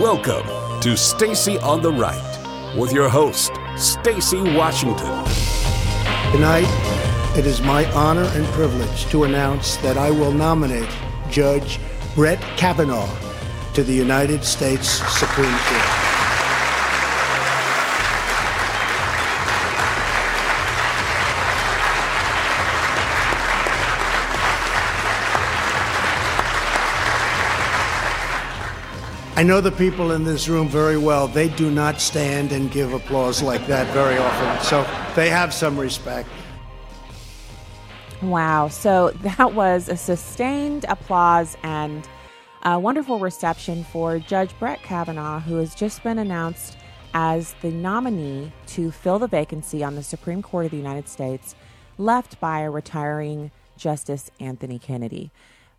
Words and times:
Welcome 0.00 0.80
to 0.80 0.96
Stacy 0.96 1.58
on 1.58 1.82
the 1.82 1.92
Right 1.92 2.74
with 2.78 2.94
your 2.94 3.10
host, 3.10 3.52
Stacy 3.76 4.40
Washington. 4.40 5.22
Tonight, 6.32 6.66
it 7.36 7.44
is 7.44 7.60
my 7.60 7.84
honor 7.92 8.24
and 8.32 8.46
privilege 8.46 9.04
to 9.08 9.24
announce 9.24 9.76
that 9.76 9.98
I 9.98 10.10
will 10.10 10.32
nominate 10.32 10.88
Judge 11.28 11.78
Brett 12.14 12.40
Kavanaugh 12.56 13.14
to 13.74 13.82
the 13.82 13.92
United 13.92 14.44
States 14.44 14.88
Supreme 14.88 15.58
Court. 15.58 16.01
I 29.42 29.44
know 29.44 29.60
the 29.60 29.72
people 29.72 30.12
in 30.12 30.22
this 30.22 30.48
room 30.48 30.68
very 30.68 30.96
well. 30.96 31.26
They 31.26 31.48
do 31.48 31.68
not 31.68 32.00
stand 32.00 32.52
and 32.52 32.70
give 32.70 32.92
applause 32.92 33.42
like 33.42 33.66
that 33.66 33.92
very 33.92 34.16
often, 34.16 34.64
so 34.64 34.86
they 35.16 35.30
have 35.30 35.52
some 35.52 35.76
respect. 35.76 36.28
Wow. 38.22 38.68
So 38.68 39.10
that 39.22 39.52
was 39.52 39.88
a 39.88 39.96
sustained 39.96 40.84
applause 40.88 41.56
and 41.64 42.08
a 42.62 42.78
wonderful 42.78 43.18
reception 43.18 43.82
for 43.82 44.20
Judge 44.20 44.56
Brett 44.60 44.80
Kavanaugh, 44.84 45.40
who 45.40 45.56
has 45.56 45.74
just 45.74 46.04
been 46.04 46.20
announced 46.20 46.76
as 47.12 47.56
the 47.62 47.72
nominee 47.72 48.52
to 48.68 48.92
fill 48.92 49.18
the 49.18 49.26
vacancy 49.26 49.82
on 49.82 49.96
the 49.96 50.04
Supreme 50.04 50.42
Court 50.42 50.66
of 50.66 50.70
the 50.70 50.76
United 50.76 51.08
States 51.08 51.56
left 51.98 52.38
by 52.38 52.60
a 52.60 52.70
retiring 52.70 53.50
Justice 53.76 54.30
Anthony 54.38 54.78
Kennedy. 54.78 55.32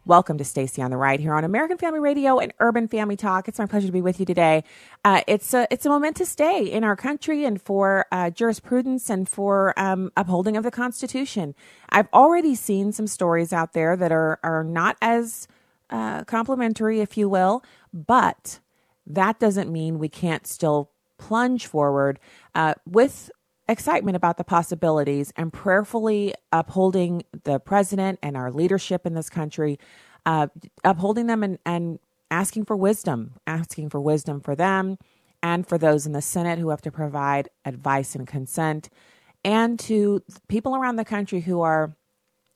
Welcome 0.06 0.38
to 0.40 0.44
Stacy 0.44 0.82
on 0.82 0.92
the 0.92 0.98
Right 0.98 1.18
here 1.18 1.34
on 1.34 1.46
American 1.46 1.78
Family 1.78 2.02
Radio 2.02 2.38
and 2.38 2.54
Urban 2.60 2.90
Family 2.90 3.16
Talk. 3.16 3.48
It's 3.48 3.58
my 3.58 3.68
pleasure 3.68 3.88
to 3.88 3.94
be 3.94 4.02
with 4.02 4.20
you 4.20 4.26
today. 4.26 4.66
Uh, 5.06 5.22
it's 5.28 5.54
a 5.54 5.66
it's 5.72 5.86
a 5.86 5.90
momentous 5.90 6.36
day 6.36 6.60
in 6.70 6.84
our 6.84 6.98
country 6.98 7.46
and 7.46 7.62
for 7.62 8.06
uh, 8.12 8.30
jurisprudence 8.30 9.10
and 9.10 9.30
for 9.30 9.74
um, 9.80 10.12
upholding 10.18 10.58
of 10.58 10.66
the 10.66 10.72
Constitution. 10.72 11.56
I've 11.88 12.10
already 12.14 12.54
seen 12.54 12.92
some 12.92 13.08
stories 13.08 13.54
out 13.54 13.72
there 13.72 13.96
that 13.96 14.12
are 14.12 14.42
are 14.44 14.66
not 14.66 14.98
as 15.02 15.48
uh, 15.90 16.26
complimentary, 16.26 17.00
if 17.00 17.16
you 17.16 17.30
will, 17.30 17.64
but 17.94 18.60
that 19.08 19.40
doesn't 19.40 19.72
mean 19.72 20.00
we 20.00 20.10
can't 20.10 20.46
still 20.46 20.92
plunge 21.18 21.66
forward 21.66 22.20
uh, 22.56 22.74
with 22.86 23.32
excitement 23.68 24.16
about 24.16 24.38
the 24.38 24.44
possibilities 24.44 25.32
and 25.38 25.54
prayerfully 25.54 26.34
upholding 26.52 27.24
the 27.44 27.60
president 27.60 28.20
and 28.22 28.36
our 28.36 28.52
leadership 28.52 29.06
in 29.06 29.14
this 29.14 29.30
country, 29.30 29.80
uh, 30.26 30.48
upholding 30.84 31.28
them 31.28 31.44
and, 31.44 31.60
and 31.66 32.00
asking 32.30 32.66
for 32.66 32.76
wisdom, 32.76 33.36
asking 33.48 33.90
for 33.90 34.02
wisdom 34.02 34.42
for 34.42 34.56
them 34.56 34.98
and 35.42 35.68
for 35.68 35.78
those 35.78 36.06
in 36.06 36.14
the 36.14 36.22
Senate 36.22 36.60
who 36.60 36.70
have 36.70 36.82
to 36.82 36.92
provide 36.92 37.50
advice 37.66 38.16
and 38.16 38.28
consent, 38.28 38.90
and 39.44 39.78
to 39.78 40.22
people 40.48 40.76
around 40.76 40.96
the 40.96 41.06
country 41.06 41.42
who 41.42 41.62
are. 41.62 41.96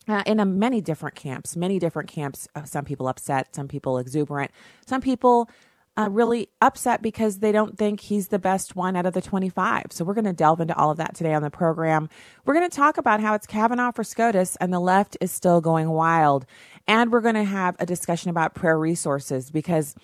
Uh, 0.09 0.23
in 0.25 0.39
a 0.39 0.45
many 0.45 0.79
different 0.79 1.15
camps, 1.15 1.57
many 1.57 1.79
different 1.79 2.07
camps. 2.07 2.47
Uh, 2.55 2.63
some 2.63 2.85
people 2.85 3.09
upset, 3.09 3.53
some 3.53 3.67
people 3.67 3.97
exuberant, 3.97 4.49
some 4.85 5.01
people 5.01 5.49
uh, 5.97 6.09
really 6.09 6.49
upset 6.61 7.01
because 7.01 7.39
they 7.39 7.51
don't 7.51 7.77
think 7.77 7.99
he's 8.01 8.27
the 8.27 8.39
best 8.39 8.75
one 8.75 8.95
out 8.95 9.05
of 9.05 9.13
the 9.13 9.21
25. 9.21 9.87
So 9.89 10.05
we're 10.05 10.13
going 10.13 10.25
to 10.25 10.33
delve 10.33 10.61
into 10.61 10.75
all 10.75 10.91
of 10.91 10.97
that 10.97 11.15
today 11.15 11.33
on 11.33 11.41
the 11.41 11.49
program. 11.49 12.09
We're 12.45 12.53
going 12.53 12.69
to 12.69 12.75
talk 12.75 12.97
about 12.97 13.19
how 13.19 13.33
it's 13.33 13.47
Kavanaugh 13.47 13.91
for 13.91 14.03
SCOTUS 14.03 14.55
and 14.57 14.71
the 14.71 14.79
left 14.79 15.17
is 15.19 15.31
still 15.31 15.59
going 15.59 15.89
wild. 15.89 16.45
And 16.87 17.11
we're 17.11 17.21
going 17.21 17.35
to 17.35 17.43
have 17.43 17.75
a 17.79 17.85
discussion 17.85 18.29
about 18.29 18.53
prayer 18.53 18.77
resources 18.77 19.49
because 19.49 19.95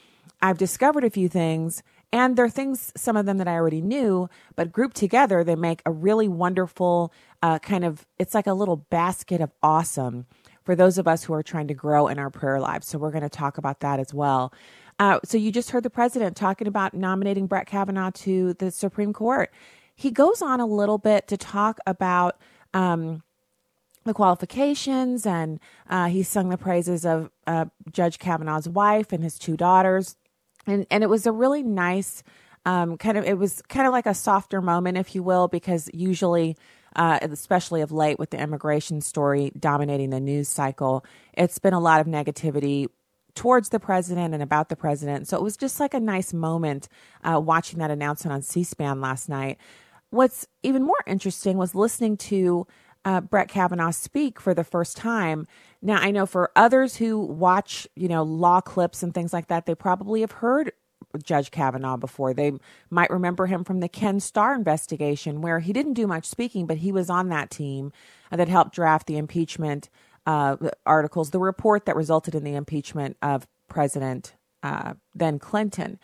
I've 0.42 0.58
discovered 0.58 1.04
a 1.04 1.10
few 1.10 1.30
things 1.30 1.84
and 2.12 2.36
there 2.36 2.46
are 2.46 2.50
things, 2.50 2.92
some 2.96 3.18
of 3.18 3.26
them 3.26 3.38
that 3.38 3.48
I 3.48 3.54
already 3.54 3.82
knew, 3.82 4.30
but 4.56 4.72
grouped 4.72 4.96
together, 4.96 5.44
they 5.44 5.56
make 5.56 5.82
a 5.86 5.92
really 5.92 6.28
wonderful 6.28 7.12
uh, 7.42 7.60
kind 7.60 7.84
of, 7.84 8.06
it's 8.20 8.36
like 8.36 8.46
a 8.46 8.54
little 8.54 8.76
basket 8.78 9.42
of 9.42 9.52
awesome 9.64 10.26
for 10.64 10.76
those 10.76 10.98
of 10.98 11.08
us 11.08 11.24
who 11.24 11.34
are 11.34 11.44
trying 11.44 11.68
to 11.68 11.74
grow 11.74 12.08
in 12.08 12.20
our 12.20 12.30
prayer 12.30 12.60
lives. 12.60 12.88
So 12.88 12.98
we're 12.98 13.12
going 13.12 13.24
to 13.24 13.30
talk 13.30 13.58
about 13.58 13.80
that 13.82 14.00
as 14.00 14.14
well. 14.14 14.54
Uh, 15.00 15.20
so 15.24 15.38
you 15.38 15.52
just 15.52 15.72
heard 15.72 15.84
the 15.84 15.90
president 15.90 16.36
talking 16.36 16.68
about 16.68 16.94
nominating 16.94 17.48
Brett 17.48 17.68
Kavanaugh 17.68 18.12
to 18.12 18.54
the 18.56 18.72
Supreme 18.72 19.14
Court. 19.14 19.52
He 19.96 20.12
goes 20.12 20.42
on 20.42 20.60
a 20.60 20.66
little 20.66 20.98
bit 20.98 21.28
to 21.28 21.38
talk 21.38 21.80
about 21.86 22.40
um, 22.74 23.24
the 24.04 24.14
qualifications, 24.14 25.26
and 25.26 25.60
uh, 25.90 26.08
he 26.08 26.24
sung 26.24 26.50
the 26.50 26.58
praises 26.58 27.06
of 27.06 27.30
uh, 27.48 27.66
Judge 27.92 28.20
Kavanaugh's 28.20 28.68
wife 28.68 29.12
and 29.12 29.24
his 29.24 29.38
two 29.38 29.56
daughters, 29.56 30.16
and 30.66 30.86
and 30.90 31.04
it 31.04 31.08
was 31.08 31.26
a 31.26 31.32
really 31.32 31.64
nice. 31.64 32.24
Um, 32.66 32.98
kind 32.98 33.18
of, 33.18 33.26
it 33.26 33.38
was 33.38 33.62
kind 33.64 33.86
of 33.86 33.92
like 33.92 34.06
a 34.06 34.14
softer 34.14 34.62
moment, 34.62 34.98
if 34.98 35.16
you 35.16 35.22
will, 35.22 35.50
because 35.50 35.90
usually 35.94 36.56
uh, 36.96 37.20
especially 37.22 37.82
of 37.82 37.92
late 37.92 38.20
with 38.20 38.30
the 38.30 38.40
immigration 38.40 39.02
story 39.02 39.52
dominating 39.58 40.10
the 40.12 40.20
news 40.20 40.48
cycle. 40.48 41.06
It's 41.34 41.60
been 41.60 41.74
a 41.74 41.80
lot 41.80 42.02
of 42.02 42.08
negativity 42.08 42.90
towards 43.36 43.70
the 43.70 43.80
president 43.80 44.34
and 44.34 44.44
about 44.44 44.70
the 44.70 44.76
president. 44.76 45.28
So 45.28 45.38
it 45.38 45.44
was 45.44 45.58
just 45.58 45.80
like 45.80 45.94
a 45.94 46.00
nice 46.00 46.34
moment 46.34 46.88
uh, 47.24 47.40
watching 47.40 47.80
that 47.80 47.92
announcement 47.92 48.34
on 48.34 48.42
C 48.42 48.64
SPAN 48.64 49.02
last 49.02 49.30
night. 49.30 49.58
What's 50.10 50.48
even 50.62 50.84
more 50.84 51.04
interesting 51.08 51.58
was 51.58 51.74
listening 51.74 52.18
to 52.18 52.68
uh, 53.06 53.22
Brett 53.22 53.50
Kavanaugh 53.50 53.92
speak 53.92 54.40
for 54.40 54.54
the 54.54 54.64
first 54.64 54.96
time. 54.96 55.48
Now, 55.82 55.98
I 55.98 56.12
know 56.12 56.26
for 56.26 56.52
others 56.56 56.98
who 56.98 57.20
watch, 57.20 57.88
you 57.96 58.08
know, 58.08 58.24
law 58.24 58.62
clips 58.62 59.04
and 59.04 59.14
things 59.14 59.34
like 59.34 59.48
that, 59.48 59.66
they 59.66 59.76
probably 59.76 60.22
have 60.22 60.32
heard 60.34 60.72
Judge 61.22 61.52
Kavanaugh 61.52 61.98
before. 61.98 62.34
They 62.34 62.54
might 62.90 63.10
remember 63.10 63.46
him 63.46 63.64
from 63.64 63.82
the 63.82 63.90
Ken 63.90 64.20
Starr 64.20 64.56
investigation, 64.56 65.42
where 65.42 65.60
he 65.60 65.74
didn't 65.74 65.94
do 65.94 66.08
much 66.08 66.26
speaking, 66.26 66.66
but 66.66 66.78
he 66.78 66.92
was 66.92 67.10
on 67.10 67.30
that 67.30 67.50
team 67.50 67.92
that 68.32 68.48
helped 68.48 68.74
draft 68.74 69.08
the 69.08 69.18
impeachment 69.18 69.90
uh, 70.26 70.58
articles, 70.86 71.32
the 71.32 71.40
report 71.40 71.86
that 71.86 71.96
resulted 71.96 72.36
in 72.36 72.44
the 72.44 72.56
impeachment 72.56 73.18
of 73.22 73.48
President 73.68 74.36
uh, 74.64 74.94
then 75.14 75.40
Clinton. 75.40 76.00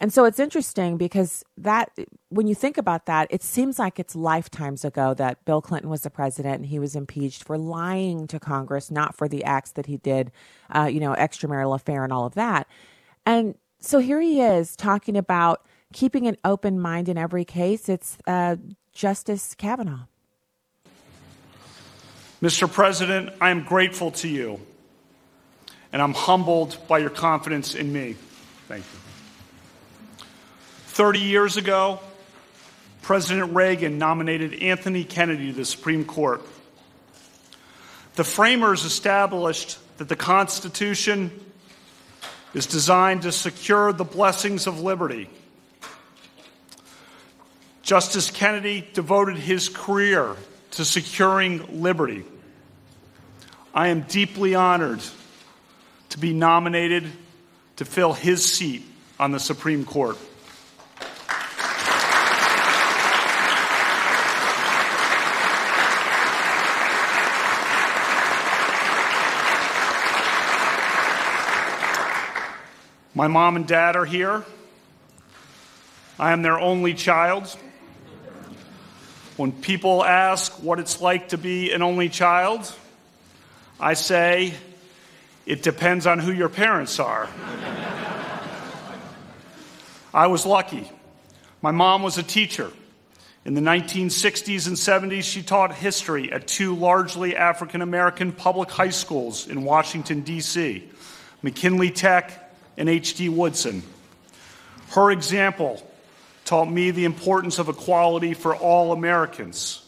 And 0.00 0.12
so 0.12 0.24
it's 0.24 0.38
interesting 0.38 0.96
because 0.98 1.44
that, 1.56 1.90
when 2.28 2.46
you 2.46 2.54
think 2.54 2.76
about 2.76 3.06
that, 3.06 3.28
it 3.30 3.42
seems 3.42 3.78
like 3.78 3.98
it's 3.98 4.14
lifetimes 4.14 4.84
ago 4.84 5.14
that 5.14 5.44
Bill 5.44 5.62
Clinton 5.62 5.88
was 5.88 6.02
the 6.02 6.10
president 6.10 6.56
and 6.56 6.66
he 6.66 6.78
was 6.78 6.94
impeached 6.94 7.44
for 7.44 7.56
lying 7.56 8.26
to 8.26 8.38
Congress, 8.38 8.90
not 8.90 9.16
for 9.16 9.28
the 9.28 9.44
acts 9.44 9.72
that 9.72 9.86
he 9.86 9.96
did, 9.96 10.30
uh, 10.74 10.90
you 10.92 11.00
know, 11.00 11.14
extramarital 11.14 11.74
affair 11.74 12.04
and 12.04 12.12
all 12.12 12.26
of 12.26 12.34
that. 12.34 12.66
And 13.24 13.54
so 13.80 13.98
here 13.98 14.20
he 14.20 14.42
is 14.42 14.76
talking 14.76 15.16
about 15.16 15.64
keeping 15.92 16.26
an 16.26 16.36
open 16.44 16.78
mind 16.78 17.08
in 17.08 17.16
every 17.16 17.44
case. 17.44 17.88
It's 17.88 18.18
uh, 18.26 18.56
Justice 18.92 19.54
Kavanaugh. 19.54 20.06
Mr. 22.44 22.70
President, 22.70 23.30
I 23.40 23.48
am 23.48 23.62
grateful 23.62 24.10
to 24.10 24.28
you, 24.28 24.60
and 25.94 26.02
I'm 26.02 26.12
humbled 26.12 26.76
by 26.86 26.98
your 26.98 27.08
confidence 27.08 27.74
in 27.74 27.90
me. 27.90 28.16
Thank 28.68 28.84
you. 28.84 30.26
30 30.88 31.20
years 31.20 31.56
ago, 31.56 32.00
President 33.00 33.54
Reagan 33.54 33.96
nominated 33.96 34.62
Anthony 34.62 35.04
Kennedy 35.04 35.52
to 35.52 35.56
the 35.56 35.64
Supreme 35.64 36.04
Court. 36.04 36.42
The 38.16 38.24
framers 38.24 38.84
established 38.84 39.78
that 39.96 40.10
the 40.10 40.16
Constitution 40.16 41.30
is 42.52 42.66
designed 42.66 43.22
to 43.22 43.32
secure 43.32 43.90
the 43.90 44.04
blessings 44.04 44.66
of 44.66 44.82
liberty. 44.82 45.30
Justice 47.80 48.30
Kennedy 48.30 48.86
devoted 48.92 49.36
his 49.36 49.70
career 49.70 50.36
to 50.72 50.84
securing 50.84 51.80
liberty. 51.80 52.22
I 53.76 53.88
am 53.88 54.02
deeply 54.02 54.54
honored 54.54 55.00
to 56.10 56.18
be 56.18 56.32
nominated 56.32 57.10
to 57.76 57.84
fill 57.84 58.12
his 58.12 58.44
seat 58.44 58.84
on 59.18 59.32
the 59.32 59.40
Supreme 59.40 59.84
Court. 59.84 60.16
My 73.12 73.26
mom 73.26 73.56
and 73.56 73.66
dad 73.66 73.96
are 73.96 74.04
here. 74.04 74.44
I 76.16 76.30
am 76.30 76.42
their 76.42 76.60
only 76.60 76.94
child. 76.94 77.48
When 79.36 79.50
people 79.50 80.04
ask 80.04 80.52
what 80.62 80.78
it's 80.78 81.00
like 81.00 81.30
to 81.30 81.38
be 81.38 81.72
an 81.72 81.82
only 81.82 82.08
child, 82.08 82.72
I 83.80 83.94
say, 83.94 84.54
it 85.46 85.62
depends 85.62 86.06
on 86.06 86.18
who 86.18 86.32
your 86.32 86.48
parents 86.48 86.98
are. 87.00 87.28
I 90.12 90.28
was 90.28 90.46
lucky. 90.46 90.90
My 91.60 91.72
mom 91.72 92.02
was 92.02 92.18
a 92.18 92.22
teacher. 92.22 92.70
In 93.44 93.54
the 93.54 93.60
1960s 93.60 94.68
and 94.68 94.76
70s, 94.76 95.24
she 95.24 95.42
taught 95.42 95.74
history 95.74 96.32
at 96.32 96.46
two 96.46 96.74
largely 96.74 97.36
African 97.36 97.82
American 97.82 98.32
public 98.32 98.70
high 98.70 98.90
schools 98.90 99.48
in 99.48 99.64
Washington, 99.64 100.22
D.C. 100.22 100.88
McKinley 101.42 101.90
Tech 101.90 102.54
and 102.78 102.88
H.D. 102.88 103.28
Woodson. 103.28 103.82
Her 104.90 105.10
example 105.10 105.86
taught 106.44 106.70
me 106.70 106.90
the 106.90 107.04
importance 107.04 107.58
of 107.58 107.68
equality 107.68 108.32
for 108.32 108.56
all 108.56 108.92
Americans. 108.92 109.84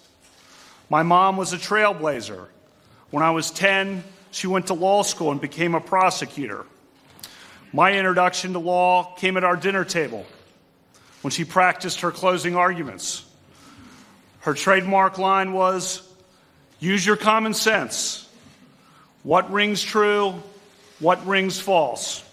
My 0.91 1.03
mom 1.03 1.37
was 1.37 1.53
a 1.53 1.57
trailblazer. 1.59 2.47
When 3.11 3.23
I 3.23 3.31
was 3.31 3.51
10, 3.51 4.03
she 4.31 4.47
went 4.47 4.67
to 4.69 4.75
law 4.75 5.03
school 5.03 5.31
and 5.31 5.41
became 5.41 5.75
a 5.75 5.81
prosecutor. 5.81 6.67
My 7.73 7.93
introduction 7.93 8.53
to 8.53 8.59
law 8.59 9.15
came 9.17 9.37
at 9.37 9.45
our 9.45 9.57
dinner 9.57 9.85
table 9.85 10.27
when 11.23 11.31
she 11.31 11.45
practiced 11.45 12.01
her 12.01 12.11
closing 12.11 12.57
arguments. 12.57 13.25
Her 14.41 14.55
trademark 14.55 15.19
line 15.19 15.53
was 15.53 16.03
use 16.79 17.05
your 17.05 17.17
common 17.17 17.55
sense. 17.55 18.29
What 19.23 19.51
rings 19.51 19.83
true? 19.83 20.43
What 21.01 21.25
rings 21.27 21.61
false? 21.61 22.25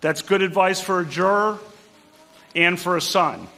That's 0.00 0.22
good 0.22 0.42
advice 0.42 0.80
for 0.80 1.00
a 1.00 1.04
juror 1.06 1.58
and 2.54 2.78
for 2.78 2.96
a 2.96 3.00
son. 3.00 3.48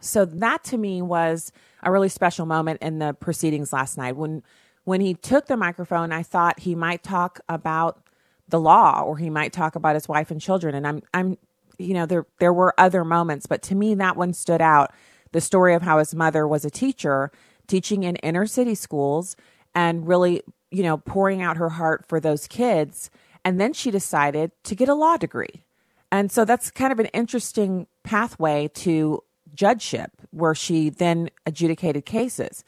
So 0.00 0.24
that 0.24 0.64
to 0.64 0.78
me 0.78 1.02
was 1.02 1.52
a 1.82 1.90
really 1.90 2.08
special 2.08 2.46
moment 2.46 2.80
in 2.82 2.98
the 2.98 3.14
proceedings 3.14 3.72
last 3.72 3.98
night 3.98 4.16
when 4.16 4.42
when 4.90 5.00
he 5.00 5.14
took 5.14 5.46
the 5.46 5.56
microphone 5.56 6.10
I 6.10 6.24
thought 6.24 6.58
he 6.58 6.74
might 6.74 7.04
talk 7.04 7.38
about 7.48 8.02
the 8.48 8.58
law 8.58 9.02
or 9.02 9.18
he 9.18 9.30
might 9.30 9.52
talk 9.52 9.76
about 9.76 9.94
his 9.94 10.08
wife 10.08 10.32
and 10.32 10.40
children. 10.40 10.74
And 10.74 10.84
I'm 10.84 11.02
I'm 11.14 11.38
you 11.78 11.94
know 11.94 12.06
there 12.06 12.26
there 12.40 12.52
were 12.52 12.74
other 12.76 13.04
moments 13.04 13.46
but 13.46 13.62
to 13.62 13.76
me 13.76 13.94
that 13.94 14.16
one 14.16 14.32
stood 14.32 14.60
out. 14.60 14.92
The 15.30 15.40
story 15.40 15.74
of 15.74 15.82
how 15.82 15.98
his 15.98 16.12
mother 16.12 16.44
was 16.44 16.64
a 16.64 16.70
teacher 16.70 17.30
teaching 17.68 18.02
in 18.02 18.16
inner 18.16 18.46
city 18.46 18.74
schools 18.74 19.36
and 19.76 20.08
really 20.08 20.42
you 20.72 20.82
know 20.82 20.96
pouring 20.98 21.40
out 21.40 21.56
her 21.56 21.68
heart 21.68 22.04
for 22.08 22.18
those 22.18 22.48
kids. 22.48 23.12
And 23.44 23.60
then 23.60 23.72
she 23.72 23.92
decided 23.92 24.50
to 24.64 24.74
get 24.74 24.88
a 24.88 24.94
law 24.94 25.16
degree. 25.16 25.62
And 26.10 26.32
so 26.32 26.44
that's 26.44 26.72
kind 26.72 26.92
of 26.92 26.98
an 26.98 27.06
interesting 27.06 27.86
pathway 28.02 28.66
to 28.74 29.22
judgeship 29.54 30.10
where 30.32 30.56
she 30.56 30.90
then 30.90 31.30
adjudicated 31.46 32.04
cases 32.04 32.64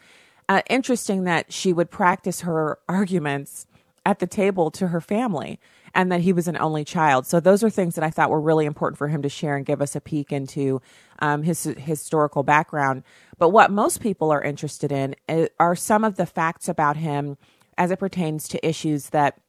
uh, 0.49 0.61
interesting 0.69 1.23
that 1.23 1.51
she 1.51 1.73
would 1.73 1.89
practice 1.89 2.41
her 2.41 2.79
arguments 2.87 3.67
at 4.05 4.19
the 4.19 4.27
table 4.27 4.69
to 4.71 4.89
her 4.89 4.99
family 4.99 5.59
and 5.95 6.11
that 6.11 6.21
he 6.21 6.33
was 6.33 6.47
an 6.47 6.57
only 6.57 6.83
child. 6.83 7.25
So 7.25 7.39
those 7.39 7.63
are 7.63 7.69
things 7.69 7.95
that 7.95 8.03
I 8.03 8.09
thought 8.09 8.29
were 8.29 8.41
really 8.41 8.65
important 8.65 8.97
for 8.97 9.07
him 9.07 9.21
to 9.21 9.29
share 9.29 9.55
and 9.55 9.65
give 9.65 9.81
us 9.81 9.95
a 9.95 10.01
peek 10.01 10.31
into 10.31 10.81
um, 11.19 11.43
his 11.43 11.63
historical 11.63 12.43
background. 12.43 13.03
But 13.37 13.49
what 13.49 13.71
most 13.71 14.01
people 14.01 14.31
are 14.31 14.41
interested 14.41 14.91
in 14.91 15.15
uh, 15.29 15.45
are 15.59 15.75
some 15.75 16.03
of 16.03 16.15
the 16.15 16.25
facts 16.25 16.67
about 16.67 16.97
him 16.97 17.37
as 17.77 17.91
it 17.91 17.99
pertains 17.99 18.47
to 18.49 18.67
issues 18.67 19.09
that 19.09 19.39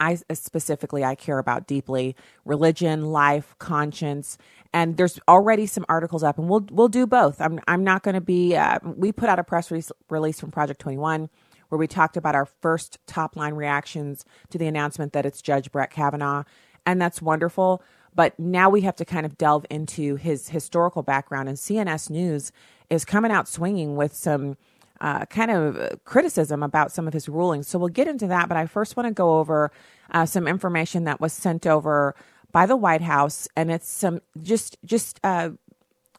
I 0.00 0.16
specifically 0.32 1.04
I 1.04 1.14
care 1.14 1.38
about 1.38 1.66
deeply: 1.66 2.16
religion, 2.44 3.12
life, 3.12 3.54
conscience. 3.58 4.38
And 4.72 4.96
there's 4.96 5.18
already 5.28 5.66
some 5.66 5.84
articles 5.88 6.22
up, 6.22 6.38
and 6.38 6.48
we'll 6.48 6.66
we'll 6.70 6.88
do 6.88 7.06
both. 7.06 7.40
I'm 7.40 7.60
I'm 7.68 7.84
not 7.84 8.02
going 8.02 8.14
to 8.14 8.20
be. 8.20 8.56
Uh, 8.56 8.78
we 8.84 9.12
put 9.12 9.28
out 9.28 9.38
a 9.38 9.44
press 9.44 9.70
release, 9.70 9.92
release 10.08 10.40
from 10.40 10.50
Project 10.50 10.80
21 10.80 11.28
where 11.70 11.78
we 11.78 11.86
talked 11.86 12.16
about 12.16 12.34
our 12.34 12.44
first 12.44 12.98
top 13.06 13.36
line 13.36 13.54
reactions 13.54 14.24
to 14.50 14.58
the 14.58 14.66
announcement 14.66 15.12
that 15.12 15.24
it's 15.24 15.40
Judge 15.40 15.72
Brett 15.72 15.90
Kavanaugh. 15.90 16.42
And 16.84 17.00
that's 17.00 17.22
wonderful. 17.22 17.82
But 18.14 18.38
now 18.38 18.68
we 18.68 18.80
have 18.82 18.96
to 18.96 19.04
kind 19.04 19.24
of 19.24 19.38
delve 19.38 19.64
into 19.70 20.16
his 20.16 20.48
historical 20.48 21.02
background. 21.02 21.48
And 21.48 21.56
CNS 21.56 22.10
News 22.10 22.52
is 22.90 23.04
coming 23.04 23.30
out 23.30 23.48
swinging 23.48 23.96
with 23.96 24.14
some 24.14 24.56
uh, 25.00 25.24
kind 25.26 25.50
of 25.50 26.04
criticism 26.04 26.62
about 26.62 26.92
some 26.92 27.06
of 27.06 27.12
his 27.12 27.28
rulings. 27.28 27.68
So 27.68 27.78
we'll 27.78 27.88
get 27.88 28.08
into 28.08 28.26
that. 28.28 28.48
But 28.48 28.56
I 28.56 28.66
first 28.66 28.96
want 28.96 29.06
to 29.08 29.14
go 29.14 29.38
over 29.38 29.70
uh, 30.10 30.26
some 30.26 30.46
information 30.46 31.04
that 31.04 31.20
was 31.20 31.32
sent 31.32 31.66
over 31.66 32.14
by 32.52 32.66
the 32.66 32.76
White 32.76 33.02
House. 33.02 33.48
And 33.56 33.70
it's 33.70 33.88
some 33.88 34.20
just, 34.42 34.76
just, 34.84 35.20
uh, 35.24 35.50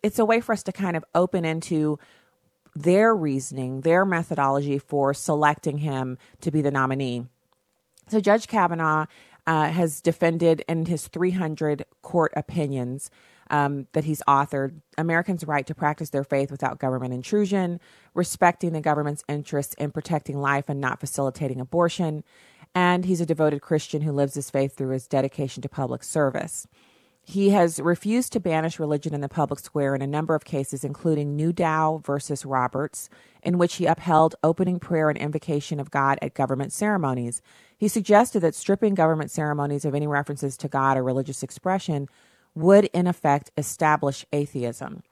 it's 0.02 0.20
a 0.20 0.26
way 0.26 0.42
for 0.42 0.54
us 0.54 0.64
to 0.64 0.72
kind 0.72 0.98
of 0.98 1.06
open 1.14 1.46
into 1.46 2.00
their 2.76 3.16
reasoning, 3.16 3.82
their 3.82 4.06
methodology 4.06 4.78
for 4.78 5.14
selecting 5.14 5.80
him 5.80 6.18
to 6.40 6.52
be 6.52 6.62
the 6.62 6.72
nominee. 6.72 7.26
So 8.08 8.20
Judge 8.20 8.48
Kavanaugh 8.48 9.06
uh, 9.46 9.70
has 9.70 10.02
defended 10.02 10.64
in 10.68 10.86
his 10.86 11.08
300 11.08 11.86
court 12.02 12.32
opinions 12.36 13.10
um, 13.52 13.86
that 13.92 14.06
he's 14.06 14.24
authored 14.28 14.82
Americans' 14.98 15.44
right 15.46 15.68
to 15.68 15.76
practice 15.76 16.10
their 16.10 16.24
faith 16.24 16.50
without 16.50 16.80
government 16.80 17.14
intrusion, 17.14 17.80
respecting 18.16 18.72
the 18.72 18.82
government's 18.82 19.24
interests 19.28 19.76
in 19.76 19.92
protecting 19.92 20.40
life 20.40 20.66
and 20.70 20.82
not 20.82 21.00
facilitating 21.00 21.60
abortion. 21.60 22.24
And 22.74 23.06
he's 23.06 23.22
a 23.22 23.26
devoted 23.26 23.62
Christian 23.62 24.02
who 24.02 24.14
lives 24.14 24.34
his 24.34 24.50
faith 24.50 24.76
through 24.76 24.94
his 24.94 25.06
dedication 25.06 25.62
to 25.62 25.70
public 25.70 26.04
service. 26.04 26.66
He 27.24 27.52
has 27.52 27.80
refused 27.80 28.34
to 28.34 28.40
banish 28.40 28.80
religion 28.80 29.14
in 29.14 29.22
the 29.22 29.30
public 29.30 29.60
square 29.60 29.94
in 29.94 30.02
a 30.02 30.08
number 30.08 30.34
of 30.34 30.44
cases, 30.44 30.84
including 30.84 31.38
Newdow 31.38 32.04
versus 32.04 32.46
Roberts, 32.46 33.10
in 33.44 33.58
which 33.58 33.76
he 33.76 33.86
upheld 33.86 34.36
opening 34.44 34.80
prayer 34.80 35.10
and 35.10 35.18
invocation 35.18 35.80
of 35.80 35.92
God 35.92 36.18
at 36.22 36.34
government 36.34 36.74
ceremonies. 36.74 37.42
He 37.78 37.88
suggested 37.88 38.40
that 38.40 38.56
stripping 38.56 38.96
government 38.96 39.30
ceremonies 39.30 39.86
of 39.86 39.94
any 39.94 40.08
references 40.08 40.58
to 40.58 40.68
God 40.68 40.98
or 40.98 41.04
religious 41.04 41.44
expression 41.44 42.08
would, 42.56 42.86
in 42.86 43.08
effect, 43.08 43.52
establish 43.58 44.26
atheism. 44.32 45.04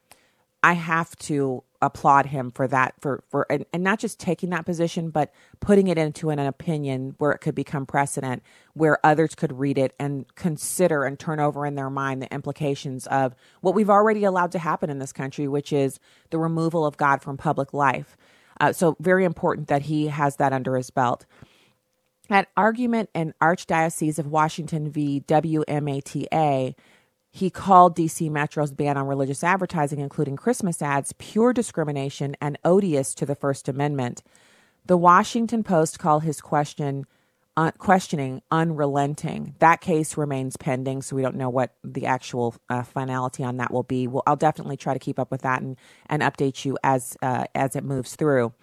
I 0.61 0.73
have 0.73 1.15
to 1.17 1.63
applaud 1.81 2.25
him 2.25 2.51
for 2.51 2.67
that 2.67 2.93
for 2.99 3.23
for 3.29 3.45
and, 3.49 3.65
and, 3.71 3.83
not 3.83 3.99
just 3.99 4.19
taking 4.19 4.49
that 4.49 4.65
position 4.65 5.09
but 5.11 5.31
putting 5.61 5.87
it 5.87 5.97
into 5.97 6.29
an, 6.29 6.37
an, 6.37 6.45
opinion 6.45 7.15
where 7.19 7.31
it 7.31 7.37
could 7.39 7.55
become 7.55 7.85
precedent 7.85 8.43
where 8.73 9.03
others 9.05 9.33
could 9.33 9.57
read 9.57 9.77
it 9.77 9.95
and 9.97 10.25
consider 10.35 11.05
and 11.05 11.17
turn 11.17 11.39
over 11.39 11.65
in 11.65 11.75
their 11.75 11.89
mind 11.89 12.21
the 12.21 12.33
implications 12.33 13.07
of 13.07 13.33
what 13.61 13.73
we've 13.73 13.89
already 13.89 14.25
allowed 14.25 14.51
to 14.51 14.59
happen 14.59 14.89
in 14.89 14.99
this 14.99 15.13
country 15.13 15.47
which 15.47 15.71
is 15.71 15.99
the 16.31 16.37
removal 16.37 16.85
of 16.85 16.97
god 16.97 17.21
from 17.21 17.37
public 17.37 17.73
life. 17.73 18.17
Uh, 18.59 18.73
so 18.73 18.97
very 18.99 19.23
important 19.23 19.69
that 19.69 19.83
he 19.83 20.07
has 20.07 20.35
that 20.35 20.51
under 20.51 20.75
his 20.75 20.89
belt. 20.89 21.25
At 22.29 22.49
argument 22.57 23.09
in 23.15 23.33
archdiocese 23.41 24.19
of 24.19 24.27
washington 24.27 24.91
v. 24.91 25.23
Wmata 25.25 26.75
he 27.31 27.49
called 27.49 27.95
DC 27.95 28.29
Metro's 28.29 28.71
ban 28.71 28.97
on 28.97 29.07
religious 29.07 29.43
advertising, 29.43 29.99
including 29.99 30.35
Christmas 30.35 30.81
ads, 30.81 31.13
pure 31.13 31.53
discrimination 31.53 32.35
and 32.41 32.57
odious 32.65 33.13
to 33.15 33.25
the 33.25 33.35
First 33.35 33.69
Amendment. 33.69 34.23
The 34.85 34.97
Washington 34.97 35.63
Post 35.63 35.99
called 35.99 36.23
his 36.23 36.41
question 36.41 37.05
uh, 37.57 37.71
questioning 37.71 38.41
unrelenting. 38.51 39.53
That 39.59 39.81
case 39.81 40.15
remains 40.15 40.55
pending, 40.55 41.01
so 41.01 41.13
we 41.13 41.21
don't 41.21 41.35
know 41.35 41.49
what 41.49 41.73
the 41.83 42.05
actual 42.05 42.55
uh, 42.69 42.83
finality 42.83 43.43
on 43.43 43.57
that 43.57 43.71
will 43.71 43.83
be. 43.83 44.07
Well, 44.07 44.23
I'll 44.25 44.37
definitely 44.37 44.77
try 44.77 44.93
to 44.93 44.99
keep 44.99 45.19
up 45.19 45.29
with 45.29 45.41
that 45.41 45.61
and, 45.61 45.75
and 46.05 46.21
update 46.21 46.63
you 46.63 46.77
as 46.83 47.17
uh, 47.21 47.45
as 47.53 47.75
it 47.75 47.83
moves 47.83 48.15
through. 48.15 48.53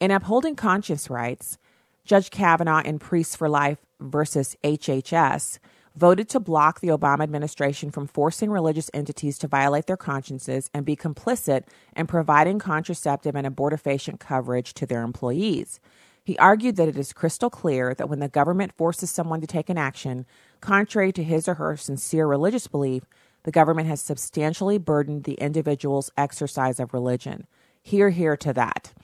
In 0.00 0.10
upholding 0.10 0.56
conscience 0.56 1.10
rights, 1.10 1.58
Judge 2.06 2.30
Kavanaugh 2.30 2.80
in 2.82 2.98
Priests 2.98 3.36
for 3.36 3.48
Life 3.48 3.78
versus 4.00 4.56
HHS 4.64 5.58
voted 5.96 6.28
to 6.28 6.40
block 6.40 6.80
the 6.80 6.88
Obama 6.88 7.22
administration 7.22 7.90
from 7.90 8.06
forcing 8.06 8.50
religious 8.50 8.90
entities 8.92 9.38
to 9.38 9.48
violate 9.48 9.86
their 9.86 9.96
consciences 9.96 10.68
and 10.74 10.84
be 10.84 10.96
complicit 10.96 11.64
in 11.96 12.06
providing 12.06 12.58
contraceptive 12.58 13.36
and 13.36 13.46
abortifacient 13.46 14.18
coverage 14.18 14.74
to 14.74 14.86
their 14.86 15.02
employees. 15.02 15.78
He 16.24 16.38
argued 16.38 16.76
that 16.76 16.88
it 16.88 16.96
is 16.96 17.12
crystal 17.12 17.50
clear 17.50 17.94
that 17.94 18.08
when 18.08 18.18
the 18.18 18.28
government 18.28 18.72
forces 18.72 19.10
someone 19.10 19.40
to 19.40 19.46
take 19.46 19.68
an 19.68 19.78
action 19.78 20.26
contrary 20.60 21.12
to 21.12 21.22
his 21.22 21.46
or 21.46 21.54
her 21.54 21.76
sincere 21.76 22.26
religious 22.26 22.66
belief, 22.66 23.04
the 23.44 23.52
government 23.52 23.88
has 23.88 24.00
substantially 24.00 24.78
burdened 24.78 25.24
the 25.24 25.34
individual's 25.34 26.10
exercise 26.16 26.80
of 26.80 26.94
religion. 26.94 27.46
Hear, 27.82 28.08
hear 28.08 28.36
to 28.38 28.54
that. 28.54 28.94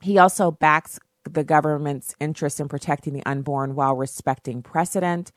He 0.00 0.18
also 0.18 0.50
backs 0.50 0.98
the 1.24 1.44
government's 1.44 2.16
interest 2.18 2.58
in 2.58 2.68
protecting 2.68 3.12
the 3.12 3.24
unborn 3.26 3.74
while 3.74 3.94
respecting 3.94 4.62
precedent 4.62 5.30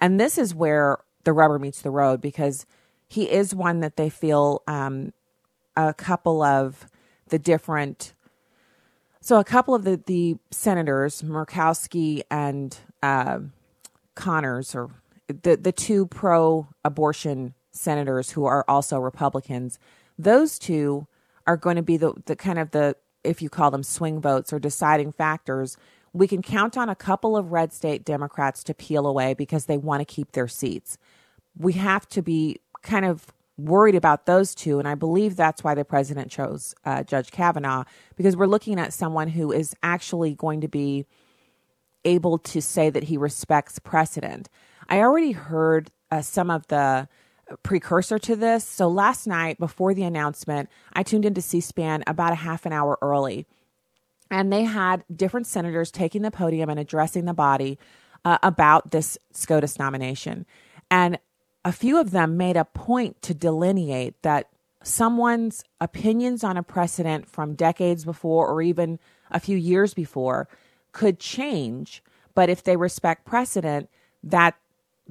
and 0.00 0.18
this 0.18 0.38
is 0.38 0.54
where 0.54 0.98
the 1.24 1.32
rubber 1.32 1.58
meets 1.58 1.82
the 1.82 1.90
road 1.90 2.20
because 2.20 2.66
he 3.08 3.30
is 3.30 3.54
one 3.54 3.80
that 3.80 3.96
they 3.96 4.08
feel 4.08 4.62
um, 4.66 5.12
a 5.76 5.92
couple 5.92 6.42
of 6.42 6.86
the 7.28 7.38
different. 7.38 8.14
So 9.20 9.38
a 9.38 9.44
couple 9.44 9.74
of 9.74 9.84
the, 9.84 10.00
the 10.06 10.36
senators, 10.50 11.22
Murkowski 11.22 12.22
and 12.30 12.76
uh, 13.02 13.40
Collins, 14.14 14.74
or 14.74 14.90
the, 15.26 15.56
the 15.56 15.72
two 15.72 16.06
pro 16.06 16.68
abortion 16.84 17.54
senators 17.70 18.30
who 18.30 18.44
are 18.46 18.64
also 18.66 18.98
Republicans, 18.98 19.78
those 20.18 20.58
two 20.58 21.06
are 21.46 21.56
going 21.56 21.76
to 21.76 21.82
be 21.82 21.96
the, 21.96 22.14
the 22.26 22.36
kind 22.36 22.58
of 22.58 22.70
the, 22.70 22.96
if 23.22 23.42
you 23.42 23.50
call 23.50 23.70
them 23.70 23.82
swing 23.82 24.20
votes 24.20 24.52
or 24.52 24.58
deciding 24.58 25.12
factors 25.12 25.76
we 26.12 26.26
can 26.26 26.42
count 26.42 26.76
on 26.76 26.88
a 26.88 26.94
couple 26.94 27.36
of 27.36 27.52
red 27.52 27.72
state 27.72 28.04
Democrats 28.04 28.64
to 28.64 28.74
peel 28.74 29.06
away 29.06 29.34
because 29.34 29.66
they 29.66 29.78
want 29.78 30.00
to 30.00 30.04
keep 30.04 30.32
their 30.32 30.48
seats. 30.48 30.98
We 31.56 31.74
have 31.74 32.08
to 32.10 32.22
be 32.22 32.60
kind 32.82 33.04
of 33.04 33.26
worried 33.56 33.94
about 33.94 34.26
those 34.26 34.54
two. 34.54 34.78
And 34.78 34.88
I 34.88 34.94
believe 34.94 35.36
that's 35.36 35.62
why 35.62 35.74
the 35.74 35.84
president 35.84 36.30
chose 36.30 36.74
uh, 36.84 37.02
Judge 37.02 37.30
Kavanaugh, 37.30 37.84
because 38.16 38.36
we're 38.36 38.46
looking 38.46 38.80
at 38.80 38.92
someone 38.92 39.28
who 39.28 39.52
is 39.52 39.74
actually 39.82 40.34
going 40.34 40.62
to 40.62 40.68
be 40.68 41.06
able 42.04 42.38
to 42.38 42.62
say 42.62 42.88
that 42.90 43.04
he 43.04 43.16
respects 43.16 43.78
precedent. 43.78 44.48
I 44.88 45.00
already 45.00 45.32
heard 45.32 45.90
uh, 46.10 46.22
some 46.22 46.50
of 46.50 46.66
the 46.68 47.08
precursor 47.62 48.18
to 48.18 48.36
this. 48.36 48.64
So 48.64 48.88
last 48.88 49.26
night 49.26 49.58
before 49.58 49.92
the 49.92 50.04
announcement, 50.04 50.70
I 50.92 51.02
tuned 51.02 51.26
into 51.26 51.42
C 51.42 51.60
SPAN 51.60 52.02
about 52.06 52.32
a 52.32 52.36
half 52.36 52.64
an 52.64 52.72
hour 52.72 52.98
early. 53.02 53.46
And 54.30 54.52
they 54.52 54.64
had 54.64 55.04
different 55.14 55.46
senators 55.46 55.90
taking 55.90 56.22
the 56.22 56.30
podium 56.30 56.70
and 56.70 56.78
addressing 56.78 57.24
the 57.24 57.34
body 57.34 57.78
uh, 58.24 58.38
about 58.42 58.90
this 58.90 59.18
SCOTUS 59.32 59.78
nomination. 59.78 60.46
And 60.90 61.18
a 61.64 61.72
few 61.72 62.00
of 62.00 62.10
them 62.10 62.36
made 62.36 62.56
a 62.56 62.64
point 62.64 63.20
to 63.22 63.34
delineate 63.34 64.20
that 64.22 64.48
someone's 64.82 65.62
opinions 65.80 66.42
on 66.42 66.56
a 66.56 66.62
precedent 66.62 67.28
from 67.28 67.54
decades 67.54 68.04
before 68.04 68.48
or 68.48 68.62
even 68.62 68.98
a 69.30 69.40
few 69.40 69.56
years 69.56 69.94
before 69.94 70.48
could 70.92 71.18
change. 71.18 72.02
But 72.34 72.48
if 72.48 72.62
they 72.62 72.76
respect 72.76 73.26
precedent, 73.26 73.90
that 74.22 74.54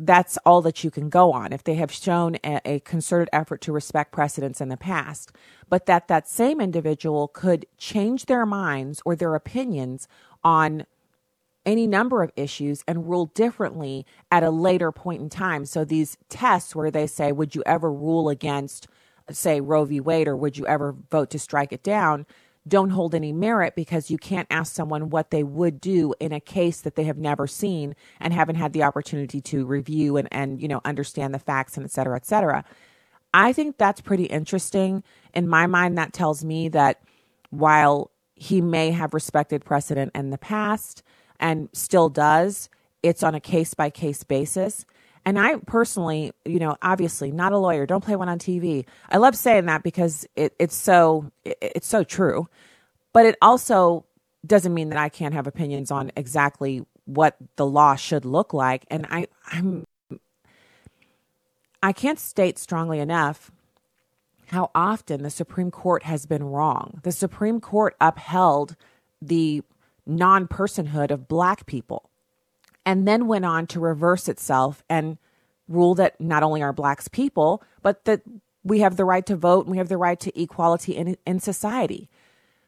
that's 0.06 0.38
all 0.46 0.62
that 0.64 0.84
you 0.84 0.92
can 0.92 1.10
go 1.10 1.34
on. 1.34 1.54
If 1.54 1.64
they 1.64 1.76
have 1.76 1.92
shown 1.92 2.38
a, 2.44 2.62
a, 2.66 2.80
concerted 2.82 3.30
effort 3.34 3.62
to 3.62 3.74
respect 3.74 4.12
precedents 4.14 4.62
in 4.62 4.70
the 4.70 4.78
past 4.78 5.32
but 5.70 5.86
that 5.86 6.08
that 6.08 6.28
same 6.28 6.60
individual 6.60 7.28
could 7.28 7.66
change 7.78 8.26
their 8.26 8.46
minds 8.46 9.02
or 9.06 9.16
their 9.16 9.36
opinions 9.36 10.08
on 10.44 10.86
any 11.66 11.86
number 11.86 12.24
of 12.24 12.32
issues 12.36 12.84
and 12.88 13.10
rule 13.10 13.28
differently 13.28 14.06
at 14.32 14.44
a 14.44 14.50
later 14.50 14.92
point 14.92 15.22
in 15.22 15.30
time. 15.30 15.66
So 15.66 15.86
these 15.86 16.18
tests 16.30 16.76
where 16.76 16.92
they 16.92 17.08
say 17.08 17.32
would 17.32 17.56
you 17.56 17.64
ever 17.66 17.92
rule 17.92 18.30
against 18.30 18.88
say 19.32 19.62
roe 19.62 19.86
v. 19.86 20.00
Wade 20.00 20.28
or 20.28 20.36
would 20.36 20.58
you 20.58 20.66
ever 20.68 20.96
vote 21.12 21.30
to 21.32 21.40
strike 21.40 21.72
it 21.72 21.84
down 21.84 22.26
don't 22.68 22.92
hold 22.92 23.16
any 23.16 23.32
merit 23.32 23.76
because 23.76 24.12
you 24.12 24.18
can't 24.18 24.48
ask 24.50 24.74
someone 24.74 25.10
what 25.10 25.32
they 25.32 25.44
would 25.44 25.80
do 25.80 26.14
in 26.20 26.32
a 26.32 26.40
case 26.40 26.82
that 26.82 26.96
they 26.96 27.06
have 27.06 27.18
never 27.18 27.48
seen 27.48 27.96
and 28.20 28.34
haven't 28.34 28.56
had 28.56 28.74
the 28.74 28.84
opportunity 28.84 29.42
to 29.42 29.66
review 29.66 30.18
and, 30.18 30.28
and 30.32 30.62
you 30.62 30.68
know 30.68 30.82
understand 30.86 31.34
the 31.34 31.40
facts 31.40 31.78
and 31.78 31.86
et 31.86 31.92
cetera, 31.92 32.16
et 32.16 32.26
cetera. 32.26 32.64
I 33.34 33.54
think 33.54 33.78
that's 33.78 34.02
pretty 34.02 34.26
interesting. 34.26 35.04
In 35.34 35.48
my 35.48 35.68
mind, 35.68 35.98
that 35.98 36.14
tells 36.14 36.44
me 36.44 36.70
that 36.70 37.02
while 37.50 38.12
he 38.36 38.62
may 38.62 38.92
have 38.92 39.14
respected 39.14 39.66
precedent 39.66 40.12
in 40.16 40.30
the 40.30 40.38
past 40.38 41.04
and 41.40 41.70
still 41.74 42.10
does, 42.10 42.70
it's 43.04 43.24
on 43.24 43.36
a 43.36 43.40
case 43.40 43.74
by 43.74 43.90
case 43.90 44.24
basis. 44.24 44.86
And 45.30 45.38
I 45.38 45.58
personally, 45.68 46.32
you 46.44 46.58
know, 46.58 46.76
obviously 46.82 47.32
not 47.32 47.52
a 47.52 47.58
lawyer. 47.60 47.86
Don't 47.86 48.04
play 48.04 48.16
one 48.16 48.30
on 48.30 48.40
TV. 48.40 48.88
I 49.10 49.18
love 49.18 49.36
saying 49.36 49.68
that 49.68 49.84
because 49.84 50.26
it, 50.36 50.56
it's 50.58 50.76
so 50.76 51.32
it, 51.46 51.56
it's 51.62 51.86
so 51.86 52.04
true. 52.04 52.48
But 53.14 53.28
it 53.28 53.38
also 53.40 54.06
doesn't 54.44 54.74
mean 54.74 54.90
that 54.90 54.98
I 54.98 55.08
can't 55.08 55.36
have 55.36 55.46
opinions 55.46 55.92
on 55.92 56.12
exactly 56.16 56.84
what 57.06 57.36
the 57.58 57.66
law 57.68 57.96
should 57.96 58.26
look 58.26 58.56
like. 58.56 58.88
And 58.90 59.06
I 59.12 59.28
I'm 59.46 59.86
I 61.84 61.94
can't 61.94 62.20
state 62.20 62.58
strongly 62.58 62.98
enough 62.98 63.52
how 64.48 64.72
often 64.74 65.22
the 65.22 65.30
Supreme 65.30 65.70
Court 65.70 66.02
has 66.06 66.26
been 66.26 66.44
wrong. 66.44 67.02
The 67.04 67.12
Supreme 67.12 67.62
Court 67.62 67.96
upheld 68.02 68.76
the 69.22 69.62
non 70.08 70.48
personhood 70.48 71.12
of 71.12 71.28
black 71.28 71.68
people 71.68 72.09
and 72.86 73.08
then 73.08 73.28
went 73.28 73.46
on 73.46 73.68
to 73.68 73.80
reverse 73.80 74.28
itself 74.28 74.84
and 74.90 75.18
rule 75.68 75.96
that 75.96 76.20
not 76.20 76.44
only 76.44 76.62
are 76.62 76.74
blacks 76.74 77.08
people, 77.08 77.64
but 77.82 78.06
that 78.06 78.22
we 78.64 78.80
have 78.80 78.98
the 78.98 79.06
right 79.06 79.26
to 79.26 79.36
vote 79.36 79.66
and 79.66 79.72
we 79.72 79.78
have 79.78 79.90
the 79.90 79.98
right 79.98 80.20
to 80.20 80.42
equality 80.42 80.96
in, 80.96 81.16
in 81.26 81.40
society. 81.40 82.10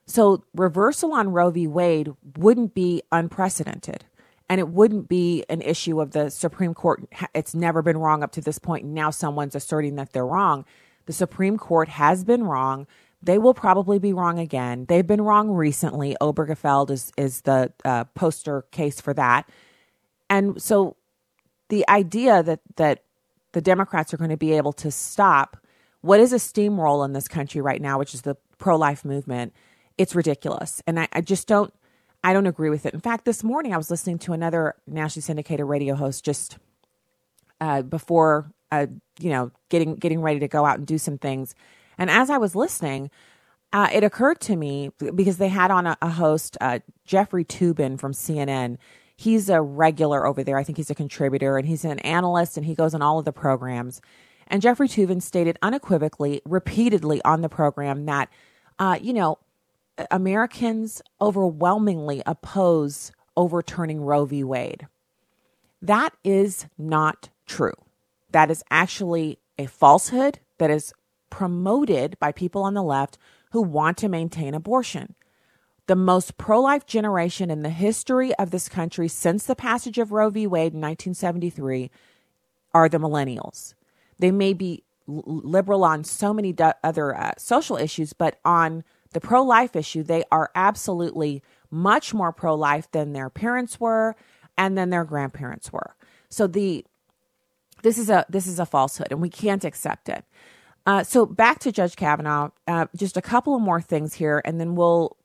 So, 0.05 0.43
reversal 0.53 1.13
on 1.13 1.31
Roe 1.31 1.51
v. 1.51 1.67
Wade 1.67 2.13
wouldn't 2.37 2.73
be 2.73 3.01
unprecedented. 3.11 4.05
And 4.49 4.59
it 4.59 4.67
wouldn't 4.67 5.07
be 5.07 5.45
an 5.47 5.61
issue 5.61 6.01
of 6.01 6.11
the 6.11 6.29
Supreme 6.29 6.73
Court. 6.73 7.05
It's 7.33 7.55
never 7.55 7.81
been 7.81 7.97
wrong 7.97 8.21
up 8.21 8.33
to 8.33 8.41
this 8.41 8.59
point. 8.59 8.83
Now 8.85 9.09
someone's 9.09 9.55
asserting 9.55 9.95
that 9.95 10.11
they're 10.11 10.25
wrong. 10.25 10.65
The 11.05 11.13
Supreme 11.13 11.57
Court 11.57 11.87
has 11.87 12.25
been 12.25 12.43
wrong. 12.43 12.85
They 13.23 13.37
will 13.37 13.53
probably 13.53 13.97
be 13.97 14.11
wrong 14.11 14.39
again. 14.39 14.85
They've 14.89 15.07
been 15.07 15.21
wrong 15.21 15.51
recently. 15.51 16.17
Obergefell 16.19 16.89
is, 16.89 17.13
is 17.17 17.41
the 17.41 17.71
uh, 17.85 18.03
poster 18.15 18.63
case 18.71 18.99
for 18.99 19.13
that. 19.13 19.47
And 20.31 20.59
so 20.61 20.95
the 21.69 21.87
idea 21.89 22.41
that 22.41 22.61
that 22.77 23.03
the 23.51 23.61
Democrats 23.61 24.13
are 24.13 24.17
going 24.17 24.29
to 24.29 24.37
be 24.37 24.53
able 24.53 24.71
to 24.73 24.89
stop 24.89 25.57
what 25.99 26.19
is 26.19 26.33
a 26.33 26.37
steamroll 26.37 27.05
in 27.05 27.13
this 27.13 27.27
country 27.27 27.61
right 27.61 27.81
now, 27.81 27.99
which 27.99 28.15
is 28.15 28.21
the 28.21 28.35
pro 28.57 28.75
life 28.75 29.05
movement, 29.05 29.53
it's 29.97 30.15
ridiculous. 30.15 30.81
And 30.87 30.99
I, 30.99 31.07
I, 31.11 31.21
just 31.21 31.47
don't 31.47 31.71
I 32.23 32.33
don't 32.33 32.47
agree 32.47 32.69
with 32.69 32.85
it. 32.85 32.93
In 32.93 33.01
fact, 33.01 33.25
this 33.25 33.43
morning 33.43 33.73
I 33.73 33.77
was 33.77 33.91
listening 33.91 34.17
to 34.19 34.33
another 34.33 34.75
nationally 34.87 35.21
syndicated 35.21 35.65
radio 35.65 35.95
host 35.95 36.23
just 36.23 36.57
uh, 37.59 37.81
before 37.81 38.51
uh, 38.71 38.87
you 39.19 39.29
know 39.29 39.51
getting 39.69 39.95
getting 39.95 40.21
ready 40.21 40.39
to 40.39 40.47
go 40.47 40.65
out 40.65 40.77
and 40.77 40.87
do 40.87 40.97
some 40.97 41.17
things. 41.17 41.55
And 41.97 42.09
as 42.09 42.29
I 42.29 42.37
was 42.37 42.55
listening, 42.55 43.11
uh, 43.73 43.89
it 43.91 44.03
occurred 44.03 44.39
to 44.41 44.55
me 44.55 44.91
because 45.13 45.37
they 45.37 45.49
had 45.49 45.71
on 45.71 45.85
a, 45.87 45.97
a 46.01 46.09
host, 46.09 46.57
uh, 46.61 46.79
Jeffrey 47.05 47.43
Toobin 47.43 47.99
from 47.99 48.13
CNN, 48.13 48.77
he's 49.21 49.49
a 49.49 49.61
regular 49.61 50.25
over 50.25 50.43
there. 50.43 50.57
I 50.57 50.63
think 50.63 50.77
he's 50.77 50.89
a 50.89 50.95
contributor 50.95 51.57
and 51.57 51.67
he's 51.67 51.85
an 51.85 51.99
analyst 51.99 52.57
and 52.57 52.65
he 52.65 52.73
goes 52.73 52.95
on 52.95 53.03
all 53.03 53.19
of 53.19 53.25
the 53.25 53.31
programs. 53.31 54.01
And 54.47 54.61
Jeffrey 54.61 54.87
Toobin 54.87 55.21
stated 55.21 55.59
unequivocally, 55.61 56.41
repeatedly 56.43 57.21
on 57.23 57.41
the 57.41 57.49
program 57.49 58.05
that, 58.05 58.29
uh, 58.79 58.97
you 58.99 59.13
know, 59.13 59.37
Americans 60.09 61.03
overwhelmingly 61.21 62.23
oppose 62.25 63.11
overturning 63.37 64.01
Roe 64.01 64.25
v. 64.25 64.43
Wade. 64.43 64.87
That 65.83 66.13
is 66.23 66.65
not 66.77 67.29
true. 67.45 67.73
That 68.31 68.49
is 68.49 68.63
actually 68.71 69.37
a 69.59 69.67
falsehood 69.67 70.39
that 70.57 70.71
is 70.71 70.93
promoted 71.29 72.17
by 72.19 72.31
people 72.31 72.63
on 72.63 72.73
the 72.73 72.83
left 72.83 73.19
who 73.51 73.61
want 73.61 73.97
to 73.99 74.09
maintain 74.09 74.55
abortion 74.55 75.13
the 75.87 75.95
most 75.95 76.37
pro 76.37 76.61
life 76.61 76.85
generation 76.85 77.49
in 77.49 77.63
the 77.63 77.69
history 77.69 78.33
of 78.35 78.51
this 78.51 78.69
country 78.69 79.07
since 79.07 79.45
the 79.45 79.55
passage 79.55 79.97
of 79.97 80.11
Roe 80.11 80.29
v. 80.29 80.47
Wade 80.47 80.73
in 80.73 80.81
1973 80.81 81.89
are 82.73 82.87
the 82.87 82.99
millennials. 82.99 83.73
They 84.19 84.31
may 84.31 84.53
be 84.53 84.83
liberal 85.07 85.83
on 85.83 86.03
so 86.03 86.33
many 86.33 86.55
other 86.83 87.17
uh, 87.17 87.31
social 87.37 87.75
issues, 87.77 88.13
but 88.13 88.39
on 88.45 88.83
the 89.11 89.19
pro 89.19 89.43
life 89.43 89.75
issue, 89.75 90.03
they 90.03 90.23
are 90.31 90.51
absolutely 90.55 91.41
much 91.69 92.13
more 92.13 92.31
pro 92.31 92.55
life 92.55 92.89
than 92.91 93.13
their 93.13 93.29
parents 93.29 93.79
were 93.79 94.15
and 94.57 94.77
than 94.77 94.89
their 94.89 95.03
grandparents 95.03 95.73
were. 95.73 95.95
So 96.29 96.47
the 96.47 96.85
this 97.83 97.97
is 97.97 98.09
a 98.09 98.25
this 98.29 98.47
is 98.47 98.59
a 98.59 98.65
falsehood, 98.65 99.07
and 99.11 99.21
we 99.21 99.29
can't 99.29 99.65
accept 99.65 100.07
it. 100.07 100.23
Uh, 100.85 101.03
so 101.03 101.25
back 101.25 101.59
to 101.59 101.71
Judge 101.71 101.95
Kavanaugh. 101.95 102.49
Uh, 102.67 102.85
just 102.95 103.17
a 103.17 103.21
couple 103.21 103.55
of 103.55 103.61
more 103.61 103.81
things 103.81 104.13
here, 104.13 104.41
and 104.45 104.59
then 104.59 104.75
we'll 104.75 105.17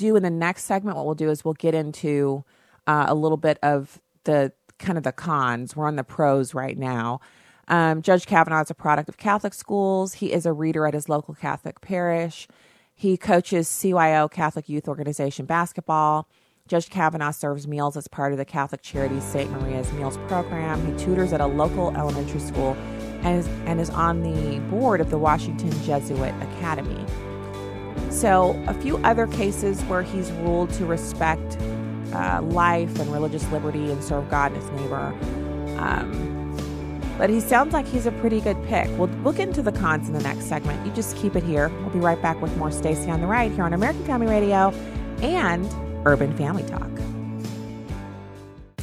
do 0.00 0.16
in 0.16 0.22
the 0.22 0.30
next 0.30 0.64
segment, 0.64 0.96
what 0.96 1.06
we'll 1.06 1.14
do 1.14 1.30
is 1.30 1.44
we'll 1.44 1.54
get 1.54 1.74
into 1.74 2.44
uh, 2.86 3.06
a 3.08 3.14
little 3.14 3.36
bit 3.36 3.58
of 3.62 4.00
the 4.24 4.52
kind 4.78 4.96
of 4.96 5.04
the 5.04 5.12
cons. 5.12 5.76
We're 5.76 5.86
on 5.86 5.96
the 5.96 6.04
pros 6.04 6.54
right 6.54 6.76
now. 6.76 7.20
Um, 7.68 8.02
Judge 8.02 8.26
Kavanaugh 8.26 8.62
is 8.62 8.70
a 8.70 8.74
product 8.74 9.08
of 9.08 9.16
Catholic 9.16 9.54
schools. 9.54 10.14
He 10.14 10.32
is 10.32 10.44
a 10.44 10.52
reader 10.52 10.86
at 10.86 10.94
his 10.94 11.08
local 11.08 11.34
Catholic 11.34 11.80
parish. 11.80 12.48
He 12.94 13.16
coaches 13.16 13.68
CYO 13.68 14.30
Catholic 14.30 14.68
Youth 14.68 14.88
Organization 14.88 15.46
basketball. 15.46 16.28
Judge 16.66 16.88
Kavanaugh 16.90 17.30
serves 17.30 17.66
meals 17.66 17.96
as 17.96 18.08
part 18.08 18.32
of 18.32 18.38
the 18.38 18.44
Catholic 18.44 18.82
Charities 18.82 19.24
St. 19.24 19.50
Maria's 19.50 19.92
Meals 19.92 20.16
program. 20.28 20.84
He 20.86 21.04
tutors 21.04 21.32
at 21.32 21.40
a 21.40 21.46
local 21.46 21.96
elementary 21.96 22.40
school 22.40 22.76
and 23.22 23.38
is, 23.38 23.48
and 23.66 23.80
is 23.80 23.90
on 23.90 24.22
the 24.22 24.60
board 24.70 25.00
of 25.00 25.10
the 25.10 25.18
Washington 25.18 25.70
Jesuit 25.82 26.34
Academy. 26.40 27.04
So, 28.10 28.60
a 28.66 28.74
few 28.74 28.96
other 28.98 29.26
cases 29.26 29.82
where 29.82 30.02
he's 30.02 30.30
ruled 30.32 30.70
to 30.74 30.84
respect 30.84 31.58
uh, 32.12 32.42
life 32.42 32.98
and 32.98 33.12
religious 33.12 33.48
liberty 33.50 33.90
and 33.90 34.02
serve 34.02 34.28
God 34.28 34.52
and 34.52 34.62
his 34.62 34.70
neighbor. 34.72 35.14
Um, 35.78 36.30
but 37.18 37.28
he 37.28 37.40
sounds 37.40 37.72
like 37.72 37.86
he's 37.86 38.06
a 38.06 38.12
pretty 38.12 38.40
good 38.40 38.56
pick. 38.66 38.88
We'll, 38.98 39.08
we'll 39.22 39.38
into 39.38 39.62
the 39.62 39.72
cons 39.72 40.08
in 40.08 40.14
the 40.14 40.22
next 40.22 40.46
segment. 40.46 40.84
You 40.86 40.92
just 40.92 41.16
keep 41.16 41.36
it 41.36 41.42
here. 41.42 41.68
We'll 41.80 41.90
be 41.90 41.98
right 41.98 42.20
back 42.22 42.40
with 42.40 42.56
more 42.56 42.72
Stacy 42.72 43.10
on 43.10 43.20
the 43.20 43.26
Right 43.26 43.52
here 43.52 43.64
on 43.64 43.74
American 43.74 44.04
Family 44.04 44.26
Radio 44.26 44.70
and 45.20 45.68
Urban 46.06 46.34
Family 46.36 46.62
Talk. 46.62 46.88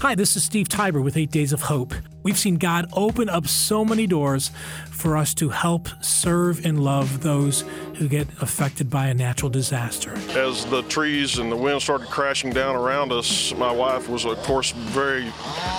Hi, 0.01 0.13
this 0.13 0.35
is 0.35 0.43
Steve 0.43 0.69
Tybor 0.69 1.03
with 1.03 1.17
Eight 1.17 1.31
Days 1.31 1.51
of 1.51 1.63
Hope. 1.63 1.95
We've 2.27 2.37
seen 2.37 2.57
God 2.57 2.89
open 2.91 3.29
up 3.29 3.47
so 3.47 3.85
many 3.85 4.05
doors 4.05 4.51
for 4.89 5.15
us 5.15 5.33
to 5.35 5.47
help 5.47 5.87
serve 6.01 6.65
and 6.65 6.83
love 6.83 7.21
those 7.21 7.61
who 7.95 8.09
get 8.09 8.27
affected 8.41 8.89
by 8.89 9.07
a 9.07 9.13
natural 9.13 9.49
disaster. 9.49 10.11
As 10.37 10.65
the 10.65 10.81
trees 10.89 11.37
and 11.37 11.49
the 11.49 11.55
wind 11.55 11.81
started 11.81 12.09
crashing 12.09 12.51
down 12.51 12.75
around 12.75 13.13
us, 13.13 13.53
my 13.53 13.71
wife 13.71 14.09
was, 14.09 14.25
of 14.25 14.35
course, 14.39 14.71
very 14.71 15.31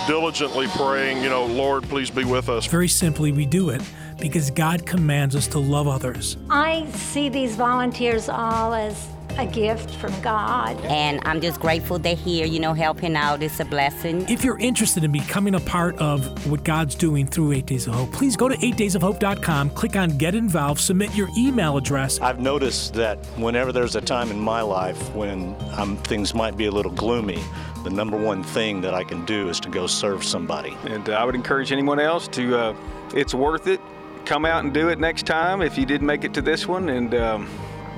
diligently 0.06 0.68
praying, 0.68 1.22
you 1.22 1.28
know, 1.28 1.44
Lord, 1.44 1.82
please 1.82 2.08
be 2.08 2.24
with 2.24 2.48
us. 2.48 2.64
Very 2.64 2.88
simply, 2.88 3.30
we 3.30 3.44
do 3.44 3.68
it 3.68 3.82
because 4.18 4.50
God 4.50 4.86
commands 4.86 5.36
us 5.36 5.48
to 5.48 5.58
love 5.58 5.86
others. 5.86 6.38
I 6.48 6.86
see 6.92 7.28
these 7.28 7.56
volunteers 7.56 8.30
all 8.30 8.72
as 8.72 9.06
a 9.38 9.46
gift 9.46 9.90
from 9.94 10.18
God. 10.20 10.78
And 10.86 11.20
I'm 11.24 11.40
just 11.40 11.60
grateful 11.60 11.98
they're 11.98 12.16
here, 12.16 12.44
you 12.44 12.58
know, 12.58 12.74
helping 12.74 13.16
out. 13.16 13.42
It's 13.42 13.60
a 13.60 13.64
blessing. 13.64 14.28
If 14.28 14.44
you're 14.44 14.58
interested 14.58 15.04
in 15.04 15.12
becoming 15.12 15.54
a 15.54 15.60
part 15.60 15.96
of 15.98 16.50
what 16.50 16.64
God's 16.64 16.96
doing 16.96 17.26
through 17.26 17.52
8 17.52 17.66
Days 17.66 17.86
of 17.86 17.94
Hope, 17.94 18.12
please 18.12 18.36
go 18.36 18.48
to 18.48 18.56
8daysofhope.com, 18.56 19.70
click 19.70 19.96
on 19.96 20.18
Get 20.18 20.34
Involved, 20.34 20.80
submit 20.80 21.14
your 21.14 21.28
email 21.36 21.76
address. 21.76 22.20
I've 22.20 22.40
noticed 22.40 22.94
that 22.94 23.24
whenever 23.36 23.72
there's 23.72 23.94
a 23.94 24.00
time 24.00 24.30
in 24.30 24.40
my 24.40 24.60
life 24.60 25.14
when 25.14 25.54
I'm, 25.72 25.96
things 25.98 26.34
might 26.34 26.56
be 26.56 26.66
a 26.66 26.70
little 26.70 26.92
gloomy, 26.92 27.42
the 27.84 27.90
number 27.90 28.16
one 28.16 28.42
thing 28.42 28.80
that 28.80 28.92
I 28.92 29.04
can 29.04 29.24
do 29.24 29.48
is 29.48 29.60
to 29.60 29.68
go 29.68 29.86
serve 29.86 30.24
somebody. 30.24 30.76
And 30.84 31.08
uh, 31.08 31.12
I 31.12 31.24
would 31.24 31.36
encourage 31.36 31.70
anyone 31.70 32.00
else 32.00 32.26
to, 32.28 32.56
uh, 32.56 32.76
it's 33.14 33.34
worth 33.34 33.68
it. 33.68 33.80
Come 34.24 34.44
out 34.44 34.64
and 34.64 34.74
do 34.74 34.88
it 34.88 34.98
next 34.98 35.26
time 35.26 35.62
if 35.62 35.78
you 35.78 35.86
did 35.86 36.02
make 36.02 36.24
it 36.24 36.34
to 36.34 36.42
this 36.42 36.66
one, 36.66 36.90
and 36.90 37.14
um, 37.14 37.48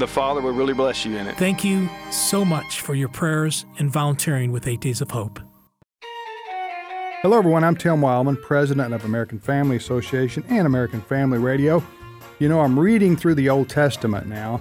the 0.01 0.07
Father 0.07 0.41
will 0.41 0.53
really 0.53 0.73
bless 0.73 1.05
you 1.05 1.17
in 1.17 1.27
it. 1.27 1.37
Thank 1.37 1.63
you 1.63 1.89
so 2.11 2.45
much 2.45 2.81
for 2.81 2.95
your 2.95 3.09
prayers 3.09 3.67
and 3.79 3.93
volunteering 3.93 4.51
with 4.51 4.67
8 4.67 4.81
Days 4.81 5.01
of 5.01 5.11
Hope. 5.11 5.39
Hello, 7.23 7.37
everyone. 7.37 7.63
I'm 7.65 7.77
Tim 7.77 8.01
Wildmon, 8.01 8.41
president 8.41 8.95
of 8.95 9.05
American 9.05 9.39
Family 9.39 9.77
Association 9.77 10.43
and 10.49 10.67
American 10.67 11.03
Family 11.03 11.39
Radio. 11.39 11.85
You 12.39 12.49
know, 12.49 12.61
I'm 12.61 12.81
reading 12.81 13.15
through 13.15 13.35
the 13.35 13.51
Old 13.51 13.69
Testament 13.69 14.27
now, 14.27 14.59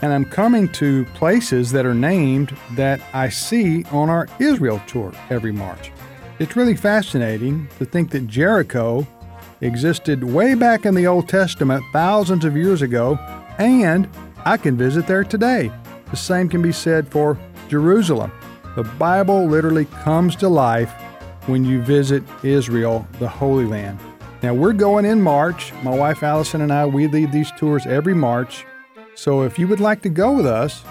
and 0.00 0.12
I'm 0.12 0.24
coming 0.24 0.68
to 0.74 1.04
places 1.06 1.72
that 1.72 1.84
are 1.84 1.92
named 1.92 2.56
that 2.74 3.00
I 3.12 3.30
see 3.30 3.82
on 3.86 4.08
our 4.08 4.28
Israel 4.38 4.80
tour 4.86 5.12
every 5.28 5.50
March. 5.50 5.90
It's 6.38 6.54
really 6.54 6.76
fascinating 6.76 7.68
to 7.80 7.84
think 7.84 8.10
that 8.10 8.28
Jericho 8.28 9.04
existed 9.60 10.22
way 10.22 10.54
back 10.54 10.86
in 10.86 10.94
the 10.94 11.08
Old 11.08 11.28
Testament 11.28 11.82
thousands 11.92 12.44
of 12.44 12.56
years 12.56 12.80
ago, 12.80 13.18
and 13.58 14.08
I 14.48 14.56
can 14.56 14.76
visit 14.78 15.06
there 15.06 15.24
today. 15.24 15.70
The 16.10 16.16
same 16.16 16.48
can 16.48 16.62
be 16.62 16.72
said 16.72 17.06
for 17.06 17.38
Jerusalem. 17.68 18.32
The 18.76 18.82
Bible 18.82 19.44
literally 19.44 19.84
comes 19.84 20.34
to 20.36 20.48
life 20.48 20.90
when 21.44 21.66
you 21.66 21.82
visit 21.82 22.22
Israel, 22.42 23.06
the 23.18 23.28
Holy 23.28 23.66
Land. 23.66 24.00
Now, 24.42 24.54
we're 24.54 24.72
going 24.72 25.04
in 25.04 25.20
March. 25.20 25.74
My 25.82 25.94
wife 25.94 26.22
Allison 26.22 26.62
and 26.62 26.72
I, 26.72 26.86
we 26.86 27.08
lead 27.08 27.30
these 27.30 27.50
tours 27.58 27.84
every 27.84 28.14
March. 28.14 28.64
So 29.14 29.42
if 29.42 29.58
you 29.58 29.68
would 29.68 29.80
like 29.80 30.00
to 30.00 30.08
go 30.08 30.32
with 30.32 30.46
us, 30.46 30.82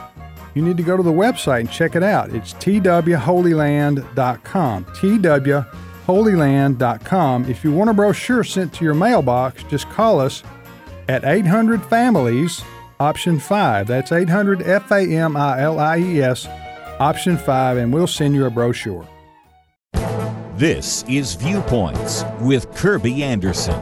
you 0.53 0.61
need 0.61 0.77
to 0.77 0.83
go 0.83 0.95
to 0.95 1.01
the 1.01 1.09
website 1.09 1.61
and 1.61 1.71
check 1.71 1.95
it 1.95 2.03
out. 2.03 2.29
It's 2.35 2.53
twholyland.com. 2.53 4.85
twholyland.com. 4.85 7.49
If 7.49 7.63
you 7.63 7.71
want 7.71 7.89
a 7.89 7.93
brochure 7.93 8.43
sent 8.43 8.71
to 8.75 8.85
your 8.85 8.93
mailbox, 8.93 9.63
just 9.63 9.89
call 9.89 10.19
us 10.19 10.43
at 11.09 11.25
800 11.25 11.83
Families, 11.85 12.61
option 12.99 13.39
5. 13.39 13.87
That's 13.87 14.11
800 14.11 14.61
F 14.63 14.91
A 14.91 15.01
M 15.01 15.37
I 15.37 15.61
L 15.61 15.79
I 15.79 15.97
E 15.97 16.21
S, 16.21 16.47
option 16.99 17.37
5, 17.37 17.77
and 17.77 17.93
we'll 17.93 18.07
send 18.07 18.35
you 18.35 18.45
a 18.45 18.49
brochure. 18.49 19.07
This 20.55 21.03
is 21.07 21.35
Viewpoints 21.35 22.23
with 22.41 22.71
Kerby 22.71 23.19
Anderson. 23.19 23.79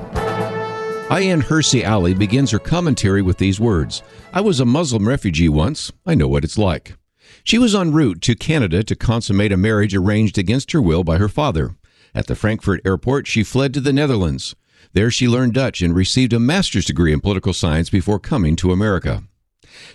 Ayaan 1.10 1.44
Hirsi 1.44 1.88
Ali 1.88 2.14
begins 2.14 2.52
her 2.52 2.60
commentary 2.60 3.22
with 3.22 3.38
these 3.38 3.60
words 3.60 4.02
I 4.34 4.42
was 4.42 4.60
a 4.60 4.66
Muslim 4.66 5.08
refugee 5.08 5.50
once. 5.50 5.92
I 6.06 6.16
know 6.16 6.28
what 6.28 6.44
it's 6.44 6.58
like. 6.58 6.98
She 7.44 7.58
was 7.58 7.76
en 7.76 7.92
route 7.92 8.22
to 8.24 8.36
Canada 8.36 8.84
to 8.84 8.96
consummate 8.96 9.52
a 9.52 9.58
marriage 9.58 9.96
arranged 9.96 10.38
against 10.38 10.72
her 10.72 10.82
will 10.82 11.04
by 11.04 11.18
her 11.18 11.30
father. 11.30 11.76
At 12.14 12.28
the 12.28 12.36
Frankfurt 12.36 12.82
airport, 12.86 13.28
she 13.28 13.44
fled 13.44 13.74
to 13.76 13.82
the 13.82 13.94
Netherlands. 13.94 14.56
There, 14.96 15.12
she 15.12 15.28
learned 15.28 15.54
Dutch 15.54 15.82
and 15.82 15.94
received 15.94 16.32
a 16.32 16.40
master's 16.40 16.86
degree 16.86 17.12
in 17.12 17.20
political 17.20 17.52
science 17.52 17.90
before 17.90 18.18
coming 18.18 18.56
to 18.56 18.72
America. 18.72 19.24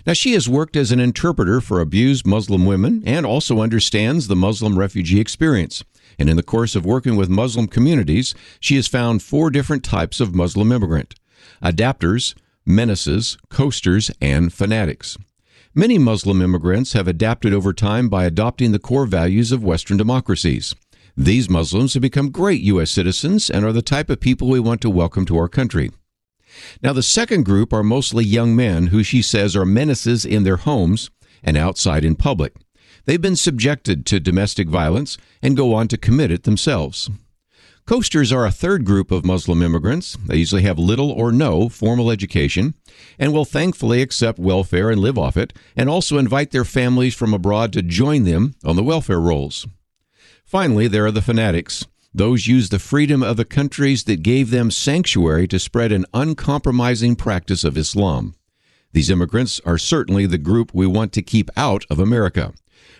Now, 0.05 0.13
she 0.13 0.33
has 0.33 0.47
worked 0.47 0.75
as 0.75 0.91
an 0.91 0.99
interpreter 0.99 1.59
for 1.59 1.81
abused 1.81 2.27
Muslim 2.27 2.67
women 2.67 3.01
and 3.03 3.25
also 3.25 3.61
understands 3.61 4.27
the 4.27 4.35
Muslim 4.35 4.77
refugee 4.77 5.19
experience. 5.19 5.83
And 6.19 6.29
in 6.29 6.37
the 6.37 6.43
course 6.43 6.75
of 6.75 6.85
working 6.85 7.15
with 7.15 7.29
Muslim 7.29 7.67
communities, 7.67 8.35
she 8.59 8.75
has 8.75 8.85
found 8.85 9.23
four 9.23 9.49
different 9.49 9.83
types 9.83 10.19
of 10.19 10.35
Muslim 10.35 10.71
immigrant 10.71 11.15
adapters, 11.63 12.35
menaces, 12.63 13.39
coasters, 13.49 14.11
and 14.21 14.53
fanatics. 14.53 15.17
Many 15.73 15.97
Muslim 15.97 16.43
immigrants 16.43 16.93
have 16.93 17.07
adapted 17.07 17.53
over 17.53 17.73
time 17.73 18.07
by 18.07 18.25
adopting 18.25 18.71
the 18.71 18.77
core 18.77 19.07
values 19.07 19.51
of 19.51 19.63
Western 19.63 19.97
democracies. 19.97 20.75
These 21.17 21.49
Muslims 21.49 21.93
have 21.93 22.01
become 22.01 22.31
great 22.31 22.61
U.S. 22.61 22.89
citizens 22.89 23.49
and 23.49 23.65
are 23.65 23.73
the 23.73 23.81
type 23.81 24.09
of 24.09 24.21
people 24.21 24.47
we 24.47 24.59
want 24.59 24.79
to 24.81 24.89
welcome 24.89 25.25
to 25.25 25.37
our 25.37 25.49
country. 25.49 25.91
Now, 26.81 26.93
the 26.93 27.03
second 27.03 27.43
group 27.43 27.73
are 27.73 27.83
mostly 27.83 28.23
young 28.23 28.55
men 28.55 28.87
who 28.87 29.03
she 29.03 29.21
says 29.21 29.55
are 29.55 29.65
menaces 29.65 30.25
in 30.25 30.43
their 30.43 30.57
homes 30.57 31.09
and 31.43 31.57
outside 31.57 32.05
in 32.05 32.15
public. 32.15 32.55
They've 33.05 33.21
been 33.21 33.35
subjected 33.35 34.05
to 34.05 34.19
domestic 34.19 34.69
violence 34.69 35.17
and 35.41 35.57
go 35.57 35.73
on 35.73 35.87
to 35.89 35.97
commit 35.97 36.31
it 36.31 36.43
themselves. 36.43 37.09
Coasters 37.85 38.31
are 38.31 38.45
a 38.45 38.51
third 38.51 38.85
group 38.85 39.11
of 39.11 39.25
Muslim 39.25 39.61
immigrants. 39.61 40.17
They 40.27 40.37
usually 40.37 40.61
have 40.61 40.77
little 40.79 41.11
or 41.11 41.31
no 41.31 41.67
formal 41.67 42.11
education 42.11 42.75
and 43.19 43.33
will 43.33 43.43
thankfully 43.43 44.01
accept 44.01 44.39
welfare 44.39 44.89
and 44.89 45.01
live 45.01 45.17
off 45.17 45.35
it, 45.35 45.51
and 45.75 45.89
also 45.89 46.17
invite 46.17 46.51
their 46.51 46.63
families 46.63 47.15
from 47.15 47.33
abroad 47.33 47.73
to 47.73 47.81
join 47.81 48.23
them 48.23 48.53
on 48.63 48.75
the 48.75 48.83
welfare 48.83 49.19
rolls. 49.19 49.67
Finally, 50.51 50.89
there 50.89 51.05
are 51.05 51.11
the 51.11 51.21
fanatics. 51.21 51.87
Those 52.13 52.45
use 52.45 52.67
the 52.67 52.77
freedom 52.77 53.23
of 53.23 53.37
the 53.37 53.45
countries 53.45 54.03
that 54.03 54.21
gave 54.21 54.49
them 54.49 54.69
sanctuary 54.69 55.47
to 55.47 55.57
spread 55.57 55.93
an 55.93 56.05
uncompromising 56.13 57.15
practice 57.15 57.63
of 57.63 57.77
Islam. 57.77 58.35
These 58.91 59.09
immigrants 59.09 59.61
are 59.65 59.77
certainly 59.77 60.25
the 60.25 60.37
group 60.37 60.71
we 60.73 60.85
want 60.85 61.13
to 61.13 61.21
keep 61.21 61.49
out 61.55 61.85
of 61.89 61.99
America. 61.99 62.53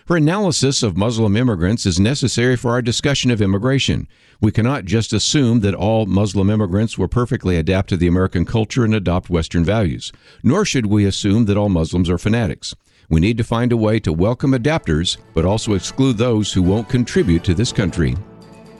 Her 0.06 0.16
analysis 0.16 0.82
of 0.82 0.96
Muslim 0.96 1.36
immigrants 1.36 1.84
is 1.84 2.00
necessary 2.00 2.56
for 2.56 2.70
our 2.70 2.80
discussion 2.80 3.30
of 3.30 3.42
immigration. 3.42 4.08
We 4.40 4.50
cannot 4.50 4.86
just 4.86 5.12
assume 5.12 5.60
that 5.60 5.74
all 5.74 6.06
Muslim 6.06 6.48
immigrants 6.48 6.96
will 6.96 7.06
perfectly 7.06 7.58
adapt 7.58 7.90
to 7.90 7.98
the 7.98 8.08
American 8.08 8.46
culture 8.46 8.82
and 8.82 8.94
adopt 8.94 9.28
Western 9.28 9.62
values, 9.62 10.10
nor 10.42 10.64
should 10.64 10.86
we 10.86 11.04
assume 11.04 11.44
that 11.44 11.58
all 11.58 11.68
Muslims 11.68 12.08
are 12.08 12.16
fanatics. 12.16 12.74
We 13.08 13.20
need 13.20 13.38
to 13.38 13.44
find 13.44 13.72
a 13.72 13.76
way 13.76 14.00
to 14.00 14.12
welcome 14.12 14.52
adapters, 14.52 15.18
but 15.34 15.44
also 15.44 15.74
exclude 15.74 16.16
those 16.16 16.52
who 16.52 16.62
won't 16.62 16.88
contribute 16.88 17.44
to 17.44 17.54
this 17.54 17.72
country. 17.72 18.16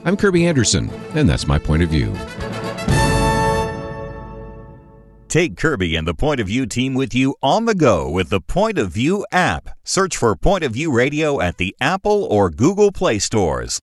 I'm 0.05 0.17
Kerby 0.17 0.45
Anderson, 0.47 0.89
and 1.15 1.29
that's 1.29 1.47
my 1.47 1.57
point 1.57 1.83
of 1.83 1.89
view. 1.89 2.13
Take 5.33 5.55
Kerby 5.55 5.97
and 5.97 6.07
the 6.07 6.13
Point 6.13 6.39
of 6.39 6.47
View 6.47 6.67
team 6.67 6.93
with 6.93 7.15
you 7.15 7.35
on 7.41 7.65
the 7.65 7.73
go 7.73 8.07
with 8.07 8.29
the 8.29 8.39
Point 8.39 8.77
of 8.77 8.91
View 8.91 9.25
app. 9.31 9.69
Search 9.83 10.15
for 10.15 10.35
Point 10.35 10.63
of 10.63 10.73
View 10.73 10.91
Radio 10.91 11.41
at 11.41 11.57
the 11.57 11.75
Apple 11.81 12.23
or 12.25 12.51
Google 12.51 12.91
Play 12.91 13.17
stores. 13.17 13.79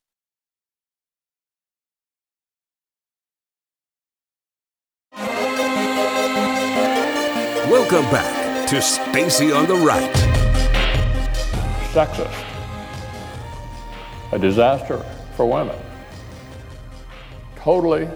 Welcome 7.69 8.09
back 8.13 8.69
to 8.69 8.81
Stacy 8.81 9.51
on 9.51 9.67
the 9.67 9.75
Right. 9.75 10.30
Sexist. 11.93 12.45
A 14.31 14.39
disaster 14.39 15.05
for 15.35 15.45
women. 15.45 15.77
Totally 17.57 18.09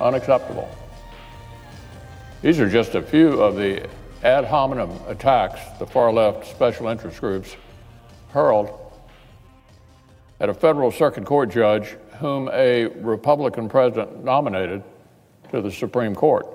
unacceptable. 0.00 0.74
These 2.40 2.58
are 2.60 2.70
just 2.70 2.94
a 2.94 3.02
few 3.02 3.42
of 3.42 3.56
the 3.56 3.86
ad 4.22 4.46
hominem 4.46 4.90
attacks 5.06 5.60
the 5.78 5.86
far 5.86 6.10
left 6.10 6.46
special 6.46 6.88
interest 6.88 7.20
groups 7.20 7.54
hurled 8.30 8.70
at 10.40 10.48
a 10.48 10.54
federal 10.54 10.90
circuit 10.90 11.26
court 11.26 11.50
judge 11.50 11.98
whom 12.20 12.48
a 12.54 12.86
Republican 12.86 13.68
president 13.68 14.24
nominated 14.24 14.82
to 15.50 15.60
the 15.60 15.70
Supreme 15.70 16.14
Court. 16.14 16.46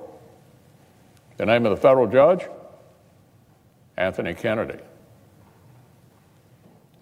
The 1.38 1.46
name 1.46 1.68
of 1.68 1.70
the 1.70 1.78
federal 1.80 2.08
judge? 2.08 2.48
Anthony 3.98 4.34
Kennedy. 4.34 4.80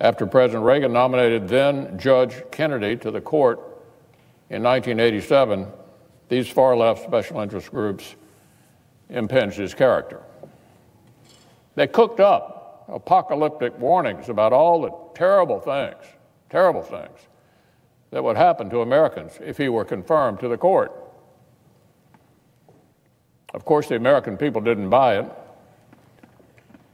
After 0.06 0.28
President 0.28 0.63
Reagan 0.63 0.94
nominated 0.94 1.48
then 1.48 1.98
Judge 1.98 2.44
Kennedy 2.52 2.96
to 2.98 3.10
the 3.10 3.20
court 3.20 3.58
in 4.52 4.62
1987, 4.62 5.65
these 6.30 6.48
far 6.48 6.78
left 6.78 7.04
special 7.04 7.39
interest 7.41 7.72
groups 7.72 8.13
impinged 9.10 9.58
his 9.58 9.74
character. 9.74 10.22
They 11.74 11.88
cooked 11.88 12.20
up 12.20 12.86
apocalyptic 12.88 13.80
warnings 13.80 14.30
about 14.30 14.54
all 14.54 14.80
the 14.84 14.91
terrible 15.15 15.60
things, 15.60 16.06
terrible 16.52 16.84
things 16.84 17.18
that 18.12 18.24
would 18.24 18.38
happen 18.38 18.70
to 18.70 18.82
Americans 18.82 19.39
if 19.44 19.58
he 19.58 19.70
were 19.70 19.84
confirmed 19.84 20.39
to 20.41 20.48
the 20.48 20.58
court. 20.58 20.94
Of 23.56 23.65
course, 23.65 23.88
the 23.88 23.96
American 23.96 24.38
people 24.38 24.62
didn't 24.62 24.91
buy 24.91 25.18
it, 25.18 25.32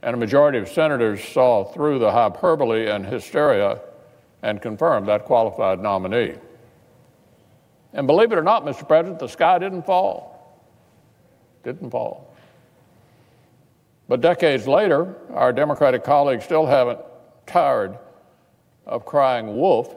and 0.02 0.14
a 0.14 0.18
majority 0.18 0.58
of 0.58 0.68
senators 0.68 1.22
saw 1.22 1.64
through 1.64 1.98
the 1.98 2.10
hyperbole 2.10 2.88
and 2.88 3.06
hysteria 3.06 3.80
and 4.42 4.60
confirmed 4.60 5.06
that 5.08 5.24
qualified 5.24 5.80
nominee. 5.80 6.34
And 7.92 8.06
believe 8.06 8.32
it 8.32 8.38
or 8.38 8.42
not, 8.42 8.64
Mr. 8.64 8.86
President, 8.86 9.18
the 9.18 9.28
sky 9.28 9.58
didn't 9.58 9.86
fall 9.86 10.32
didn't 11.62 11.90
fall. 11.90 12.34
But 14.08 14.20
decades 14.20 14.66
later, 14.66 15.14
our 15.32 15.52
Democratic 15.52 16.04
colleagues 16.04 16.44
still 16.44 16.66
haven't 16.66 17.00
tired 17.46 17.96
of 18.86 19.06
crying 19.06 19.56
wolf 19.56 19.94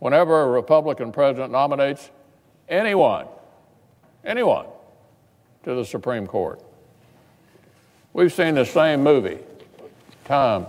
whenever 0.00 0.42
a 0.42 0.48
Republican 0.48 1.12
president 1.12 1.52
nominates 1.52 2.10
anyone, 2.68 3.26
anyone, 4.24 4.66
to 5.62 5.74
the 5.74 5.84
Supreme 5.84 6.26
Court. 6.26 6.62
We've 8.16 8.32
seen 8.32 8.54
the 8.54 8.64
same 8.64 9.02
movie 9.02 9.40
time 10.24 10.64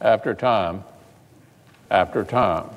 after 0.00 0.32
time 0.32 0.84
after 1.90 2.24
time. 2.24 2.70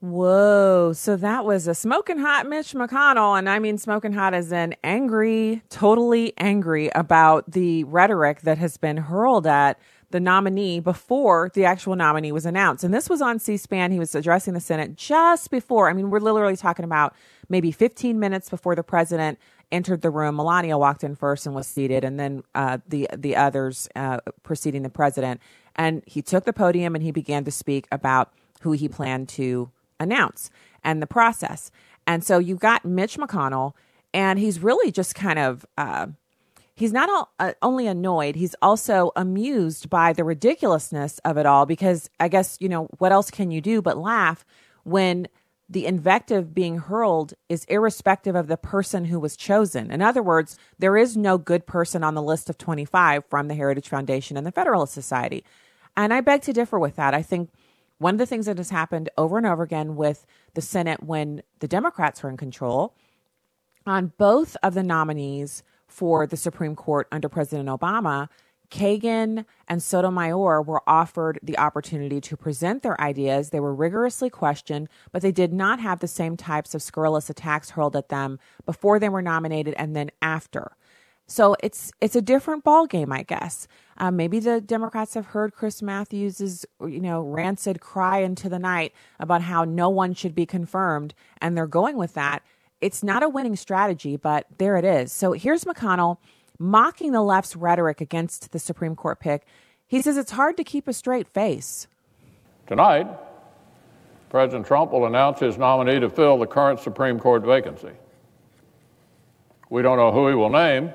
Whoa. 0.00 0.92
So 0.92 1.16
that 1.16 1.46
was 1.46 1.66
a 1.66 1.74
smoking 1.74 2.18
hot 2.18 2.46
Mitch 2.46 2.74
McConnell. 2.74 3.38
And 3.38 3.48
I 3.48 3.58
mean, 3.58 3.78
smoking 3.78 4.12
hot 4.12 4.34
as 4.34 4.52
in 4.52 4.76
angry, 4.84 5.62
totally 5.70 6.34
angry 6.36 6.90
about 6.94 7.50
the 7.50 7.84
rhetoric 7.84 8.42
that 8.42 8.58
has 8.58 8.76
been 8.76 8.98
hurled 8.98 9.46
at 9.46 9.78
the 10.10 10.20
nominee 10.20 10.78
before 10.78 11.50
the 11.54 11.64
actual 11.64 11.96
nominee 11.96 12.32
was 12.32 12.44
announced. 12.44 12.84
And 12.84 12.92
this 12.92 13.08
was 13.08 13.22
on 13.22 13.38
C 13.38 13.56
SPAN. 13.56 13.92
He 13.92 13.98
was 13.98 14.14
addressing 14.14 14.52
the 14.52 14.60
Senate 14.60 14.94
just 14.96 15.50
before. 15.50 15.88
I 15.88 15.94
mean, 15.94 16.10
we're 16.10 16.20
literally 16.20 16.56
talking 16.56 16.84
about 16.84 17.14
maybe 17.48 17.72
15 17.72 18.20
minutes 18.20 18.50
before 18.50 18.74
the 18.74 18.82
president 18.82 19.38
entered 19.72 20.02
the 20.02 20.10
room. 20.10 20.36
Melania 20.36 20.78
walked 20.78 21.04
in 21.04 21.14
first 21.14 21.46
and 21.46 21.54
was 21.54 21.66
seated, 21.66 22.04
and 22.04 22.18
then 22.18 22.42
uh, 22.54 22.78
the 22.88 23.08
the 23.16 23.36
others 23.36 23.88
uh, 23.96 24.18
preceding 24.42 24.82
the 24.82 24.90
president. 24.90 25.40
And 25.76 26.02
he 26.06 26.22
took 26.22 26.44
the 26.44 26.52
podium 26.52 26.94
and 26.94 27.02
he 27.02 27.12
began 27.12 27.44
to 27.44 27.50
speak 27.50 27.86
about 27.92 28.32
who 28.62 28.72
he 28.72 28.88
planned 28.88 29.28
to 29.30 29.70
announce 29.98 30.50
and 30.82 31.00
the 31.00 31.06
process. 31.06 31.70
And 32.06 32.24
so 32.24 32.38
you 32.38 32.56
got 32.56 32.84
Mitch 32.84 33.16
McConnell, 33.16 33.72
and 34.12 34.38
he's 34.38 34.60
really 34.60 34.90
just 34.90 35.14
kind 35.14 35.38
of. 35.38 35.64
Uh, 35.78 36.08
he's 36.74 36.92
not 36.92 37.10
all, 37.10 37.30
uh, 37.38 37.52
only 37.60 37.86
annoyed, 37.86 38.36
he's 38.36 38.54
also 38.62 39.12
amused 39.14 39.90
by 39.90 40.14
the 40.14 40.24
ridiculousness 40.24 41.18
of 41.26 41.36
it 41.36 41.44
all 41.44 41.66
because 41.66 42.08
I 42.18 42.28
guess, 42.28 42.56
you 42.58 42.70
know, 42.70 42.88
what 42.96 43.12
else 43.12 43.30
can 43.30 43.50
you 43.50 43.60
do 43.60 43.82
but 43.82 43.98
laugh 43.98 44.46
when 44.84 45.28
the 45.70 45.86
invective 45.86 46.52
being 46.52 46.78
hurled 46.78 47.34
is 47.48 47.64
irrespective 47.66 48.34
of 48.34 48.48
the 48.48 48.56
person 48.56 49.04
who 49.04 49.20
was 49.20 49.36
chosen. 49.36 49.92
In 49.92 50.02
other 50.02 50.22
words, 50.22 50.58
there 50.80 50.96
is 50.96 51.16
no 51.16 51.38
good 51.38 51.64
person 51.64 52.02
on 52.02 52.14
the 52.14 52.22
list 52.22 52.50
of 52.50 52.58
25 52.58 53.24
from 53.30 53.46
the 53.46 53.54
Heritage 53.54 53.88
Foundation 53.88 54.36
and 54.36 54.44
the 54.44 54.50
Federalist 54.50 54.92
Society. 54.92 55.44
And 55.96 56.12
I 56.12 56.22
beg 56.22 56.42
to 56.42 56.52
differ 56.52 56.76
with 56.76 56.96
that. 56.96 57.14
I 57.14 57.22
think 57.22 57.50
one 57.98 58.14
of 58.14 58.18
the 58.18 58.26
things 58.26 58.46
that 58.46 58.58
has 58.58 58.70
happened 58.70 59.10
over 59.16 59.38
and 59.38 59.46
over 59.46 59.62
again 59.62 59.94
with 59.94 60.26
the 60.54 60.60
Senate 60.60 61.04
when 61.04 61.42
the 61.60 61.68
Democrats 61.68 62.20
were 62.20 62.30
in 62.30 62.36
control 62.36 62.96
on 63.86 64.12
both 64.18 64.56
of 64.64 64.74
the 64.74 64.82
nominees 64.82 65.62
for 65.86 66.26
the 66.26 66.36
Supreme 66.36 66.74
Court 66.74 67.06
under 67.12 67.28
President 67.28 67.68
Obama, 67.68 68.28
Kagan 68.70 69.44
and 69.68 69.82
Sotomayor 69.82 70.62
were 70.62 70.82
offered 70.86 71.38
the 71.42 71.58
opportunity 71.58 72.20
to 72.20 72.36
present 72.36 72.82
their 72.82 73.00
ideas. 73.00 73.50
They 73.50 73.60
were 73.60 73.74
rigorously 73.74 74.30
questioned, 74.30 74.88
but 75.12 75.22
they 75.22 75.32
did 75.32 75.52
not 75.52 75.80
have 75.80 76.00
the 76.00 76.08
same 76.08 76.36
types 76.36 76.74
of 76.74 76.82
scurrilous 76.82 77.28
attacks 77.28 77.70
hurled 77.70 77.96
at 77.96 78.08
them 78.08 78.38
before 78.66 78.98
they 78.98 79.08
were 79.08 79.22
nominated 79.22 79.74
and 79.74 79.94
then 79.96 80.10
after. 80.22 80.76
So 81.30 81.54
it's 81.62 81.92
it's 82.00 82.16
a 82.16 82.22
different 82.22 82.64
ball 82.64 82.86
game, 82.86 83.12
I 83.12 83.22
guess. 83.22 83.68
Uh, 83.98 84.10
maybe 84.10 84.40
the 84.40 84.60
Democrats 84.60 85.14
have 85.14 85.26
heard 85.26 85.54
Chris 85.54 85.80
Matthews's 85.80 86.66
you 86.80 87.00
know 87.00 87.20
rancid 87.20 87.80
cry 87.80 88.18
into 88.18 88.48
the 88.48 88.58
night 88.58 88.92
about 89.20 89.42
how 89.42 89.62
no 89.62 89.88
one 89.88 90.12
should 90.12 90.34
be 90.34 90.44
confirmed, 90.44 91.14
and 91.40 91.56
they're 91.56 91.68
going 91.68 91.96
with 91.96 92.14
that. 92.14 92.42
It's 92.80 93.04
not 93.04 93.22
a 93.22 93.28
winning 93.28 93.54
strategy, 93.54 94.16
but 94.16 94.46
there 94.58 94.76
it 94.76 94.84
is. 94.84 95.12
So 95.12 95.30
here's 95.32 95.64
McConnell 95.64 96.16
mocking 96.60 97.12
the 97.12 97.22
left's 97.22 97.56
rhetoric 97.56 98.00
against 98.00 98.52
the 98.52 98.58
Supreme 98.58 98.94
Court 98.94 99.18
pick. 99.18 99.44
He 99.88 100.02
says 100.02 100.16
it's 100.16 100.30
hard 100.30 100.56
to 100.58 100.62
keep 100.62 100.86
a 100.86 100.92
straight 100.92 101.26
face. 101.26 101.88
Tonight, 102.66 103.08
President 104.28 104.66
Trump 104.66 104.92
will 104.92 105.06
announce 105.06 105.40
his 105.40 105.58
nominee 105.58 105.98
to 105.98 106.10
fill 106.10 106.38
the 106.38 106.46
current 106.46 106.78
Supreme 106.78 107.18
Court 107.18 107.42
vacancy. 107.42 107.90
We 109.70 109.82
don't 109.82 109.96
know 109.96 110.12
who 110.12 110.28
he 110.28 110.34
will 110.34 110.50
name, 110.50 110.92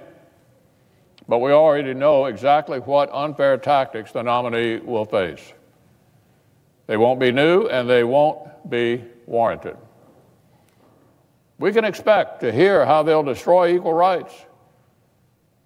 but 1.27 1.39
we 1.39 1.51
already 1.51 1.93
know 1.93 2.25
exactly 2.25 2.79
what 2.79 3.09
unfair 3.11 3.57
tactics 3.57 4.11
the 4.11 4.21
nominee 4.21 4.77
will 4.77 5.05
face. 5.05 5.53
They 6.87 6.95
won't 6.95 7.19
be 7.19 7.31
new 7.31 7.67
and 7.67 7.89
they 7.89 8.03
won't 8.03 8.69
be 8.69 9.03
warranted. 9.25 9.77
We 11.57 11.73
can 11.73 11.83
expect 11.85 12.41
to 12.41 12.51
hear 12.51 12.85
how 12.85 13.01
they'll 13.01 13.23
destroy 13.23 13.75
equal 13.75 13.93
rights 13.93 14.33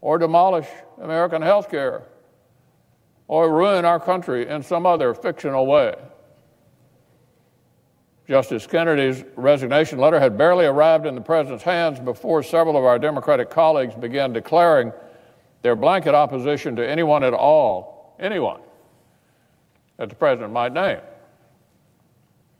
or 0.01 0.17
demolish 0.17 0.67
American 1.01 1.41
health 1.41 1.69
care 1.69 2.03
or 3.27 3.53
ruin 3.53 3.85
our 3.85 3.99
country 3.99 4.47
in 4.47 4.63
some 4.63 4.85
other 4.85 5.13
fictional 5.13 5.65
way. 5.65 5.95
Justice 8.27 8.67
Kennedy's 8.67 9.23
resignation 9.35 9.97
letter 9.97 10.19
had 10.19 10.37
barely 10.37 10.65
arrived 10.65 11.05
in 11.05 11.15
the 11.15 11.21
president's 11.21 11.63
hands 11.63 11.99
before 11.99 12.43
several 12.43 12.77
of 12.77 12.83
our 12.83 12.99
Democratic 12.99 13.49
colleagues 13.49 13.95
began 13.95 14.33
declaring 14.33 14.91
their 15.61 15.75
blanket 15.75 16.13
opposition 16.13 16.75
to 16.75 16.87
anyone 16.87 17.23
at 17.23 17.33
all, 17.33 18.15
anyone, 18.19 18.61
that 19.97 20.09
the 20.09 20.15
president 20.15 20.53
might 20.53 20.73
name. 20.73 20.99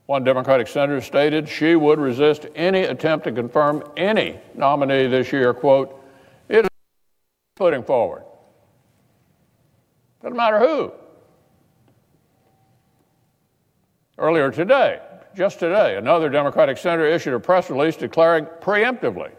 One 0.08 0.24
Democratic 0.24 0.68
senator 0.68 1.02
stated 1.02 1.48
she 1.48 1.76
would 1.76 2.00
resist 2.00 2.48
any 2.56 2.82
attempt 2.82 3.26
to 3.26 3.32
confirm 3.32 3.84
any 3.96 4.40
nominee 4.56 5.06
this 5.06 5.32
year, 5.32 5.54
quote, 5.54 5.99
putting 7.60 7.84
forward. 7.84 8.24
Doesn't 10.24 10.36
matter 10.36 10.60
who. 10.60 10.94
Earlier 14.18 14.50
today, 14.50 15.02
just 15.36 15.60
today, 15.60 15.98
another 15.98 16.30
Democratic 16.30 16.78
senator 16.78 17.06
issued 17.06 17.34
a 17.34 17.40
press 17.40 17.70
release 17.70 17.96
declaring 17.96 18.46
preemptively 18.62 19.32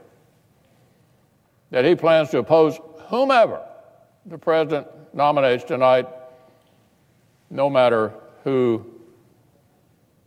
that 1.71 1.85
he 1.85 1.95
plans 1.95 2.29
to 2.31 2.39
oppose 2.39 2.79
whomever 3.09 3.67
the 4.27 4.39
president 4.39 4.87
nominates 5.15 5.65
tonight, 5.65 6.07
no 7.49 7.71
matter 7.71 8.13
who 8.45 8.85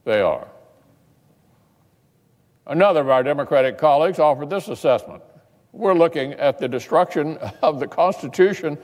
they 0.04 0.20
are. 0.22 0.48
Another 2.66 3.02
of 3.02 3.10
our 3.10 3.24
Democratic 3.24 3.78
colleagues 3.78 4.20
offered 4.20 4.50
this 4.50 4.68
assessment. 4.68 5.22
We're 5.74 5.96
looking 5.96 6.34
at 6.34 6.60
the 6.60 6.68
destruction 6.68 7.38
of 7.62 7.80
the 7.80 7.88
Constitution 7.88 8.78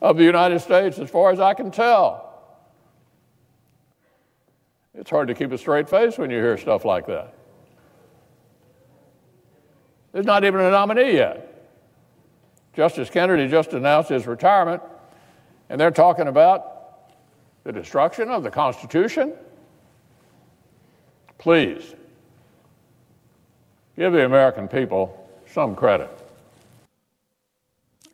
of 0.00 0.16
the 0.16 0.24
United 0.24 0.60
States, 0.60 0.98
as 0.98 1.10
far 1.10 1.30
as 1.32 1.40
I 1.40 1.52
can 1.52 1.70
tell. 1.70 2.22
It's 4.94 5.10
hard 5.10 5.28
to 5.28 5.34
keep 5.34 5.52
a 5.52 5.58
straight 5.58 5.90
face 5.90 6.16
when 6.16 6.30
you 6.30 6.38
hear 6.38 6.56
stuff 6.56 6.84
like 6.84 7.06
that. 7.06 7.34
There's 10.12 10.24
not 10.24 10.44
even 10.44 10.60
a 10.60 10.70
nominee 10.70 11.14
yet. 11.14 11.52
Justice 12.72 13.10
Kennedy 13.10 13.48
just 13.48 13.72
announced 13.72 14.08
his 14.08 14.26
retirement, 14.26 14.82
and 15.68 15.80
they're 15.80 15.90
talking 15.90 16.28
about 16.28 17.12
the 17.64 17.72
destruction 17.72 18.30
of 18.30 18.42
the 18.42 18.50
Constitution. 18.50 19.34
Please, 21.38 21.94
give 23.96 24.12
the 24.12 24.24
American 24.24 24.68
people 24.68 25.28
some 25.52 25.74
credit. 25.74 26.25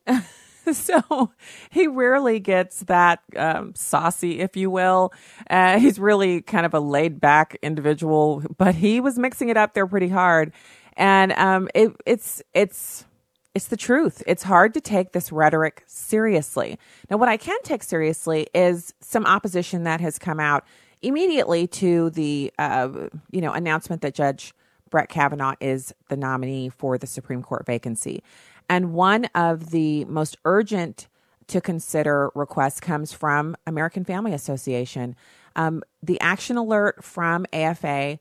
so 0.72 1.32
he 1.70 1.86
rarely 1.86 2.38
gets 2.40 2.80
that 2.80 3.20
um, 3.36 3.74
saucy, 3.74 4.40
if 4.40 4.56
you 4.56 4.70
will. 4.70 5.12
Uh, 5.50 5.78
he's 5.78 5.98
really 5.98 6.42
kind 6.42 6.66
of 6.66 6.74
a 6.74 6.80
laid 6.80 7.20
back 7.20 7.56
individual, 7.62 8.42
but 8.58 8.74
he 8.74 9.00
was 9.00 9.18
mixing 9.18 9.48
it 9.48 9.56
up 9.56 9.74
there 9.74 9.86
pretty 9.86 10.08
hard. 10.08 10.52
And 10.96 11.32
um, 11.32 11.68
it, 11.74 11.92
it's 12.06 12.42
it's 12.54 13.04
it's 13.54 13.66
the 13.66 13.76
truth. 13.76 14.22
It's 14.26 14.42
hard 14.42 14.74
to 14.74 14.80
take 14.80 15.12
this 15.12 15.30
rhetoric 15.30 15.84
seriously. 15.86 16.78
Now, 17.10 17.18
what 17.18 17.28
I 17.28 17.36
can 17.36 17.58
take 17.64 17.82
seriously 17.82 18.46
is 18.54 18.94
some 19.00 19.26
opposition 19.26 19.84
that 19.84 20.00
has 20.00 20.18
come 20.18 20.40
out 20.40 20.64
immediately 21.02 21.66
to 21.66 22.10
the 22.10 22.52
uh, 22.58 22.88
you 23.30 23.40
know 23.40 23.52
announcement 23.52 24.02
that 24.02 24.14
Judge 24.14 24.54
Brett 24.90 25.08
Kavanaugh 25.08 25.54
is 25.60 25.94
the 26.08 26.16
nominee 26.16 26.68
for 26.68 26.98
the 26.98 27.06
Supreme 27.06 27.42
Court 27.42 27.66
vacancy. 27.66 28.22
And 28.72 28.94
one 28.94 29.26
of 29.34 29.68
the 29.68 30.06
most 30.06 30.38
urgent 30.46 31.06
to 31.48 31.60
consider 31.60 32.30
requests 32.34 32.80
comes 32.80 33.12
from 33.12 33.54
American 33.66 34.02
Family 34.02 34.32
Association. 34.32 35.14
Um, 35.54 35.82
the 36.02 36.18
action 36.22 36.56
alert 36.56 37.04
from 37.04 37.44
AFA 37.52 38.18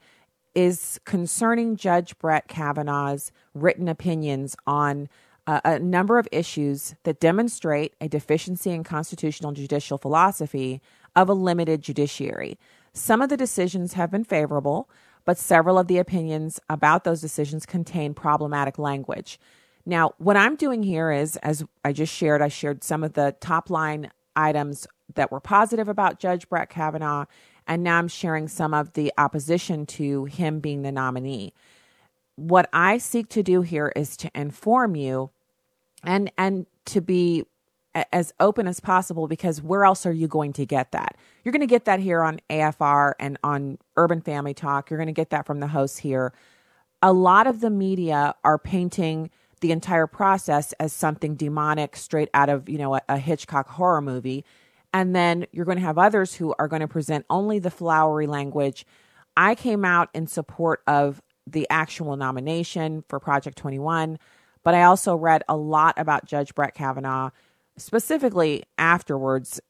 is 0.54 1.00
concerning 1.06 1.78
Judge 1.78 2.18
Brett 2.20 2.50
Kavanaugh's 2.50 3.32
written 3.54 3.88
opinions 3.88 4.58
on 4.68 5.08
uh, 5.48 5.62
a 5.64 5.80
number 5.80 6.20
of 6.20 6.28
issues 6.34 6.96
that 7.04 7.22
demonstrate 7.22 7.94
a 8.02 8.10
deficiency 8.10 8.72
in 8.72 8.84
constitutional 8.84 9.54
judicial 9.54 9.98
philosophy 9.98 10.82
of 11.16 11.30
a 11.30 11.34
limited 11.34 11.82
judiciary. 11.82 12.60
Some 12.92 13.22
of 13.22 13.30
the 13.30 13.38
decisions 13.38 13.94
have 13.94 14.12
been 14.12 14.26
favorable, 14.26 14.90
but 15.24 15.38
several 15.38 15.80
of 15.80 15.88
the 15.88 15.98
opinions 15.98 16.60
about 16.70 17.06
those 17.06 17.22
decisions 17.22 17.66
contain 17.66 18.14
problematic 18.14 18.78
language. 18.78 19.40
Now, 19.86 20.14
what 20.18 20.38
I'm 20.38 20.56
doing 20.56 20.84
here 20.84 21.12
is, 21.12 21.38
as 21.38 21.64
I 21.84 21.94
just 21.94 22.14
shared, 22.14 22.42
I 22.42 22.48
shared 22.48 22.84
some 22.84 23.04
of 23.04 23.14
the 23.14 23.36
top 23.40 23.70
line 23.70 24.12
items 24.36 24.88
that 25.16 25.32
were 25.32 25.40
positive 25.40 25.88
about 25.88 26.20
Judge 26.20 26.48
Brett 26.48 26.70
Kavanaugh, 26.70 27.26
and 27.68 27.84
now 27.84 27.98
I'm 27.98 28.08
sharing 28.08 28.48
some 28.48 28.74
of 28.74 28.94
the 28.94 29.12
opposition 29.18 29.86
to 29.88 30.26
him 30.26 30.60
being 30.60 30.82
the 30.82 30.92
nominee. 30.92 31.54
What 32.36 32.70
I 32.74 32.98
seek 32.98 33.30
to 33.30 33.44
do 33.44 33.62
here 33.62 33.92
is 33.96 34.18
to 34.18 34.32
inform 34.34 34.96
you 34.96 35.32
and 36.04 36.32
and 36.38 36.66
to 36.86 37.02
be 37.02 37.46
as 38.12 38.34
open 38.40 38.68
as 38.68 38.80
possible 38.80 39.28
because 39.28 39.62
where 39.62 39.84
else 39.84 40.06
are 40.06 40.14
you 40.14 40.28
going 40.28 40.54
to 40.54 40.66
get 40.66 40.92
that? 40.92 41.18
You're 41.44 41.52
going 41.52 41.62
to 41.62 41.68
get 41.68 41.86
that 41.86 42.00
here 42.00 42.22
on 42.22 42.40
AFR 42.50 43.14
and 43.20 43.38
on 43.44 43.78
Urban 43.98 44.22
Family 44.22 44.54
Talk. 44.54 44.90
You're 44.90 44.98
going 44.98 45.08
to 45.08 45.14
get 45.14 45.30
that 45.32 45.46
from 45.46 45.60
the 45.60 45.68
hosts 45.68 45.98
here. 45.98 46.34
A 47.02 47.12
lot 47.12 47.48
of 47.48 47.60
the 47.60 47.70
media 47.70 48.36
are 48.44 48.58
painting 48.58 49.30
the 49.62 49.72
entire 49.72 50.08
process 50.08 50.74
as 50.74 50.92
something 50.92 51.36
demonic 51.36 51.96
straight 51.96 52.30
out 52.34 52.50
of, 52.50 52.68
you 52.68 52.78
know, 52.78 52.96
a, 52.96 53.02
a 53.08 53.18
Hitchcock 53.18 53.70
horror 53.70 54.02
movie. 54.02 54.44
And 54.94 55.16
then 55.16 55.46
you're 55.52 55.66
going 55.66 55.78
to 55.78 55.84
have 55.84 55.98
others 55.98 56.36
who 56.36 56.54
are 56.60 56.68
going 56.68 56.82
to 56.82 56.88
present 56.88 57.26
only 57.30 57.60
the 57.60 57.72
flowery 57.72 58.28
language. 58.28 58.86
I 59.38 59.56
came 59.56 59.86
out 59.86 60.10
in 60.14 60.28
support 60.28 60.82
of 60.88 61.22
the 61.48 61.68
actual 61.70 62.18
nomination 62.18 63.04
for 63.08 63.20
Project 63.20 63.58
21, 63.58 64.20
but 64.64 64.74
I 64.74 64.84
also 64.84 65.16
read 65.16 65.44
a 65.48 65.56
lot 65.56 65.96
about 65.98 66.26
Judge 66.26 66.54
Brett 66.54 66.76
Kavanaugh, 66.76 67.30
specifically 67.78 68.64
afterwards, 68.78 69.62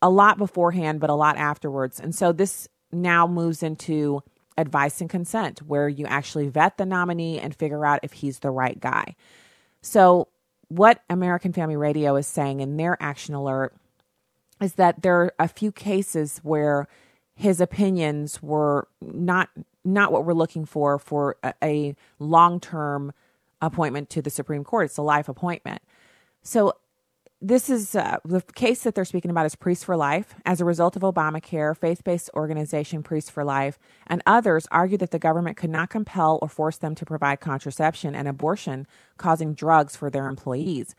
a 0.00 0.08
lot 0.10 0.38
beforehand, 0.38 1.00
but 1.00 1.10
a 1.10 1.14
lot 1.14 1.36
afterwards. 1.36 2.00
And 2.00 2.14
so 2.14 2.32
this 2.32 2.68
now 2.90 3.26
moves 3.26 3.62
into 3.62 4.22
advice 4.58 5.00
and 5.00 5.08
consent, 5.08 5.60
where 5.60 5.88
you 5.88 6.06
actually 6.06 6.48
vet 6.48 6.76
the 6.76 6.86
nominee 6.86 7.38
and 7.38 7.54
figure 7.54 7.84
out 7.86 8.00
if 8.02 8.12
he's 8.12 8.40
the 8.40 8.50
right 8.50 8.78
guy. 8.80 9.14
So, 9.82 10.28
what 10.68 11.02
American 11.10 11.52
Family 11.52 11.76
Radio 11.76 12.16
is 12.16 12.26
saying 12.26 12.60
in 12.60 12.76
their 12.76 12.96
action 13.00 13.34
alert 13.34 13.74
is 14.60 14.74
that 14.74 15.02
there 15.02 15.20
are 15.20 15.34
a 15.38 15.48
few 15.48 15.72
cases 15.72 16.40
where 16.42 16.86
his 17.34 17.60
opinions 17.60 18.42
were 18.42 18.86
not 19.00 19.48
not 19.84 20.12
what 20.12 20.26
we're 20.26 20.34
looking 20.34 20.66
for 20.66 20.98
for 20.98 21.36
a, 21.42 21.54
a 21.62 21.96
long-term 22.18 23.12
appointment 23.62 24.10
to 24.10 24.20
the 24.20 24.28
Supreme 24.28 24.62
Court. 24.62 24.86
It's 24.86 24.98
a 24.98 25.02
life 25.02 25.28
appointment. 25.28 25.80
So 26.42 26.74
this 27.42 27.70
is 27.70 27.94
uh, 27.94 28.18
the 28.24 28.42
case 28.54 28.82
that 28.82 28.94
they're 28.94 29.04
speaking 29.04 29.30
about 29.30 29.46
is 29.46 29.54
Priests 29.54 29.84
for 29.84 29.96
Life. 29.96 30.34
As 30.44 30.60
a 30.60 30.64
result 30.64 30.94
of 30.94 31.02
Obamacare, 31.02 31.76
faith 31.76 32.04
based 32.04 32.28
organization 32.34 33.02
Priests 33.02 33.30
for 33.30 33.44
Life 33.44 33.78
and 34.06 34.22
others 34.26 34.66
argue 34.70 34.98
that 34.98 35.10
the 35.10 35.18
government 35.18 35.56
could 35.56 35.70
not 35.70 35.88
compel 35.88 36.38
or 36.42 36.48
force 36.48 36.76
them 36.76 36.94
to 36.94 37.06
provide 37.06 37.40
contraception 37.40 38.14
and 38.14 38.28
abortion 38.28 38.86
causing 39.16 39.54
drugs 39.54 39.96
for 39.96 40.10
their 40.10 40.28
employees. 40.28 40.94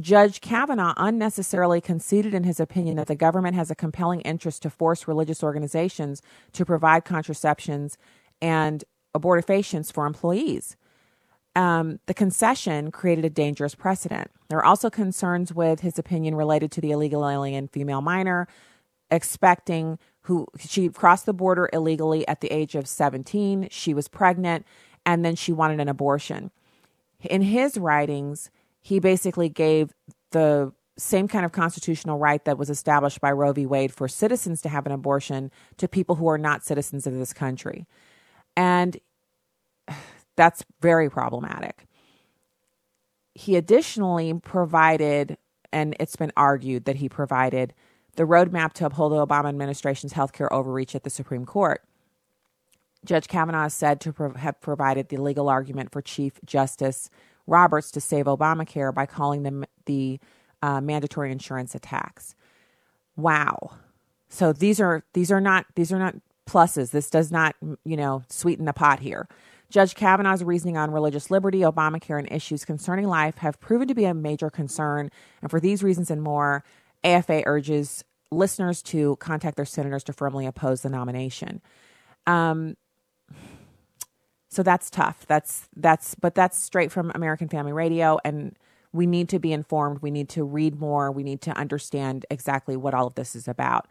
Judge 0.00 0.40
Kavanaugh 0.40 0.94
unnecessarily 0.96 1.80
conceded 1.80 2.34
in 2.34 2.42
his 2.42 2.58
opinion 2.58 2.96
that 2.96 3.06
the 3.06 3.14
government 3.14 3.54
has 3.54 3.70
a 3.70 3.76
compelling 3.76 4.20
interest 4.22 4.62
to 4.62 4.70
force 4.70 5.06
religious 5.06 5.44
organizations 5.44 6.20
to 6.52 6.64
provide 6.64 7.04
contraceptions 7.04 7.96
and 8.42 8.82
abortifacients 9.14 9.92
for 9.92 10.06
employees 10.06 10.76
um, 11.56 12.00
the 12.06 12.14
concession 12.14 12.90
created 12.90 13.24
a 13.24 13.30
dangerous 13.30 13.74
precedent. 13.74 14.30
There 14.48 14.58
are 14.58 14.64
also 14.64 14.90
concerns 14.90 15.52
with 15.52 15.80
his 15.80 15.98
opinion 15.98 16.34
related 16.34 16.70
to 16.72 16.80
the 16.80 16.90
illegal 16.90 17.28
alien 17.28 17.68
female 17.68 18.00
minor, 18.00 18.48
expecting 19.10 19.98
who 20.22 20.46
she 20.58 20.88
crossed 20.88 21.26
the 21.26 21.32
border 21.32 21.68
illegally 21.72 22.26
at 22.26 22.40
the 22.40 22.48
age 22.48 22.74
of 22.74 22.88
17. 22.88 23.68
She 23.70 23.94
was 23.94 24.08
pregnant, 24.08 24.66
and 25.04 25.24
then 25.24 25.36
she 25.36 25.52
wanted 25.52 25.80
an 25.80 25.88
abortion. 25.88 26.50
In 27.20 27.42
his 27.42 27.78
writings, 27.78 28.50
he 28.80 28.98
basically 28.98 29.48
gave 29.48 29.92
the 30.30 30.72
same 30.96 31.26
kind 31.28 31.44
of 31.44 31.52
constitutional 31.52 32.18
right 32.18 32.44
that 32.44 32.58
was 32.58 32.70
established 32.70 33.20
by 33.20 33.32
Roe 33.32 33.52
v. 33.52 33.66
Wade 33.66 33.92
for 33.92 34.08
citizens 34.08 34.62
to 34.62 34.68
have 34.68 34.86
an 34.86 34.92
abortion 34.92 35.50
to 35.76 35.88
people 35.88 36.16
who 36.16 36.28
are 36.28 36.38
not 36.38 36.64
citizens 36.64 37.06
of 37.06 37.14
this 37.14 37.32
country. 37.32 37.86
And 38.56 38.96
that's 40.36 40.64
very 40.80 41.10
problematic. 41.10 41.86
He 43.34 43.56
additionally 43.56 44.32
provided, 44.34 45.36
and 45.72 45.96
it's 45.98 46.16
been 46.16 46.32
argued 46.36 46.84
that 46.84 46.96
he 46.96 47.08
provided, 47.08 47.74
the 48.16 48.24
roadmap 48.24 48.72
to 48.74 48.86
uphold 48.86 49.12
the 49.12 49.26
Obama 49.26 49.48
administration's 49.48 50.12
healthcare 50.12 50.48
overreach 50.50 50.94
at 50.94 51.02
the 51.02 51.10
Supreme 51.10 51.44
Court. 51.44 51.82
Judge 53.04 53.28
Kavanaugh 53.28 53.66
is 53.66 53.74
said 53.74 54.00
to 54.00 54.32
have 54.36 54.60
provided 54.60 55.08
the 55.08 55.18
legal 55.18 55.48
argument 55.48 55.92
for 55.92 56.00
Chief 56.00 56.40
Justice 56.44 57.10
Roberts 57.46 57.90
to 57.90 58.00
save 58.00 58.24
Obamacare 58.26 58.94
by 58.94 59.04
calling 59.04 59.42
them 59.42 59.64
the 59.84 60.18
uh, 60.62 60.80
mandatory 60.80 61.30
insurance 61.30 61.74
attacks. 61.74 62.34
Wow. 63.16 63.72
So 64.28 64.52
these 64.52 64.80
are 64.80 65.04
these 65.12 65.30
are 65.30 65.40
not 65.40 65.66
these 65.74 65.92
are 65.92 65.98
not 65.98 66.14
pluses. 66.48 66.90
This 66.90 67.10
does 67.10 67.30
not 67.30 67.54
you 67.84 67.96
know 67.96 68.22
sweeten 68.28 68.64
the 68.64 68.72
pot 68.72 69.00
here. 69.00 69.28
Judge 69.74 69.96
Kavanaugh's 69.96 70.44
reasoning 70.44 70.76
on 70.76 70.92
religious 70.92 71.32
liberty, 71.32 71.62
Obamacare, 71.62 72.20
and 72.20 72.30
issues 72.30 72.64
concerning 72.64 73.08
life 73.08 73.38
have 73.38 73.58
proven 73.58 73.88
to 73.88 73.94
be 73.94 74.04
a 74.04 74.14
major 74.14 74.48
concern. 74.48 75.10
And 75.42 75.50
for 75.50 75.58
these 75.58 75.82
reasons 75.82 76.12
and 76.12 76.22
more, 76.22 76.62
AFA 77.02 77.42
urges 77.44 78.04
listeners 78.30 78.82
to 78.82 79.16
contact 79.16 79.56
their 79.56 79.64
senators 79.64 80.04
to 80.04 80.12
firmly 80.12 80.46
oppose 80.46 80.82
the 80.82 80.90
nomination. 80.90 81.60
Um, 82.24 82.76
so 84.48 84.62
that's 84.62 84.90
tough. 84.90 85.26
That's 85.26 85.68
that's 85.74 86.14
but 86.14 86.36
that's 86.36 86.56
straight 86.56 86.92
from 86.92 87.10
American 87.12 87.48
Family 87.48 87.72
Radio 87.72 88.20
and 88.24 88.56
we 88.92 89.06
need 89.06 89.28
to 89.30 89.40
be 89.40 89.52
informed. 89.52 90.02
We 90.02 90.12
need 90.12 90.28
to 90.28 90.44
read 90.44 90.78
more. 90.78 91.10
We 91.10 91.24
need 91.24 91.40
to 91.42 91.50
understand 91.50 92.26
exactly 92.30 92.76
what 92.76 92.94
all 92.94 93.08
of 93.08 93.16
this 93.16 93.34
is 93.34 93.48
about. 93.48 93.88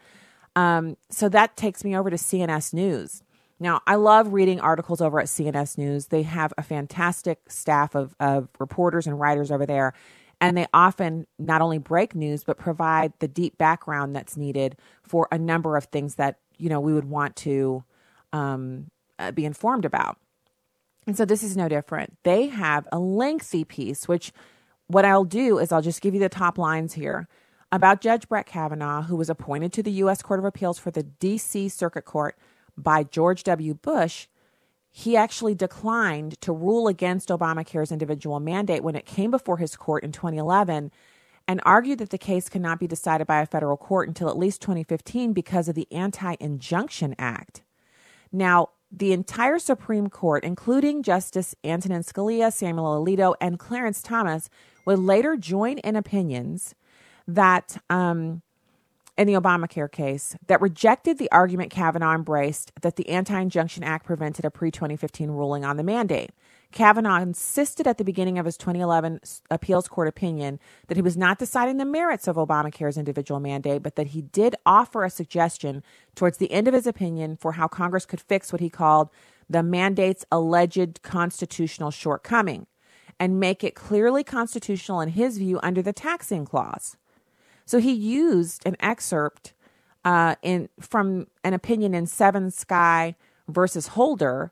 Um, 0.56 0.96
so 1.10 1.28
that 1.28 1.58
takes 1.58 1.84
me 1.84 1.94
over 1.94 2.10
to 2.10 2.16
CNS 2.16 2.74
News. 2.74 3.22
Now, 3.60 3.82
I 3.88 3.96
love 3.96 4.34
reading 4.34 4.60
articles 4.60 5.02
over 5.02 5.20
at 5.20 5.28
CNS 5.28 5.78
News. 5.78 6.08
They 6.08 6.24
have 6.24 6.54
a 6.58 6.64
fantastic 6.64 7.40
staff 7.50 7.96
of, 7.96 8.16
of 8.20 8.50
reporters 8.60 9.08
and 9.08 9.20
writers 9.20 9.52
over 9.52 9.66
there. 9.66 9.94
And 10.42 10.58
they 10.58 10.68
often 10.74 11.26
not 11.40 11.62
only 11.62 11.78
break 11.78 12.16
news, 12.16 12.44
but 12.44 12.58
provide 12.58 13.14
the 13.20 13.28
deep 13.28 13.58
background 13.58 14.16
that's 14.16 14.36
needed 14.36 14.78
for 15.04 15.28
a 15.32 15.38
number 15.38 15.78
of 15.78 15.86
things 15.86 16.16
that, 16.16 16.40
you 16.58 16.68
know, 16.68 16.82
we 16.82 16.94
would 16.94 17.06
want 17.06 17.36
to 17.38 17.84
um, 18.34 18.90
uh, 19.20 19.32
be 19.32 19.46
informed 19.46 19.86
about. 19.86 20.18
And 21.08 21.16
so 21.16 21.24
this 21.24 21.44
is 21.44 21.56
no 21.56 21.70
different. 21.70 22.18
They 22.24 22.48
have 22.48 22.88
a 22.92 23.00
lengthy 23.00 23.64
piece, 23.64 24.08
which 24.08 24.34
what 24.88 25.06
I'll 25.06 25.24
do 25.24 25.60
is 25.60 25.72
I'll 25.72 25.82
just 25.82 26.02
give 26.02 26.14
you 26.14 26.20
the 26.20 26.30
top 26.30 26.58
lines 26.58 26.94
here 26.94 27.28
about 27.72 28.02
Judge 28.02 28.28
Brett 28.28 28.46
Kavanaugh, 28.46 29.04
who 29.04 29.16
was 29.16 29.30
appointed 29.30 29.74
to 29.74 29.84
the 29.84 29.92
U.S. 29.92 30.22
Court 30.22 30.40
of 30.40 30.46
Appeals 30.46 30.78
for 30.78 30.92
the 30.92 31.04
D.C. 31.04 31.70
Circuit 31.70 32.06
Court 32.06 32.38
by 32.78 33.04
George 33.04 33.44
W. 33.44 33.74
Bush, 33.74 34.28
he 34.92 35.18
actually 35.18 35.56
declined 35.56 36.40
to 36.42 36.52
rule 36.52 36.88
against 36.88 37.30
Obamacare's 37.30 37.92
individual 37.92 38.40
mandate 38.40 38.84
when 38.84 38.96
it 38.96 39.06
came 39.06 39.32
before 39.32 39.58
his 39.58 39.76
court 39.76 40.04
in 40.04 40.12
2011 40.12 40.92
and 41.48 41.62
argued 41.66 42.00
that 42.00 42.10
the 42.10 42.18
case 42.18 42.48
could 42.48 42.62
not 42.62 42.80
be 42.80 42.88
decided 42.88 43.28
by 43.28 43.42
a 43.42 43.46
federal 43.46 43.76
court 43.76 44.08
until 44.08 44.30
at 44.30 44.38
least 44.38 44.62
2015 44.62 45.34
because 45.34 45.68
of 45.68 45.76
the 45.76 45.92
Anti 45.92 46.36
Injunction 46.40 47.16
Act. 47.18 47.64
Now, 48.32 48.70
the 48.92 49.12
entire 49.12 49.58
Supreme 49.58 50.10
Court, 50.10 50.44
including 50.44 51.02
Justice 51.02 51.56
Antonin 51.64 52.04
Scalia, 52.04 52.54
Samuel 52.54 53.04
Alito, 53.04 53.34
and 53.42 53.58
Clarence 53.58 54.02
Thomas, 54.04 54.50
would 54.86 55.00
later 55.00 55.36
join 55.36 55.80
in 55.80 55.96
opinions 55.96 56.76
that 57.28 57.78
um, 57.90 58.44
in 59.18 59.28
the 59.28 59.34
Obamacare 59.34 59.92
case 59.92 60.36
that 60.48 60.62
rejected 60.62 61.18
the 61.18 61.32
argument 61.32 61.72
Kavanaugh 61.72 62.16
embraced 62.16 62.72
that 62.82 62.96
the 62.96 63.10
Anti 63.10 63.40
Injunction 63.40 63.84
Act 63.84 64.06
prevented 64.06 64.46
a 64.46 64.52
pre 64.52 64.72
2015 64.72 65.30
ruling 65.30 65.64
on 65.64 65.78
the 65.78 65.84
mandate. 65.84 66.32
Kavanaugh 66.72 67.22
insisted 67.22 67.86
at 67.86 68.00
the 68.00 68.04
beginning 68.04 68.40
of 68.40 68.48
his 68.48 68.58
2011 68.58 69.20
appeals 69.52 69.88
court 69.88 70.08
opinion 70.08 70.60
that 70.88 70.98
he 70.98 71.04
was 71.04 71.16
not 71.16 71.38
deciding 71.38 71.78
the 71.78 71.86
merits 71.86 72.28
of 72.28 72.36
Obamacare's 72.36 72.98
individual 72.98 73.40
mandate, 73.40 73.84
but 73.84 73.96
that 73.96 74.08
he 74.08 74.24
did 74.24 74.56
offer 74.66 75.04
a 75.04 75.10
suggestion 75.12 75.84
towards 76.16 76.40
the 76.40 76.52
end 76.52 76.68
of 76.68 76.74
his 76.74 76.88
opinion 76.88 77.38
for 77.38 77.54
how 77.54 77.68
Congress 77.68 78.08
could 78.08 78.20
fix 78.20 78.52
what 78.52 78.60
he 78.60 78.72
called 78.72 79.10
the 79.48 79.62
mandate's 79.62 80.26
alleged 80.32 81.04
constitutional 81.04 81.92
shortcoming 81.92 82.66
and 83.20 83.40
make 83.40 83.64
it 83.64 83.76
clearly 83.76 84.24
constitutional 84.24 85.00
in 85.00 85.10
his 85.10 85.38
view 85.38 85.60
under 85.62 85.84
the 85.84 85.94
taxing 85.94 86.44
clause. 86.44 86.98
So 87.66 87.80
he 87.80 87.92
used 87.92 88.66
an 88.66 88.76
excerpt 88.80 89.54
uh, 90.06 90.36
in 90.42 90.70
from 90.80 91.28
an 91.44 91.54
opinion 91.54 91.94
in 91.94 92.06
Seven 92.06 92.52
Sky 92.52 93.16
versus 93.48 93.88
Holder, 93.88 94.52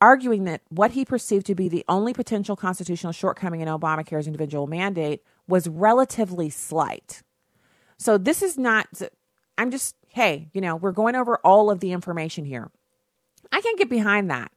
arguing 0.00 0.44
that 0.44 0.62
what 0.68 0.92
he 0.92 1.04
perceived 1.04 1.46
to 1.46 1.54
be 1.54 1.68
the 1.68 1.84
only 1.88 2.12
potential 2.12 2.56
constitutional 2.56 3.12
shortcoming 3.12 3.60
in 3.60 3.68
Obamacare's 3.68 4.26
individual 4.26 4.66
mandate 4.66 5.22
was 5.48 5.68
relatively 5.68 6.50
slight. 6.50 7.22
So 7.96 8.18
this 8.18 8.42
is 8.42 8.58
not. 8.58 8.88
I'm 9.56 9.70
just 9.70 9.96
hey, 10.14 10.48
you 10.52 10.60
know, 10.60 10.76
we're 10.76 10.92
going 10.92 11.16
over 11.16 11.38
all 11.38 11.70
of 11.70 11.80
the 11.80 11.90
information 11.90 12.44
here. 12.44 12.70
I 13.50 13.60
can't 13.60 13.78
get 13.78 13.90
behind 13.90 14.30
that. 14.30 14.52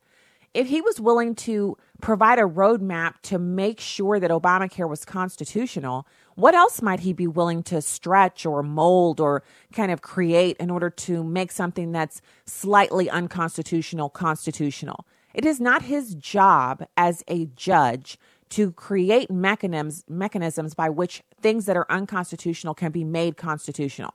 If 0.53 0.67
he 0.67 0.81
was 0.81 0.99
willing 0.99 1.35
to 1.35 1.77
provide 1.99 2.39
a 2.39 2.43
roadmap 2.43 3.15
to 3.23 3.39
make 3.39 3.79
sure 3.79 4.19
that 4.19 4.29
Obamacare 4.31 4.87
was 4.87 5.03
constitutional, 5.03 6.07
what 6.37 6.53
else 6.53 6.83
might 6.83 6.99
he 6.99 7.13
be 7.13 7.25
willing 7.25 7.63
to 7.63 7.81
stretch 7.81 8.45
or 8.45 8.61
mold 8.61 9.19
or 9.19 9.41
kind 9.73 9.91
of 9.91 10.03
create 10.03 10.55
in 10.57 10.69
order 10.69 10.87
to 10.91 11.23
make 11.23 11.51
something 11.51 11.91
that's 11.91 12.21
slightly 12.45 13.09
unconstitutional 13.09 14.09
constitutional? 14.09 15.07
It 15.33 15.45
is 15.45 15.59
not 15.59 15.81
his 15.81 16.13
job 16.13 16.85
as 16.95 17.23
a 17.27 17.47
judge 17.55 18.19
to 18.49 18.71
create 18.71 19.31
mechanisms 19.31 20.03
mechanisms 20.07 20.75
by 20.75 20.89
which 20.89 21.23
things 21.41 21.65
that 21.65 21.75
are 21.75 21.87
unconstitutional 21.89 22.75
can 22.75 22.91
be 22.91 23.03
made 23.03 23.35
constitutional. 23.35 24.13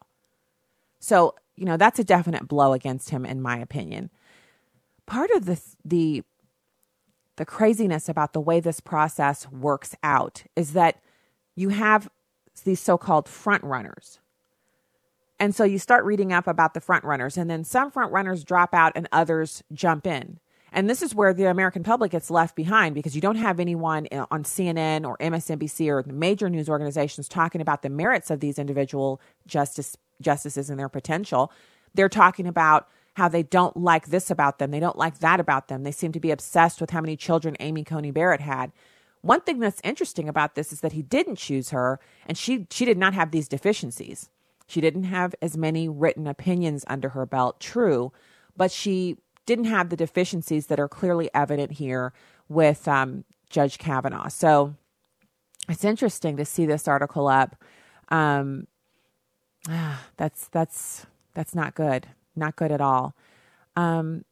So, 1.00 1.34
you 1.56 1.64
know, 1.64 1.76
that's 1.76 1.98
a 1.98 2.04
definite 2.04 2.46
blow 2.46 2.72
against 2.72 3.10
him 3.10 3.26
in 3.26 3.42
my 3.42 3.58
opinion. 3.58 4.10
Part 5.06 5.30
of 5.32 5.46
the 5.46 5.60
the 5.84 6.22
the 7.34 7.44
craziness 7.44 8.08
about 8.08 8.32
the 8.32 8.40
way 8.40 8.60
this 8.60 8.78
process 8.78 9.50
works 9.50 9.96
out 10.04 10.44
is 10.54 10.72
that 10.74 11.00
you 11.54 11.70
have 11.70 12.08
these 12.64 12.80
so-called 12.80 13.28
front 13.28 13.64
runners. 13.64 14.18
And 15.38 15.54
so 15.54 15.64
you 15.64 15.78
start 15.78 16.04
reading 16.04 16.32
up 16.32 16.46
about 16.46 16.74
the 16.74 16.80
front 16.80 17.04
runners 17.04 17.36
and 17.36 17.50
then 17.50 17.64
some 17.64 17.90
front 17.90 18.12
runners 18.12 18.44
drop 18.44 18.72
out 18.72 18.92
and 18.94 19.08
others 19.10 19.62
jump 19.72 20.06
in. 20.06 20.38
And 20.74 20.88
this 20.88 21.02
is 21.02 21.14
where 21.14 21.34
the 21.34 21.44
American 21.44 21.82
public 21.82 22.12
gets 22.12 22.30
left 22.30 22.56
behind 22.56 22.94
because 22.94 23.14
you 23.14 23.20
don't 23.20 23.36
have 23.36 23.60
anyone 23.60 24.06
eh, 24.10 24.24
on 24.30 24.44
CNN 24.44 25.06
or 25.06 25.18
MSNBC 25.18 25.88
or 25.88 26.02
the 26.02 26.14
major 26.14 26.48
news 26.48 26.68
organizations 26.68 27.28
talking 27.28 27.60
about 27.60 27.82
the 27.82 27.90
merits 27.90 28.30
of 28.30 28.40
these 28.40 28.58
individual 28.58 29.20
justice 29.46 29.96
justices 30.20 30.70
and 30.70 30.78
their 30.78 30.88
potential. 30.88 31.52
They're 31.94 32.08
talking 32.08 32.46
about 32.46 32.88
how 33.14 33.28
they 33.28 33.42
don't 33.42 33.76
like 33.76 34.06
this 34.06 34.30
about 34.30 34.58
them, 34.58 34.70
they 34.70 34.80
don't 34.80 34.96
like 34.96 35.18
that 35.18 35.40
about 35.40 35.68
them. 35.68 35.82
They 35.82 35.92
seem 35.92 36.12
to 36.12 36.20
be 36.20 36.30
obsessed 36.30 36.80
with 36.80 36.90
how 36.90 37.02
many 37.02 37.16
children 37.16 37.56
Amy 37.60 37.84
Coney 37.84 38.10
Barrett 38.10 38.40
had. 38.40 38.72
One 39.22 39.40
thing 39.40 39.60
that's 39.60 39.80
interesting 39.84 40.28
about 40.28 40.56
this 40.56 40.72
is 40.72 40.80
that 40.80 40.92
he 40.92 41.02
didn't 41.02 41.36
choose 41.36 41.70
her 41.70 42.00
and 42.26 42.36
she 42.36 42.66
she 42.70 42.84
did 42.84 42.98
not 42.98 43.14
have 43.14 43.30
these 43.30 43.48
deficiencies. 43.48 44.28
She 44.66 44.80
didn't 44.80 45.04
have 45.04 45.34
as 45.40 45.56
many 45.56 45.88
written 45.88 46.26
opinions 46.26 46.84
under 46.88 47.10
her 47.10 47.24
belt, 47.26 47.60
true, 47.60 48.12
but 48.56 48.70
she 48.70 49.16
didn't 49.46 49.66
have 49.66 49.88
the 49.88 49.96
deficiencies 49.96 50.66
that 50.66 50.80
are 50.80 50.88
clearly 50.88 51.30
evident 51.34 51.72
here 51.72 52.12
with 52.48 52.86
um, 52.88 53.24
Judge 53.48 53.78
Kavanaugh. 53.78 54.28
So 54.28 54.74
it's 55.68 55.84
interesting 55.84 56.36
to 56.36 56.44
see 56.44 56.66
this 56.66 56.88
article 56.88 57.28
up. 57.28 57.56
Um, 58.08 58.66
that's 60.16 60.48
that's 60.48 61.06
that's 61.34 61.54
not 61.54 61.74
good, 61.74 62.08
not 62.34 62.56
good 62.56 62.72
at 62.72 62.80
all. 62.80 63.14
Um, 63.76 64.24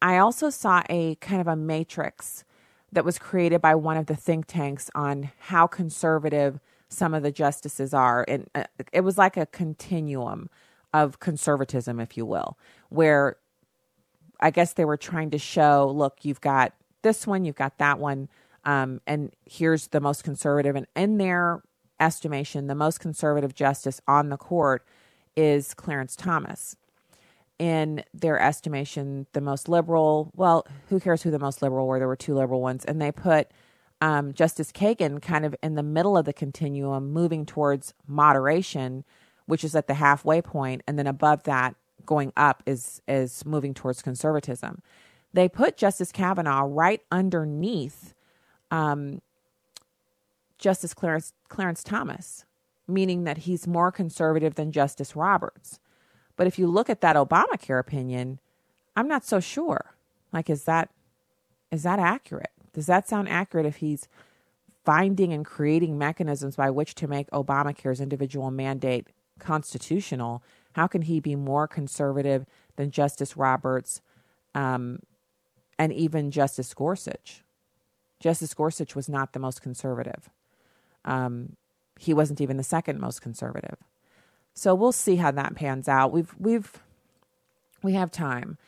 I 0.00 0.18
also 0.18 0.50
saw 0.50 0.82
a 0.88 1.16
kind 1.16 1.40
of 1.40 1.46
a 1.46 1.56
matrix 1.56 2.44
that 2.92 3.04
was 3.04 3.18
created 3.18 3.60
by 3.60 3.74
one 3.74 3.96
of 3.96 4.06
the 4.06 4.14
think 4.14 4.46
tanks 4.46 4.90
on 4.94 5.30
how 5.38 5.66
conservative 5.66 6.60
some 6.88 7.14
of 7.14 7.22
the 7.22 7.32
justices 7.32 7.94
are, 7.94 8.24
and 8.28 8.48
uh, 8.54 8.64
it 8.92 9.00
was 9.00 9.16
like 9.16 9.36
a 9.36 9.46
continuum 9.46 10.50
of 10.92 11.18
conservatism, 11.20 11.98
if 11.98 12.16
you 12.16 12.26
will, 12.26 12.58
where 12.90 13.36
I 14.40 14.50
guess 14.50 14.74
they 14.74 14.84
were 14.84 14.98
trying 14.98 15.30
to 15.30 15.38
show, 15.38 15.90
look, 15.94 16.24
you've 16.24 16.40
got 16.40 16.74
this 17.02 17.26
one, 17.26 17.44
you've 17.44 17.56
got 17.56 17.78
that 17.78 17.98
one, 17.98 18.28
um, 18.64 19.00
and 19.06 19.32
here's 19.46 19.88
the 19.88 20.00
most 20.00 20.22
conservative. 20.22 20.76
And 20.76 20.86
in 20.94 21.18
their 21.18 21.62
estimation, 21.98 22.66
the 22.66 22.74
most 22.74 23.00
conservative 23.00 23.54
justice 23.54 24.00
on 24.06 24.28
the 24.28 24.36
court 24.36 24.84
is 25.36 25.74
Clarence 25.74 26.14
Thomas. 26.14 26.76
In 27.62 28.02
their 28.12 28.40
estimation, 28.40 29.28
the 29.34 29.40
most 29.40 29.68
liberal, 29.68 30.32
well, 30.34 30.66
who 30.88 30.98
cares 30.98 31.22
who 31.22 31.30
the 31.30 31.38
most 31.38 31.62
liberal 31.62 31.86
were? 31.86 32.00
There 32.00 32.08
were 32.08 32.16
two 32.16 32.34
liberal 32.34 32.60
ones. 32.60 32.84
And 32.84 33.00
they 33.00 33.12
put 33.12 33.52
um, 34.00 34.32
Justice 34.32 34.72
Kagan 34.72 35.22
kind 35.22 35.44
of 35.44 35.54
in 35.62 35.76
the 35.76 35.82
middle 35.84 36.18
of 36.18 36.24
the 36.24 36.32
continuum, 36.32 37.12
moving 37.12 37.46
towards 37.46 37.94
moderation, 38.08 39.04
which 39.46 39.62
is 39.62 39.76
at 39.76 39.86
the 39.86 39.94
halfway 39.94 40.42
point, 40.42 40.82
and 40.88 40.98
then 40.98 41.06
above 41.06 41.44
that, 41.44 41.76
going 42.04 42.32
up 42.36 42.64
is 42.66 43.00
is 43.06 43.44
moving 43.46 43.74
towards 43.74 44.02
conservatism. 44.02 44.82
They 45.32 45.48
put 45.48 45.76
Justice 45.76 46.10
Kavanaugh 46.10 46.64
right 46.66 47.00
underneath 47.12 48.12
um, 48.72 49.22
Justice 50.58 50.94
Clarence, 50.94 51.32
Clarence 51.48 51.84
Thomas, 51.84 52.44
meaning 52.88 53.22
that 53.22 53.38
he's 53.38 53.68
more 53.68 53.92
conservative 53.92 54.56
than 54.56 54.72
Justice 54.72 55.14
Roberts. 55.14 55.78
But 56.36 56.46
if 56.46 56.58
you 56.58 56.66
look 56.66 56.90
at 56.90 57.00
that 57.00 57.16
Obamacare 57.16 57.78
opinion, 57.78 58.38
I'm 58.96 59.08
not 59.08 59.24
so 59.24 59.40
sure. 59.40 59.94
Like, 60.32 60.48
is 60.48 60.64
that 60.64 60.90
is 61.70 61.82
that 61.84 61.98
accurate? 61.98 62.50
Does 62.72 62.86
that 62.86 63.08
sound 63.08 63.28
accurate 63.28 63.66
if 63.66 63.76
he's 63.76 64.08
finding 64.84 65.32
and 65.32 65.44
creating 65.44 65.96
mechanisms 65.96 66.56
by 66.56 66.70
which 66.70 66.94
to 66.96 67.06
make 67.06 67.30
Obamacare's 67.30 68.00
individual 68.00 68.50
mandate 68.50 69.08
constitutional 69.38 70.42
how 70.72 70.86
can 70.86 71.02
he 71.02 71.20
be 71.20 71.36
more 71.36 71.68
conservative 71.68 72.46
than 72.76 72.90
Justice 72.90 73.36
Roberts 73.36 74.00
um, 74.54 75.00
and 75.78 75.92
even 75.92 76.30
Justice 76.30 76.72
Gorsuch? 76.74 77.42
Justice 78.20 78.54
Gorsuch 78.54 78.94
was 78.94 79.08
not 79.08 79.32
the 79.32 79.38
most 79.38 79.62
conservative. 79.62 80.30
Um, 81.04 81.56
he 81.98 82.14
wasn't 82.14 82.40
even 82.40 82.56
the 82.56 82.62
second 82.62 83.00
most 83.00 83.20
conservative. 83.20 83.76
So 84.54 84.74
we'll 84.74 84.92
see 84.92 85.16
how 85.16 85.30
that 85.32 85.54
pans 85.54 85.88
out. 85.88 86.12
We've 86.12 86.34
we've 86.38 86.72
we 87.82 87.94
have 87.94 88.10
time. 88.10 88.58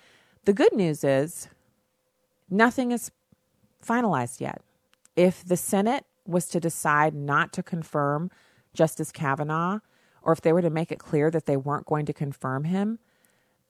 The 0.44 0.52
good 0.52 0.74
news 0.74 1.04
is 1.04 1.48
nothing 2.50 2.92
is 2.92 3.10
finalized 3.84 4.40
yet. 4.40 4.62
If 5.16 5.44
the 5.44 5.56
Senate 5.56 6.04
was 6.26 6.46
to 6.48 6.60
decide 6.60 7.14
not 7.14 7.52
to 7.52 7.62
confirm 7.62 8.30
Justice 8.72 9.12
Kavanaugh, 9.12 9.80
or 10.22 10.32
if 10.32 10.40
they 10.40 10.52
were 10.52 10.62
to 10.62 10.70
make 10.70 10.90
it 10.90 10.98
clear 10.98 11.30
that 11.30 11.46
they 11.46 11.56
weren't 11.56 11.86
going 11.86 12.06
to 12.06 12.12
confirm 12.12 12.64
him, 12.64 12.98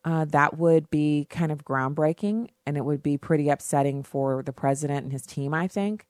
uh, 0.05 0.25
that 0.27 0.57
would 0.59 0.91
be 0.91 1.27
kind 1.31 1.51
of 1.51 1.65
groundbreaking 1.65 2.49
and 2.67 2.77
it 2.77 2.85
would 2.85 3.03
be 3.03 3.17
pretty 3.17 3.49
upsetting 3.49 4.03
for 4.03 4.43
the 4.43 4.53
president 4.53 5.03
and 5.03 5.13
his 5.13 5.27
team, 5.27 5.53
I 5.53 5.67
think. 5.67 6.07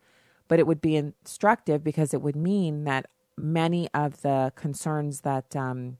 But 0.48 0.58
it 0.58 0.66
would 0.66 0.80
be 0.80 0.96
instructive 0.96 1.82
because 1.82 2.12
it 2.12 2.20
would 2.20 2.36
mean 2.36 2.84
that 2.84 3.06
many 3.36 3.88
of 3.94 4.22
the 4.22 4.52
concerns 4.56 5.22
that 5.22 5.54
um, 5.56 5.98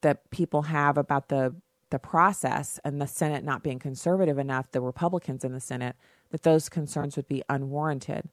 that 0.00 0.30
people 0.30 0.62
have 0.62 0.98
about 0.98 1.28
the 1.28 1.54
the 1.90 1.98
process 1.98 2.80
and 2.84 3.00
the 3.00 3.06
Senate 3.06 3.44
not 3.44 3.62
being 3.62 3.78
conservative 3.78 4.38
enough, 4.38 4.70
the 4.72 4.80
Republicans 4.80 5.44
in 5.44 5.52
the 5.52 5.60
Senate, 5.60 5.94
that 6.30 6.42
those 6.42 6.68
concerns 6.68 7.14
would 7.14 7.28
be 7.28 7.42
unwarranted. 7.48 8.28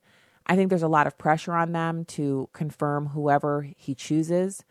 I 0.47 0.55
think 0.55 0.69
there's 0.69 0.81
a 0.81 0.87
lot 0.87 1.05
of 1.05 1.17
pressure 1.17 1.53
on 1.53 1.71
them 1.71 2.03
to 2.05 2.49
confirm 2.53 3.07
whoever 3.07 3.67
he 3.77 3.93
chooses. 3.93 4.63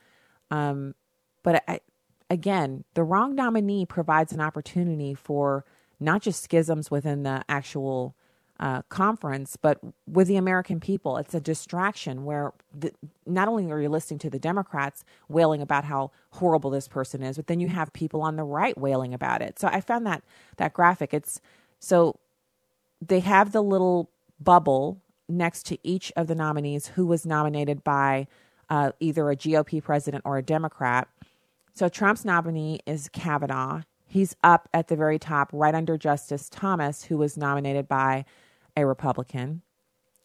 Um, 0.50 0.96
but 1.44 1.62
I, 1.68 1.80
again, 2.28 2.84
the 2.94 3.04
wrong 3.04 3.36
nominee 3.36 3.86
provides 3.86 4.32
an 4.32 4.40
opportunity 4.40 5.14
for 5.14 5.64
not 6.00 6.22
just 6.22 6.42
schisms 6.42 6.90
within 6.90 7.22
the 7.22 7.44
actual 7.48 8.16
uh, 8.60 8.82
conference, 8.90 9.56
but 9.56 9.80
with 10.06 10.28
the 10.28 10.36
American 10.36 10.80
people. 10.80 11.16
It's 11.16 11.34
a 11.34 11.40
distraction 11.40 12.26
where 12.26 12.52
the, 12.78 12.92
not 13.26 13.48
only 13.48 13.72
are 13.72 13.80
you 13.80 13.88
listening 13.88 14.18
to 14.20 14.30
the 14.30 14.38
Democrats 14.38 15.02
wailing 15.28 15.62
about 15.62 15.84
how 15.84 16.10
horrible 16.32 16.68
this 16.68 16.86
person 16.86 17.22
is, 17.22 17.36
but 17.36 17.46
then 17.46 17.58
you 17.58 17.68
have 17.68 17.90
people 17.94 18.20
on 18.20 18.36
the 18.36 18.44
right 18.44 18.76
wailing 18.76 19.14
about 19.14 19.40
it. 19.40 19.58
So 19.58 19.68
I 19.68 19.80
found 19.80 20.06
that 20.06 20.22
that 20.58 20.74
graphic. 20.74 21.14
It's 21.14 21.40
so 21.78 22.20
they 23.00 23.20
have 23.20 23.52
the 23.52 23.62
little 23.62 24.10
bubble 24.38 25.00
next 25.26 25.64
to 25.66 25.78
each 25.82 26.12
of 26.14 26.26
the 26.26 26.34
nominees 26.34 26.88
who 26.88 27.06
was 27.06 27.24
nominated 27.24 27.82
by 27.82 28.26
uh, 28.68 28.92
either 29.00 29.30
a 29.30 29.36
GOP 29.36 29.82
president 29.82 30.22
or 30.26 30.36
a 30.36 30.42
Democrat. 30.42 31.08
So 31.72 31.88
Trump's 31.88 32.26
nominee 32.26 32.80
is 32.84 33.08
Kavanaugh. 33.08 33.82
He's 34.06 34.36
up 34.44 34.68
at 34.74 34.88
the 34.88 34.96
very 34.96 35.18
top, 35.18 35.48
right 35.52 35.74
under 35.74 35.96
Justice 35.96 36.50
Thomas, 36.50 37.04
who 37.04 37.16
was 37.16 37.38
nominated 37.38 37.88
by 37.88 38.26
a 38.76 38.86
Republican. 38.86 39.62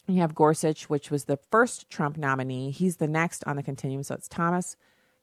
You 0.07 0.21
have 0.21 0.35
Gorsuch, 0.35 0.89
which 0.89 1.09
was 1.09 1.25
the 1.25 1.39
first 1.51 1.89
Trump 1.89 2.17
nominee. 2.17 2.71
He's 2.71 2.97
the 2.97 3.07
next 3.07 3.43
on 3.45 3.55
the 3.55 3.63
continuum. 3.63 4.03
So 4.03 4.15
it's 4.15 4.27
Thomas, 4.27 4.75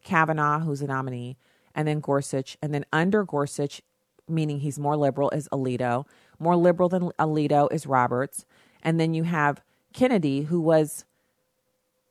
Kavanaugh, 0.02 0.60
who's 0.60 0.82
a 0.82 0.86
nominee, 0.86 1.36
and 1.74 1.86
then 1.86 2.00
Gorsuch. 2.00 2.56
And 2.60 2.74
then 2.74 2.84
under 2.92 3.24
Gorsuch, 3.24 3.80
meaning 4.28 4.60
he's 4.60 4.78
more 4.78 4.96
liberal, 4.96 5.30
is 5.30 5.48
Alito. 5.52 6.06
More 6.38 6.56
liberal 6.56 6.88
than 6.88 7.10
Alito 7.18 7.72
is 7.72 7.86
Roberts. 7.86 8.44
And 8.82 8.98
then 8.98 9.14
you 9.14 9.22
have 9.22 9.62
Kennedy, 9.92 10.42
who 10.42 10.60
was 10.60 11.04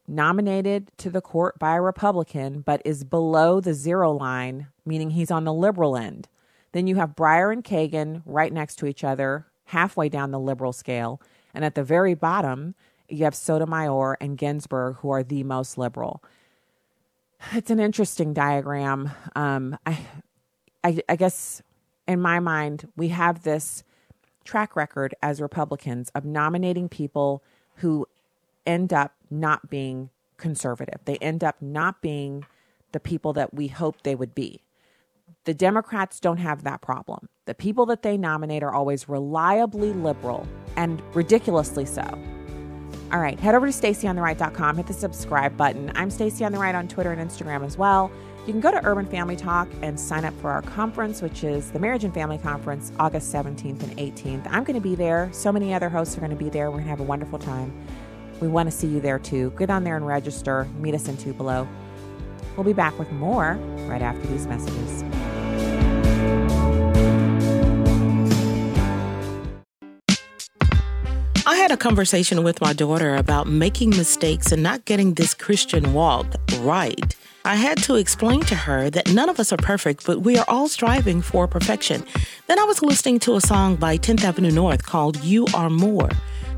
nominated 0.08 0.92
to 0.98 1.10
the 1.10 1.22
court 1.22 1.60
by 1.60 1.76
a 1.76 1.82
Republican, 1.82 2.62
but 2.62 2.82
is 2.86 3.04
below 3.04 3.60
the 3.60 3.74
zero 3.74 4.12
line, 4.12 4.68
meaning 4.86 5.12
he's 5.12 5.32
on 5.32 5.44
the 5.44 5.54
liberal 5.54 5.98
end. 5.98 6.28
Then 6.72 6.88
you 6.88 6.96
have 6.96 7.16
Breyer 7.16 7.52
and 7.52 7.64
Kagan 7.64 8.22
right 8.26 8.54
next 8.54 8.78
to 8.78 8.86
each 8.86 9.04
other, 9.04 9.48
halfway 9.72 10.10
down 10.10 10.32
the 10.32 10.40
liberal 10.40 10.74
scale. 10.74 11.22
And 11.54 11.64
at 11.64 11.76
the 11.76 11.84
very 11.84 12.14
bottom, 12.14 12.76
you 13.08 13.24
have 13.24 13.36
Sotomayor 13.36 14.18
and 14.20 14.38
Ginsburg, 14.38 14.98
who 14.98 15.10
are 15.10 15.24
the 15.24 15.44
most 15.44 15.78
liberal. 15.78 16.22
It's 17.54 17.72
an 17.72 17.80
interesting 17.80 18.34
diagram. 18.34 19.12
Um, 19.34 19.78
I, 19.86 20.06
I, 20.84 21.00
I 21.08 21.16
guess 21.16 21.62
in 22.06 22.20
my 22.20 22.40
mind, 22.40 22.90
we 22.98 23.08
have 23.10 23.44
this 23.44 23.84
track 24.44 24.76
record 24.76 25.16
as 25.22 25.42
Republicans 25.42 26.10
of 26.14 26.26
nominating 26.26 26.90
people 26.90 27.42
who 27.76 28.06
end 28.66 28.92
up 28.92 29.14
not 29.30 29.70
being 29.70 30.10
conservative. 30.36 31.00
They 31.06 31.16
end 31.18 31.44
up 31.44 31.62
not 31.62 32.02
being 32.02 32.46
the 32.92 33.00
people 33.00 33.32
that 33.34 33.54
we 33.54 33.68
hoped 33.68 34.04
they 34.04 34.16
would 34.16 34.36
be. 34.36 34.62
The 35.46 35.54
Democrats 35.56 36.20
don't 36.20 36.38
have 36.38 36.64
that 36.64 36.82
problem. 36.82 37.28
The 37.48 37.56
people 37.56 37.88
that 37.88 38.04
they 38.04 38.16
nominate 38.16 38.62
are 38.62 38.74
always 38.74 39.10
reliably 39.10 39.92
liberal 39.92 40.48
and 40.76 41.02
ridiculously 41.16 41.86
so. 41.86 42.04
All 43.12 43.20
right, 43.20 43.40
head 43.40 43.56
over 43.56 43.66
to 43.66 43.74
stacyontheright.com, 43.74 44.78
hit 44.78 44.86
the 44.86 44.94
subscribe 44.94 45.58
button. 45.58 45.92
I'm 45.96 46.12
Stacy 46.12 46.46
on 46.46 46.52
the 46.52 46.60
Right 46.60 46.76
on 46.76 46.88
Twitter 46.88 47.12
and 47.12 47.20
Instagram 47.20 47.66
as 47.66 47.76
well. 47.76 48.12
You 48.46 48.54
can 48.54 48.62
go 48.62 48.70
to 48.70 48.86
Urban 48.86 49.08
Family 49.08 49.36
Talk 49.36 49.68
and 49.82 50.00
sign 50.00 50.26
up 50.26 50.34
for 50.42 50.52
our 50.52 50.62
conference, 50.62 51.24
which 51.24 51.44
is 51.44 51.72
the 51.72 51.80
Marriage 51.80 52.04
and 52.04 52.14
Family 52.14 52.38
Conference, 52.38 52.92
August 53.00 53.34
17th 53.34 53.82
and 53.82 53.98
18th. 53.98 54.48
I'm 54.48 54.64
going 54.64 54.76
to 54.76 54.82
be 54.82 54.94
there. 54.94 55.28
So 55.32 55.52
many 55.52 55.74
other 55.74 55.90
hosts 55.90 56.16
are 56.18 56.20
going 56.20 56.32
to 56.32 56.38
be 56.38 56.50
there. 56.50 56.70
We're 56.70 56.78
going 56.78 56.86
to 56.86 56.90
have 56.92 57.00
a 57.00 57.04
wonderful 57.04 57.40
time. 57.40 57.74
We 58.42 58.48
want 58.48 58.72
to 58.72 58.76
see 58.76 58.88
you 58.88 59.02
there 59.02 59.20
too. 59.20 59.54
Get 59.58 59.72
on 59.72 59.84
there 59.84 59.98
and 59.98 60.06
register. 60.06 60.68
Meet 60.78 60.94
us 60.94 61.08
in 61.08 61.18
Tupelo. 61.18 61.68
We'll 62.56 62.64
be 62.64 62.74
back 62.74 62.98
with 63.00 63.12
more 63.12 63.56
right 63.88 64.02
after 64.02 64.26
these 64.28 64.46
messages. 64.46 65.04
I 71.52 71.56
had 71.56 71.70
a 71.70 71.76
conversation 71.76 72.46
with 72.46 72.62
my 72.62 72.72
daughter 72.72 73.14
about 73.18 73.46
making 73.46 73.90
mistakes 73.90 74.54
and 74.54 74.64
not 74.64 74.86
getting 74.86 75.16
this 75.16 75.34
Christian 75.34 75.92
walk 75.92 76.26
right. 76.60 77.14
I 77.44 77.56
had 77.56 77.78
to 77.80 77.96
explain 77.96 78.40
to 78.44 78.56
her 78.56 78.90
that 78.90 79.12
none 79.12 79.28
of 79.28 79.38
us 79.38 79.52
are 79.52 79.58
perfect, 79.58 80.06
but 80.06 80.22
we 80.22 80.38
are 80.38 80.46
all 80.48 80.70
striving 80.70 81.22
for 81.22 81.50
perfection. 81.50 82.06
Then 82.48 82.58
I 82.58 82.64
was 82.64 82.82
listening 82.82 83.20
to 83.20 83.36
a 83.36 83.42
song 83.42 83.76
by 83.76 83.98
10th 83.98 84.24
Avenue 84.24 84.50
North 84.50 84.86
called 84.86 85.22
You 85.26 85.46
Are 85.54 85.70
More. 85.70 86.10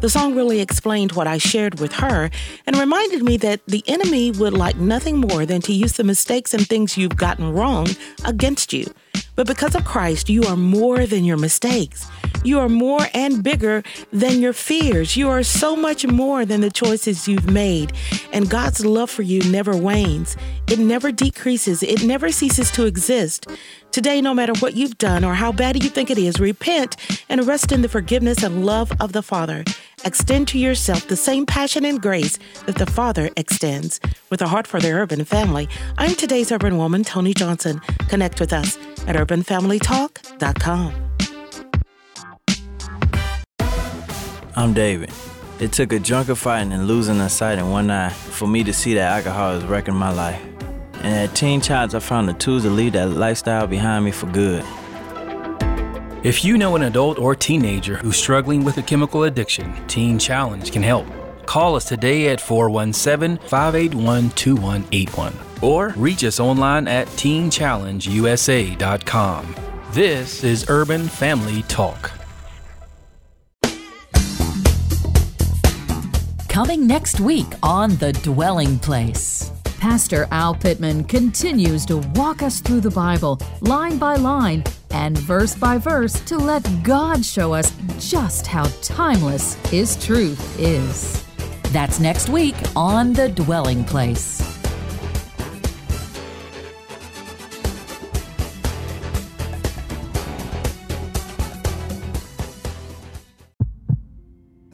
The 0.01 0.11
song 0.11 0.35
really 0.35 0.61
explained 0.61 1.13
what 1.13 1.25
I 1.25 1.39
shared 1.39 1.79
with 1.79 1.93
her 1.93 2.29
and 2.67 2.77
reminded 2.77 3.23
me 3.23 3.37
that 3.37 3.61
the 3.65 3.83
enemy 3.87 4.29
would 4.29 4.53
like 4.53 4.75
nothing 4.75 5.17
more 5.17 5.43
than 5.47 5.61
to 5.61 5.73
use 5.73 5.93
the 5.93 6.03
mistakes 6.03 6.53
and 6.53 6.67
things 6.67 6.99
you've 6.99 7.17
gotten 7.17 7.51
wrong 7.51 7.87
against 8.25 8.71
you. 8.71 8.85
But 9.35 9.47
because 9.47 9.75
of 9.75 9.83
Christ, 9.83 10.29
you 10.29 10.43
are 10.43 10.55
more 10.55 11.05
than 11.05 11.23
your 11.23 11.37
mistakes. 11.37 12.07
You 12.43 12.59
are 12.59 12.69
more 12.69 13.07
and 13.13 13.41
bigger 13.41 13.83
than 14.11 14.41
your 14.41 14.53
fears. 14.53 15.15
You 15.15 15.29
are 15.29 15.43
so 15.43 15.75
much 15.75 16.05
more 16.05 16.45
than 16.45 16.61
the 16.61 16.69
choices 16.69 17.27
you've 17.27 17.49
made. 17.49 17.93
And 18.33 18.49
God's 18.49 18.85
love 18.85 19.09
for 19.09 19.21
you 19.21 19.39
never 19.49 19.75
wanes, 19.75 20.35
it 20.67 20.79
never 20.79 21.11
decreases, 21.11 21.83
it 21.83 22.03
never 22.03 22.31
ceases 22.31 22.69
to 22.71 22.85
exist. 22.85 23.47
Today, 23.91 24.21
no 24.21 24.33
matter 24.33 24.53
what 24.59 24.73
you've 24.73 24.97
done 24.97 25.23
or 25.23 25.35
how 25.35 25.51
bad 25.51 25.83
you 25.83 25.89
think 25.89 26.09
it 26.09 26.17
is, 26.17 26.39
repent 26.39 26.97
and 27.29 27.45
rest 27.47 27.71
in 27.71 27.81
the 27.81 27.89
forgiveness 27.89 28.43
and 28.43 28.65
love 28.65 28.91
of 28.99 29.13
the 29.13 29.21
Father. 29.21 29.63
Extend 30.03 30.47
to 30.49 30.59
yourself 30.59 31.07
the 31.07 31.15
same 31.15 31.45
passion 31.45 31.85
and 31.85 32.01
grace 32.01 32.39
that 32.65 32.75
the 32.75 32.85
Father 32.85 33.29
extends. 33.37 33.99
With 34.29 34.41
a 34.41 34.47
heart 34.47 34.67
for 34.67 34.79
the 34.79 34.91
urban 34.91 35.23
family, 35.23 35.69
I'm 35.97 36.15
today's 36.15 36.51
urban 36.51 36.77
woman, 36.77 37.03
Tony 37.03 37.33
Johnson. 37.33 37.79
Connect 38.09 38.39
with 38.39 38.51
us 38.51 38.77
at 39.07 39.15
urbanfamilytalk.com. 39.15 40.93
I'm 44.55 44.73
David. 44.73 45.11
It 45.59 45.71
took 45.71 45.93
a 45.93 45.99
drunken 45.99 46.35
fighting 46.35 46.73
and 46.73 46.87
losing 46.87 47.19
a 47.19 47.29
sight 47.29 47.57
in 47.57 47.69
one 47.69 47.89
eye 47.89 48.09
for 48.09 48.47
me 48.47 48.63
to 48.63 48.73
see 48.73 48.93
that 48.95 49.11
alcohol 49.17 49.53
is 49.53 49.63
wrecking 49.63 49.95
my 49.95 50.11
life. 50.11 50.41
And 51.01 51.13
at 51.29 51.35
Teen 51.35 51.59
Challenge, 51.59 51.95
I 51.95 51.99
found 51.99 52.29
the 52.29 52.33
tools 52.33 52.63
to 52.63 52.69
leave 52.69 52.93
that 52.93 53.09
lifestyle 53.09 53.67
behind 53.67 54.05
me 54.05 54.11
for 54.11 54.27
good. 54.27 54.63
If 56.23 56.45
you 56.45 56.57
know 56.57 56.75
an 56.75 56.83
adult 56.83 57.19
or 57.19 57.35
teenager 57.35 57.95
who's 57.95 58.15
struggling 58.15 58.63
with 58.63 58.77
a 58.77 58.81
chemical 58.81 59.23
addiction, 59.23 59.75
Teen 59.87 60.17
Challenge 60.17 60.71
can 60.71 60.81
help. 60.81 61.05
Call 61.45 61.75
us 61.75 61.85
today 61.85 62.29
at 62.29 62.41
417 62.41 63.37
581 63.47 64.31
2181 64.31 65.33
or 65.61 65.93
reach 65.95 66.23
us 66.23 66.39
online 66.39 66.87
at 66.87 67.05
teenchallengeusa.com. 67.07 69.55
This 69.91 70.43
is 70.43 70.65
Urban 70.69 71.07
Family 71.07 71.61
Talk. 71.63 72.11
Coming 76.49 76.85
next 76.85 77.19
week 77.19 77.47
on 77.63 77.95
The 77.95 78.13
Dwelling 78.13 78.77
Place. 78.79 79.51
Pastor 79.79 80.27
Al 80.31 80.55
Pittman 80.55 81.03
continues 81.03 81.85
to 81.87 81.97
walk 82.15 82.41
us 82.41 82.61
through 82.61 82.79
the 82.81 82.91
Bible, 82.91 83.39
line 83.61 83.97
by 83.97 84.15
line 84.15 84.63
and 84.91 85.17
verse 85.17 85.55
by 85.55 85.77
verse, 85.77 86.19
to 86.21 86.37
let 86.37 86.65
God 86.83 87.25
show 87.25 87.53
us 87.53 87.73
just 87.99 88.47
how 88.47 88.63
timeless 88.81 89.55
His 89.71 90.03
truth 90.05 90.59
is. 90.59 91.22
That's 91.73 91.99
next 91.99 92.29
week 92.29 92.53
on 92.75 93.13
The 93.13 93.29
Dwelling 93.29 93.83
Place. 93.83 94.39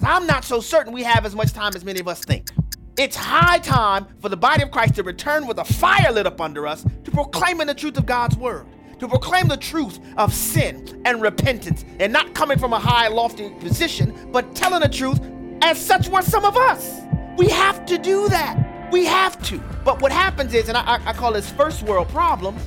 I'm 0.03 0.27
not 0.27 0.43
so 0.43 0.59
certain 0.59 0.91
we 0.91 1.03
have 1.03 1.25
as 1.25 1.37
much 1.37 1.53
time 1.53 1.71
as 1.73 1.85
many 1.85 2.01
of 2.01 2.09
us 2.09 2.19
think. 2.25 2.49
It's 2.97 3.15
high 3.15 3.59
time 3.59 4.05
for 4.19 4.27
the 4.27 4.35
body 4.35 4.63
of 4.63 4.69
Christ 4.69 4.95
to 4.95 5.03
return 5.03 5.47
with 5.47 5.59
a 5.59 5.63
fire 5.63 6.11
lit 6.11 6.27
up 6.27 6.41
under 6.41 6.67
us 6.67 6.85
to 7.05 7.11
proclaiming 7.11 7.67
the 7.67 7.75
truth 7.75 7.97
of 7.97 8.05
God's 8.05 8.35
word, 8.35 8.65
to 8.99 9.07
proclaim 9.07 9.47
the 9.47 9.55
truth 9.55 10.01
of 10.17 10.33
sin 10.33 11.01
and 11.05 11.21
repentance, 11.21 11.85
and 12.01 12.11
not 12.11 12.35
coming 12.35 12.59
from 12.59 12.73
a 12.73 12.79
high, 12.79 13.07
lofty 13.07 13.51
position, 13.61 14.29
but 14.33 14.53
telling 14.53 14.81
the 14.81 14.89
truth 14.89 15.21
as 15.61 15.83
such 15.83 16.09
were 16.09 16.21
some 16.21 16.45
of 16.45 16.55
us. 16.57 17.01
We 17.37 17.49
have 17.49 17.85
to 17.85 17.97
do 17.97 18.27
that. 18.29 18.91
We 18.91 19.05
have 19.05 19.41
to. 19.43 19.59
But 19.85 20.01
what 20.01 20.11
happens 20.11 20.53
is, 20.53 20.67
and 20.67 20.77
I, 20.77 20.99
I 21.05 21.13
call 21.13 21.33
this 21.33 21.49
first 21.49 21.83
world 21.83 22.09
problem, 22.09 22.57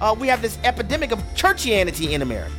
uh, 0.00 0.14
we 0.18 0.28
have 0.28 0.42
this 0.42 0.58
epidemic 0.64 1.12
of 1.12 1.18
churchianity 1.34 2.12
in 2.12 2.22
America, 2.22 2.54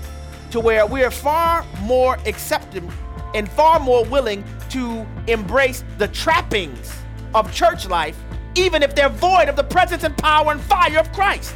to 0.52 0.60
where 0.60 0.86
we 0.86 1.04
are 1.04 1.12
far 1.12 1.66
more 1.82 2.18
accepting 2.26 2.92
and 3.34 3.50
far 3.50 3.80
more 3.80 4.04
willing 4.06 4.44
to 4.70 5.06
embrace 5.28 5.84
the 5.98 6.08
trappings 6.10 6.94
of 7.34 7.54
church 7.54 7.88
life, 7.88 8.18
even 8.56 8.84
if 8.84 8.94
they're 8.96 9.10
void 9.10 9.48
of 9.48 9.56
the 9.56 9.64
presence 9.64 10.04
and 10.04 10.18
power 10.18 10.52
and 10.52 10.62
fire 10.62 11.00
of 11.00 11.12
Christ. 11.14 11.56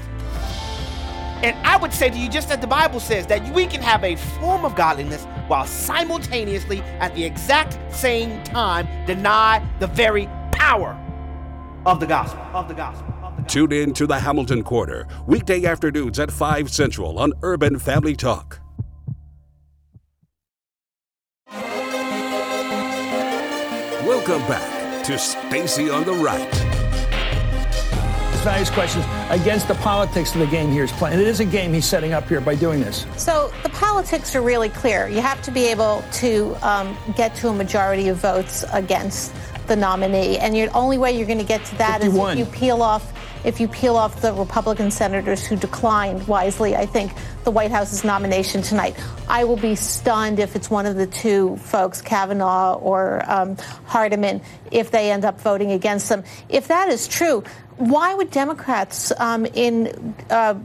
And 1.45 1.55
I 1.63 1.77
would 1.77 1.93
say 1.93 2.09
to 2.09 2.17
you, 2.17 2.27
just 2.27 2.49
as 2.49 2.57
the 2.57 2.65
Bible 2.65 2.99
says, 2.99 3.27
that 3.27 3.47
we 3.53 3.67
can 3.67 3.79
have 3.79 4.03
a 4.03 4.15
form 4.15 4.65
of 4.65 4.75
godliness 4.75 5.25
while 5.47 5.67
simultaneously, 5.67 6.81
at 6.99 7.13
the 7.13 7.23
exact 7.23 7.77
same 7.93 8.43
time, 8.43 8.87
deny 9.05 9.63
the 9.77 9.85
very 9.85 10.27
power 10.51 10.99
of 11.85 11.99
the 11.99 12.07
gospel. 12.07 12.41
Of 12.51 12.67
the 12.67 12.73
gospel. 12.73 13.13
Tune 13.47 13.71
in 13.73 13.93
to 13.93 14.07
the 14.07 14.17
Hamilton 14.17 14.63
Corner, 14.63 15.07
weekday 15.27 15.63
afternoons 15.65 16.17
at 16.17 16.31
5 16.31 16.71
Central 16.71 17.19
on 17.19 17.31
Urban 17.43 17.77
Family 17.77 18.15
Talk. 18.15 18.59
Welcome 24.03 24.41
back 24.47 25.05
to 25.05 25.19
Stacy 25.19 25.91
on 25.91 26.05
the 26.05 26.13
Right. 26.13 26.64
Various 28.45 28.69
questions 28.69 29.03
against 29.31 29.67
the 29.67 29.73
politics 29.73 30.35
of 30.35 30.39
the 30.39 30.45
game 30.45 30.71
here 30.71 30.83
is 30.83 30.91
playing. 30.91 31.19
It 31.19 31.25
is 31.25 31.39
a 31.39 31.45
game 31.45 31.73
he's 31.73 31.87
setting 31.87 32.13
up 32.13 32.27
here 32.27 32.39
by 32.39 32.53
doing 32.53 32.79
this. 32.79 33.07
So 33.17 33.51
the 33.63 33.69
politics 33.69 34.35
are 34.35 34.43
really 34.43 34.69
clear. 34.69 35.07
You 35.07 35.19
have 35.21 35.41
to 35.41 35.51
be 35.51 35.65
able 35.65 36.03
to 36.13 36.55
um, 36.61 36.95
get 37.15 37.33
to 37.37 37.47
a 37.47 37.53
majority 37.55 38.07
of 38.07 38.17
votes 38.17 38.63
against 38.71 39.33
the 39.65 39.75
nominee, 39.75 40.37
and 40.37 40.53
the 40.53 40.67
only 40.77 40.99
way 40.99 41.17
you're 41.17 41.25
going 41.25 41.39
to 41.39 41.43
get 41.43 41.65
to 41.65 41.75
that 41.77 42.01
51. 42.01 42.37
is 42.37 42.39
if 42.39 42.47
you 42.47 42.59
peel 42.59 42.83
off 42.83 43.11
if 43.45 43.59
you 43.59 43.67
peel 43.67 43.95
off 43.95 44.21
the 44.21 44.33
Republican 44.33 44.91
senators 44.91 45.45
who 45.45 45.55
declined 45.55 46.27
wisely, 46.27 46.75
I 46.75 46.85
think, 46.85 47.13
the 47.45 47.51
White 47.51 47.71
House's 47.71 48.03
nomination 48.03 48.61
tonight. 48.61 48.95
I 49.29 49.45
will 49.45 49.55
be 49.55 49.75
stunned 49.75 50.39
if 50.39 50.55
it's 50.55 50.69
one 50.69 50.85
of 50.85 50.95
the 50.95 51.07
two 51.07 51.55
folks, 51.57 52.01
Kavanaugh 52.01 52.73
or 52.75 53.23
um, 53.31 53.55
Hardiman, 53.85 54.41
if 54.71 54.91
they 54.91 55.11
end 55.11 55.23
up 55.23 55.39
voting 55.39 55.71
against 55.71 56.09
them. 56.09 56.23
If 56.49 56.67
that 56.67 56.89
is 56.89 57.07
true, 57.07 57.43
why 57.77 58.13
would 58.13 58.31
Democrats 58.31 59.11
um, 59.19 59.45
in 59.45 60.15
uh, 60.29 60.55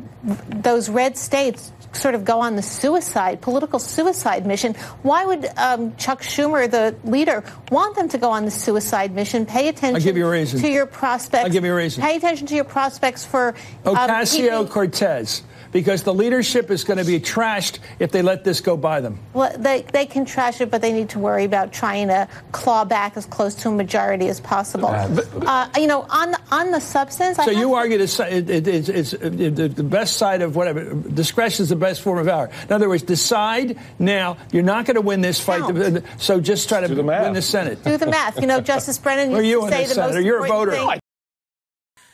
those 0.49 0.89
red 0.89 1.17
states 1.17 1.71
sort 1.93 2.15
of 2.15 2.25
go 2.25 2.41
on 2.41 2.57
the 2.57 2.63
suicide, 2.63 3.41
political 3.41 3.81
suicide 3.81 4.47
mission. 4.47 4.75
Why 5.03 5.25
would 5.25 5.47
um, 5.57 5.97
Chuck 5.97 6.23
Schumer, 6.23 6.71
the 6.71 6.95
leader, 7.03 7.43
want 7.71 7.97
them 7.97 8.09
to 8.11 8.19
go 8.19 8.31
on 8.31 8.45
the 8.45 8.51
suicide 8.51 9.13
mission? 9.13 9.45
Pay 9.45 9.69
attention 9.69 10.17
you 10.17 10.47
to 10.47 10.71
your 10.71 10.87
prospects. 10.87 11.45
I'll 11.45 11.51
give 11.51 11.65
you 11.65 11.73
a 11.73 11.77
reason. 11.77 12.03
Pay 12.03 12.17
attention 12.17 12.47
to 12.47 12.55
your 12.55 12.65
prospects 12.65 13.25
for 13.25 13.55
Ocasio 13.85 14.61
um, 14.61 14.69
Cortez. 14.69 15.43
Because 15.73 16.03
the 16.03 16.15
leadership 16.15 16.71
is 16.71 16.85
going 16.85 16.99
to 16.99 17.05
be 17.05 17.21
trashed 17.21 17.79
if 17.99 18.13
they 18.13 18.23
let 18.23 18.45
this 18.45 18.61
go 18.61 18.77
by 18.77 19.01
them. 19.01 19.19
Well, 19.33 19.57
they, 19.57 19.83
they 19.83 20.07
can 20.07 20.25
trash 20.25 20.61
it, 20.61 20.71
but 20.71 20.83
they 20.83 20.93
need 20.93 21.11
to 21.11 21.19
worry 21.19 21.45
about 21.45 21.73
trying 21.73 22.09
to 22.09 22.29
claw 22.53 22.85
back 22.85 23.17
as 23.17 23.27
close 23.27 23.55
to 23.57 23.69
a 23.69 23.73
majority 23.73 24.29
as 24.29 24.41
possible. 24.41 24.89
Uh, 24.89 25.69
you 25.77 25.87
know, 25.87 26.07
on 26.09 26.33
the, 26.33 26.41
on 26.51 26.71
the 26.71 26.81
substance. 26.81 27.37
So 27.37 27.51
you 27.51 27.75
argue 27.75 27.99
it's, 27.99 28.19
it, 28.21 28.51
it, 28.51 28.67
it's, 28.67 28.89
it's 28.89 29.11
the 29.13 29.85
best 29.85 30.17
side 30.17 30.43
of 30.43 30.57
whatever. 30.57 30.95
Discretion 30.95 31.63
is 31.63 31.69
the 31.69 31.77
best 31.77 32.03
form 32.03 32.19
of 32.19 32.27
power. 32.27 32.51
In 32.65 32.73
other 32.73 32.89
words, 32.89 33.03
decide 33.03 33.79
now. 33.99 34.37
You're 34.53 34.63
not 34.63 34.87
going 34.87 34.97
to 34.97 35.01
win 35.01 35.21
this 35.21 35.41
fight, 35.41 35.61
Count. 35.61 36.05
so 36.19 36.41
just 36.41 36.69
try 36.69 36.87
to 36.87 37.03
win 37.03 37.33
the 37.33 37.43
Senate. 37.43 37.83
Do 37.85 37.97
the 37.97 38.07
math. 38.07 38.41
You 38.41 38.47
know, 38.47 38.61
Justice 38.71 38.99
Brennan 38.99 39.31
used 39.33 39.47
you 39.47 39.61
to 39.63 39.69
say 39.69 39.87
the 39.87 39.95
Senator? 39.95 40.15
most 40.15 40.25
You're 40.25 40.45
a 40.45 40.49
voter. 40.49 40.73
Thing. 40.73 41.00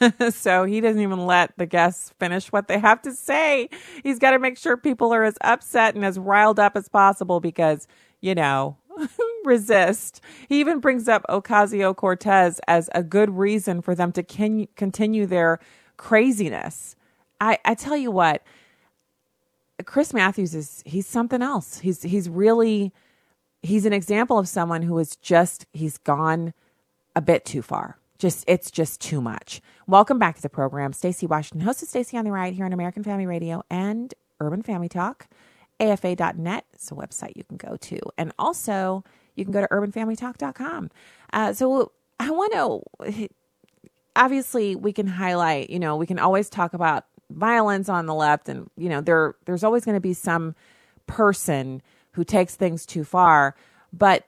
so 0.31 0.65
he 0.65 0.81
doesn't 0.81 1.01
even 1.01 1.27
let 1.27 1.57
the 1.57 1.67
guests 1.67 2.13
finish 2.19 2.53
what 2.53 2.69
they 2.69 2.79
have 2.79 3.03
to 3.03 3.13
say. 3.13 3.69
He's 4.03 4.19
got 4.19 4.33
to 4.33 4.39
make 4.39 4.59
sure 4.59 4.77
people 4.77 5.13
are 5.13 5.25
as 5.25 5.37
upset 5.41 5.95
and 5.95 6.05
as 6.05 6.19
riled 6.19 6.59
up 6.59 6.77
as 6.77 6.89
possible 6.89 7.41
because, 7.41 7.87
you 8.21 8.35
know, 8.35 8.77
resist. 9.45 10.21
He 10.49 10.61
even 10.61 10.81
brings 10.81 11.09
up 11.09 11.25
Ocasio 11.29 11.95
Cortez 11.95 12.61
as 12.67 12.91
a 12.95 13.03
good 13.03 13.37
reason 13.37 13.81
for 13.81 13.95
them 13.95 14.13
to 14.13 14.23
can- 14.23 14.69
continue 14.77 15.27
their 15.27 15.59
craziness. 15.97 16.97
I, 17.41 17.59
I 17.65 17.75
tell 17.75 17.97
you 17.97 18.11
what, 18.11 18.43
Chris 19.85 20.15
Matthews 20.15 20.55
is 20.55 20.83
he's 20.87 21.07
something 21.07 21.43
else. 21.43 21.81
He's 21.81 22.03
he's 22.03 22.31
really 22.31 22.95
he's 23.63 23.85
an 23.85 23.93
example 23.93 24.39
of 24.39 24.49
someone 24.49 24.81
who 24.81 24.99
is 24.99 25.17
just 25.17 25.67
he's 25.75 25.99
gone 25.99 26.55
a 27.15 27.21
bit 27.21 27.45
too 27.45 27.61
far 27.61 27.99
just 28.19 28.45
it's 28.47 28.71
just 28.71 29.01
too 29.01 29.21
much. 29.21 29.61
Welcome 29.89 30.19
back 30.19 30.35
to 30.35 30.43
the 30.43 30.49
program. 30.49 30.93
Stacy 30.93 31.29
Washington, 31.29 31.61
host 31.61 31.81
of 31.81 31.89
Stacy 31.89 32.17
on 32.17 32.25
the 32.25 32.33
Right 32.33 32.53
here 32.53 32.65
on 32.65 32.73
American 32.73 33.05
Family 33.05 33.25
Radio 33.25 33.63
and 33.71 34.13
Urban 34.41 34.61
Family 34.61 34.89
Talk. 34.89 35.29
AFA.net 35.79 36.65
is 36.75 36.91
a 36.91 36.95
website 36.95 37.37
you 37.37 37.45
can 37.45 37.57
go 37.57 37.77
to. 37.77 38.01
And 38.19 38.33
also 38.37 39.05
you 39.37 39.45
can 39.45 39.53
go 39.53 39.61
to 39.61 39.69
urbanfamilytalk.com. 39.69 40.91
Uh, 41.33 41.53
so 41.53 41.93
I 42.19 42.31
want 42.33 42.53
to 43.05 43.29
obviously 44.17 44.75
we 44.75 44.93
can 44.93 45.07
highlight, 45.07 45.71
you 45.71 45.79
know, 45.79 45.95
we 45.95 46.07
can 46.07 46.19
always 46.19 46.51
talk 46.51 46.75
about 46.75 47.05
violence 47.31 47.89
on 47.89 48.07
the 48.07 48.15
left 48.15 48.49
and 48.49 48.69
you 48.77 48.89
know, 48.89 49.01
there 49.01 49.37
there's 49.45 49.63
always 49.63 49.85
going 49.85 49.97
to 49.97 50.01
be 50.01 50.15
some 50.15 50.57
person 51.07 51.81
who 52.15 52.25
takes 52.25 52.57
things 52.57 52.87
too 52.87 53.05
far, 53.05 53.55
but 53.93 54.27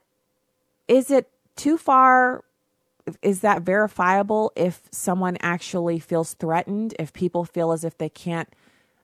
is 0.87 1.11
it 1.11 1.29
too 1.57 1.77
far 1.77 2.45
is 3.23 3.41
that 3.41 3.63
verifiable 3.63 4.53
if 4.57 4.83
someone 4.91 5.37
actually 5.41 5.99
feels 5.99 6.35
threatened 6.35 6.95
if 6.99 7.13
people 7.13 7.45
feel 7.45 7.73
as 7.73 7.85
if 7.85 7.99
they 7.99 8.09
can't 8.09 8.49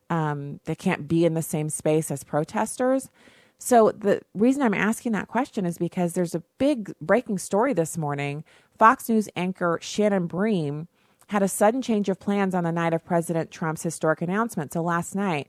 um, 0.09 0.59
they 0.65 0.75
can't 0.75 1.07
be 1.07 1.25
in 1.25 1.33
the 1.33 1.41
same 1.41 1.69
space 1.69 2.11
as 2.11 2.23
protesters? 2.23 3.09
So 3.57 3.91
the 3.91 4.21
reason 4.33 4.61
i'm 4.61 4.73
asking 4.73 5.13
that 5.13 5.27
question 5.27 5.65
is 5.65 5.77
because 5.77 6.13
there's 6.13 6.35
a 6.35 6.43
big 6.57 6.93
breaking 6.99 7.37
story 7.37 7.73
this 7.73 7.97
morning. 7.97 8.43
Fox 8.77 9.09
news 9.09 9.29
anchor 9.35 9.79
shannon 9.81 10.27
bream 10.27 10.87
had 11.27 11.41
a 11.41 11.47
sudden 11.47 11.81
change 11.81 12.07
of 12.09 12.19
plans 12.19 12.53
on 12.53 12.63
the 12.63 12.71
night 12.71 12.93
of 12.93 13.03
president 13.03 13.49
trump's 13.49 13.81
historic 13.83 14.21
announcement. 14.21 14.73
So 14.73 14.81
last 14.83 15.15
night 15.15 15.47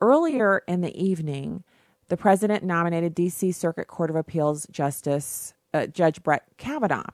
earlier 0.00 0.62
in 0.68 0.80
the 0.80 0.96
evening 0.96 1.64
the 2.08 2.16
president 2.16 2.64
nominated 2.64 3.14
dc 3.14 3.54
circuit 3.54 3.86
court 3.86 4.10
of 4.10 4.16
appeals 4.16 4.66
justice 4.70 5.54
uh, 5.74 5.86
judge 5.86 6.22
brett 6.22 6.44
kavanaugh 6.56 7.04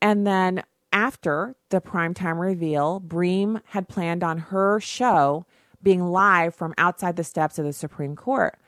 and 0.00 0.26
then 0.26 0.62
after 0.92 1.56
the 1.70 1.80
primetime 1.80 2.40
reveal, 2.40 3.00
Bream 3.00 3.60
had 3.66 3.88
planned 3.88 4.24
on 4.24 4.38
her 4.38 4.80
show 4.80 5.44
being 5.82 6.06
live 6.06 6.54
from 6.54 6.74
outside 6.78 7.16
the 7.16 7.24
steps 7.24 7.58
of 7.58 7.64
the 7.64 7.72
Supreme 7.72 8.16
Court. 8.16 8.58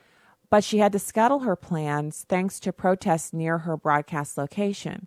But 0.51 0.64
she 0.64 0.79
had 0.79 0.93
to 0.93 0.99
scuttle 0.99 1.41
her 1.41 1.57
plans 1.57 2.24
thanks 2.29 2.61
to 2.61 2.72
protests 2.72 3.33
near 3.33 3.59
her 3.59 3.76
broadcast 3.76 4.39
location. 4.39 5.07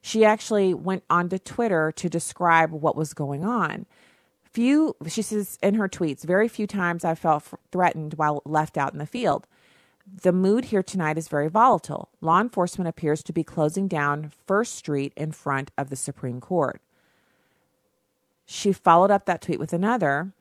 She 0.00 0.24
actually 0.24 0.74
went 0.74 1.04
onto 1.08 1.38
Twitter 1.38 1.92
to 1.92 2.08
describe 2.08 2.72
what 2.72 2.96
was 2.96 3.14
going 3.14 3.44
on. 3.44 3.86
Few, 4.42 4.96
she 5.06 5.22
says 5.22 5.58
in 5.62 5.74
her 5.74 5.88
tweets, 5.88 6.24
very 6.24 6.48
few 6.48 6.66
times 6.66 7.04
I 7.04 7.14
felt 7.14 7.44
threatened 7.70 8.14
while 8.14 8.42
left 8.44 8.76
out 8.76 8.92
in 8.92 8.98
the 8.98 9.06
field. 9.06 9.46
The 10.06 10.32
mood 10.32 10.66
here 10.66 10.82
tonight 10.82 11.18
is 11.18 11.28
very 11.28 11.48
volatile. 11.48 12.08
Law 12.20 12.40
enforcement 12.40 12.88
appears 12.88 13.22
to 13.24 13.32
be 13.32 13.44
closing 13.44 13.88
down 13.88 14.32
First 14.46 14.74
Street 14.74 15.12
in 15.16 15.32
front 15.32 15.70
of 15.78 15.90
the 15.90 15.96
Supreme 15.96 16.40
Court. 16.40 16.80
She 18.44 18.72
followed 18.72 19.10
up 19.10 19.26
that 19.26 19.40
tweet 19.40 19.60
with 19.60 19.72
another. 19.72 20.32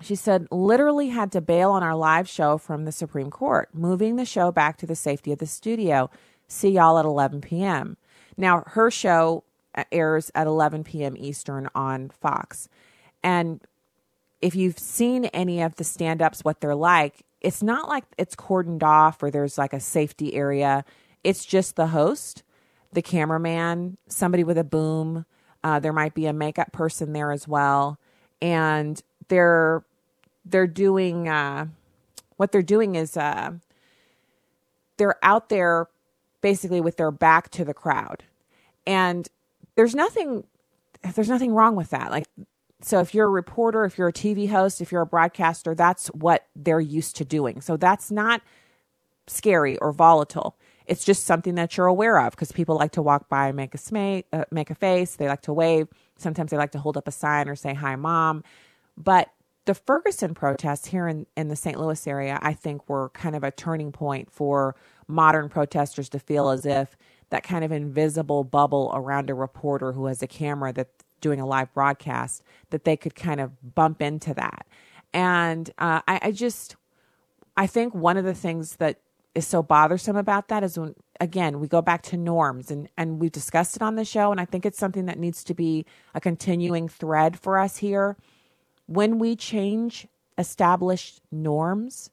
She 0.00 0.16
said, 0.16 0.48
literally 0.50 1.10
had 1.10 1.30
to 1.32 1.40
bail 1.40 1.70
on 1.70 1.82
our 1.82 1.94
live 1.94 2.28
show 2.28 2.58
from 2.58 2.84
the 2.84 2.92
Supreme 2.92 3.30
Court, 3.30 3.68
moving 3.72 4.16
the 4.16 4.24
show 4.24 4.50
back 4.50 4.76
to 4.78 4.86
the 4.86 4.96
safety 4.96 5.30
of 5.30 5.38
the 5.38 5.46
studio. 5.46 6.10
See 6.48 6.70
y'all 6.70 6.98
at 6.98 7.04
11 7.04 7.42
p.m. 7.42 7.96
Now, 8.36 8.64
her 8.66 8.90
show 8.90 9.44
uh, 9.74 9.84
airs 9.92 10.32
at 10.34 10.48
11 10.48 10.84
p.m. 10.84 11.16
Eastern 11.16 11.68
on 11.74 12.10
Fox. 12.10 12.68
And 13.22 13.60
if 14.42 14.54
you've 14.54 14.78
seen 14.78 15.26
any 15.26 15.62
of 15.62 15.76
the 15.76 15.84
stand 15.84 16.20
ups, 16.20 16.44
what 16.44 16.60
they're 16.60 16.74
like, 16.74 17.22
it's 17.44 17.62
not 17.62 17.88
like 17.88 18.04
it's 18.16 18.34
cordoned 18.34 18.82
off 18.82 19.22
or 19.22 19.30
there's 19.30 19.58
like 19.58 19.74
a 19.74 19.80
safety 19.80 20.34
area. 20.34 20.84
It's 21.22 21.44
just 21.44 21.76
the 21.76 21.88
host, 21.88 22.42
the 22.92 23.02
cameraman, 23.02 23.98
somebody 24.08 24.42
with 24.44 24.56
a 24.56 24.64
boom. 24.64 25.26
Uh, 25.62 25.78
there 25.78 25.92
might 25.92 26.14
be 26.14 26.26
a 26.26 26.32
makeup 26.32 26.72
person 26.72 27.12
there 27.12 27.32
as 27.32 27.46
well, 27.46 27.98
and 28.40 29.02
they're 29.28 29.84
they're 30.44 30.66
doing 30.66 31.28
uh, 31.28 31.66
what 32.36 32.50
they're 32.50 32.62
doing 32.62 32.94
is 32.94 33.16
uh, 33.16 33.52
they're 34.96 35.16
out 35.22 35.50
there 35.50 35.88
basically 36.40 36.80
with 36.80 36.96
their 36.96 37.10
back 37.10 37.50
to 37.50 37.64
the 37.64 37.74
crowd, 37.74 38.24
and 38.86 39.28
there's 39.74 39.94
nothing 39.94 40.44
there's 41.14 41.28
nothing 41.28 41.52
wrong 41.52 41.76
with 41.76 41.90
that. 41.90 42.10
Like 42.10 42.26
so 42.84 43.00
if 43.00 43.14
you're 43.14 43.26
a 43.26 43.30
reporter, 43.30 43.84
if 43.84 43.96
you're 43.96 44.08
a 44.08 44.12
TV 44.12 44.48
host, 44.48 44.80
if 44.80 44.92
you're 44.92 45.02
a 45.02 45.06
broadcaster, 45.06 45.74
that's 45.74 46.08
what 46.08 46.46
they're 46.54 46.80
used 46.80 47.16
to 47.16 47.24
doing. 47.24 47.62
So 47.62 47.76
that's 47.78 48.10
not 48.10 48.42
scary 49.26 49.78
or 49.78 49.90
volatile. 49.90 50.56
It's 50.86 51.02
just 51.02 51.24
something 51.24 51.54
that 51.54 51.76
you're 51.76 51.86
aware 51.86 52.18
of 52.20 52.32
because 52.32 52.52
people 52.52 52.76
like 52.76 52.92
to 52.92 53.02
walk 53.02 53.30
by 53.30 53.48
and 53.48 53.56
make 53.56 53.74
a 53.74 54.24
uh, 54.34 54.44
make 54.50 54.68
a 54.68 54.74
face. 54.74 55.16
They 55.16 55.28
like 55.28 55.40
to 55.42 55.52
wave. 55.52 55.88
Sometimes 56.18 56.50
they 56.50 56.58
like 56.58 56.72
to 56.72 56.78
hold 56.78 56.98
up 56.98 57.08
a 57.08 57.12
sign 57.12 57.48
or 57.48 57.56
say 57.56 57.72
"Hi, 57.72 57.96
mom." 57.96 58.44
But 58.98 59.30
the 59.64 59.74
Ferguson 59.74 60.34
protests 60.34 60.86
here 60.86 61.08
in, 61.08 61.26
in 61.38 61.48
the 61.48 61.56
St. 61.56 61.80
Louis 61.80 62.06
area, 62.06 62.38
I 62.42 62.52
think, 62.52 62.86
were 62.86 63.08
kind 63.10 63.34
of 63.34 63.42
a 63.42 63.50
turning 63.50 63.92
point 63.92 64.30
for 64.30 64.76
modern 65.08 65.48
protesters 65.48 66.10
to 66.10 66.18
feel 66.18 66.50
as 66.50 66.66
if 66.66 66.98
that 67.30 67.44
kind 67.44 67.64
of 67.64 67.72
invisible 67.72 68.44
bubble 68.44 68.92
around 68.94 69.30
a 69.30 69.34
reporter 69.34 69.92
who 69.92 70.04
has 70.04 70.22
a 70.22 70.26
camera 70.26 70.70
that 70.74 70.88
doing 71.24 71.40
a 71.40 71.46
live 71.46 71.72
broadcast 71.72 72.42
that 72.68 72.84
they 72.84 72.98
could 72.98 73.14
kind 73.14 73.40
of 73.40 73.74
bump 73.74 74.02
into 74.02 74.34
that. 74.34 74.66
And 75.14 75.70
uh, 75.78 76.02
I, 76.06 76.20
I 76.24 76.30
just, 76.32 76.76
I 77.56 77.66
think 77.66 77.94
one 77.94 78.18
of 78.18 78.26
the 78.26 78.34
things 78.34 78.76
that 78.76 79.00
is 79.34 79.46
so 79.46 79.62
bothersome 79.62 80.16
about 80.16 80.48
that 80.48 80.62
is 80.62 80.78
when 80.78 80.94
again 81.20 81.60
we 81.60 81.66
go 81.66 81.80
back 81.80 82.02
to 82.02 82.16
norms 82.16 82.70
and 82.70 82.88
and 82.96 83.18
we've 83.18 83.32
discussed 83.32 83.74
it 83.74 83.82
on 83.82 83.96
the 83.96 84.04
show 84.04 84.30
and 84.30 84.40
I 84.40 84.44
think 84.44 84.64
it's 84.64 84.78
something 84.78 85.06
that 85.06 85.18
needs 85.18 85.42
to 85.44 85.54
be 85.54 85.86
a 86.14 86.20
continuing 86.20 86.88
thread 86.88 87.38
for 87.38 87.58
us 87.58 87.78
here 87.78 88.16
when 88.86 89.18
we 89.18 89.34
change 89.34 90.06
established 90.38 91.20
norms 91.32 92.10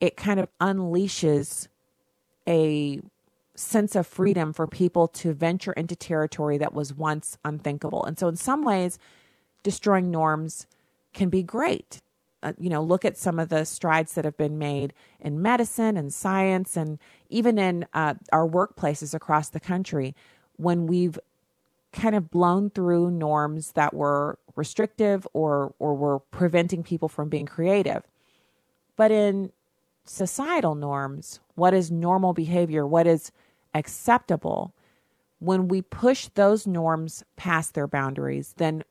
it 0.00 0.16
kind 0.16 0.40
of 0.40 0.48
unleashes 0.60 1.68
a 2.46 3.00
sense 3.62 3.96
of 3.96 4.06
freedom 4.06 4.52
for 4.52 4.66
people 4.66 5.08
to 5.08 5.32
venture 5.32 5.72
into 5.72 5.96
territory 5.96 6.58
that 6.58 6.74
was 6.74 6.94
once 6.94 7.38
unthinkable. 7.44 8.04
And 8.04 8.18
so, 8.18 8.28
in 8.28 8.36
some 8.36 8.64
ways, 8.64 8.98
destroying 9.62 10.10
norms 10.10 10.66
can 11.12 11.28
be 11.28 11.42
great. 11.42 12.00
Uh, 12.42 12.52
you 12.58 12.68
know, 12.68 12.82
look 12.82 13.04
at 13.04 13.16
some 13.16 13.38
of 13.38 13.48
the 13.48 13.64
strides 13.64 14.14
that 14.14 14.24
have 14.24 14.36
been 14.36 14.58
made 14.58 14.92
in 15.20 15.40
medicine 15.40 15.96
and 15.96 16.12
science, 16.12 16.76
and 16.76 16.98
even 17.28 17.58
in 17.58 17.86
uh, 17.94 18.14
our 18.32 18.48
workplaces 18.48 19.14
across 19.14 19.48
the 19.48 19.60
country 19.60 20.14
when 20.56 20.86
we've 20.86 21.18
kind 21.92 22.14
of 22.14 22.30
blown 22.30 22.70
through 22.70 23.10
norms 23.10 23.72
that 23.72 23.94
were 23.94 24.38
restrictive 24.56 25.26
or 25.32 25.74
or 25.78 25.94
were 25.94 26.18
preventing 26.18 26.82
people 26.82 27.08
from 27.08 27.28
being 27.28 27.46
creative. 27.46 28.02
But 28.96 29.10
in 29.10 29.52
societal 30.04 30.74
norms, 30.74 31.40
what 31.54 31.74
is 31.74 31.90
normal 31.90 32.32
behavior, 32.32 32.86
what 32.86 33.06
is 33.06 33.30
acceptable, 33.74 34.74
when 35.38 35.68
we 35.68 35.82
push 35.82 36.28
those 36.28 36.66
norms 36.66 37.24
past 37.36 37.74
their 37.74 37.88
boundaries, 37.88 38.54
then 38.58 38.84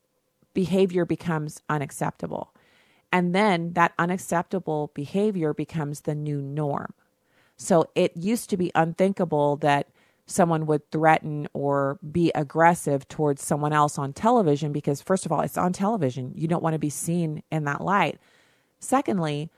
behavior 0.54 1.06
becomes 1.06 1.62
unacceptable. 1.70 2.54
And 3.12 3.36
then 3.36 3.74
that 3.74 3.94
unacceptable 4.00 4.92
behavior 4.94 5.54
becomes 5.54 6.02
the 6.02 6.16
new 6.16 6.42
norm. 6.42 6.94
So 7.58 7.90
it 7.96 8.16
used 8.18 8.50
to 8.50 8.58
be 8.58 8.72
unthinkable 8.74 9.58
that 9.58 9.88
someone 10.26 10.66
would 10.66 10.90
threaten 10.92 11.48
or 11.54 12.00
be 12.12 12.32
aggressive 12.34 13.08
towards 13.08 13.44
someone 13.44 13.74
else 13.74 13.98
on 13.98 14.14
television 14.14 14.72
because, 14.72 15.02
first 15.02 15.26
of 15.26 15.32
all, 15.32 15.42
it's 15.42 15.58
on 15.58 15.74
television. 15.74 16.34
You 16.36 16.48
don't 16.48 16.64
want 16.64 16.74
to 16.74 16.80
be 16.80 16.90
seen 16.90 17.44
in 17.52 17.66
that 17.66 17.82
light. 17.82 18.20
Secondly, 18.80 19.50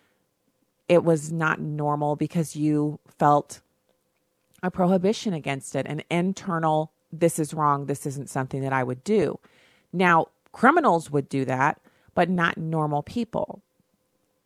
it 0.89 1.03
was 1.03 1.31
not 1.31 1.61
normal 1.61 2.15
because 2.15 2.55
you 2.55 2.99
felt 3.17 3.61
a 4.63 4.71
prohibition 4.71 5.33
against 5.33 5.75
it, 5.75 5.85
an 5.85 6.01
internal, 6.09 6.91
this 7.11 7.37
is 7.37 7.53
wrong, 7.53 7.85
this 7.85 8.05
isn't 8.05 8.29
something 8.29 8.61
that 8.61 8.73
I 8.73 8.83
would 8.83 9.03
do. 9.03 9.39
Now, 9.91 10.27
criminals 10.53 11.11
would 11.11 11.29
do 11.29 11.45
that, 11.45 11.79
but 12.15 12.29
not 12.29 12.57
normal 12.57 13.03
people. 13.03 13.61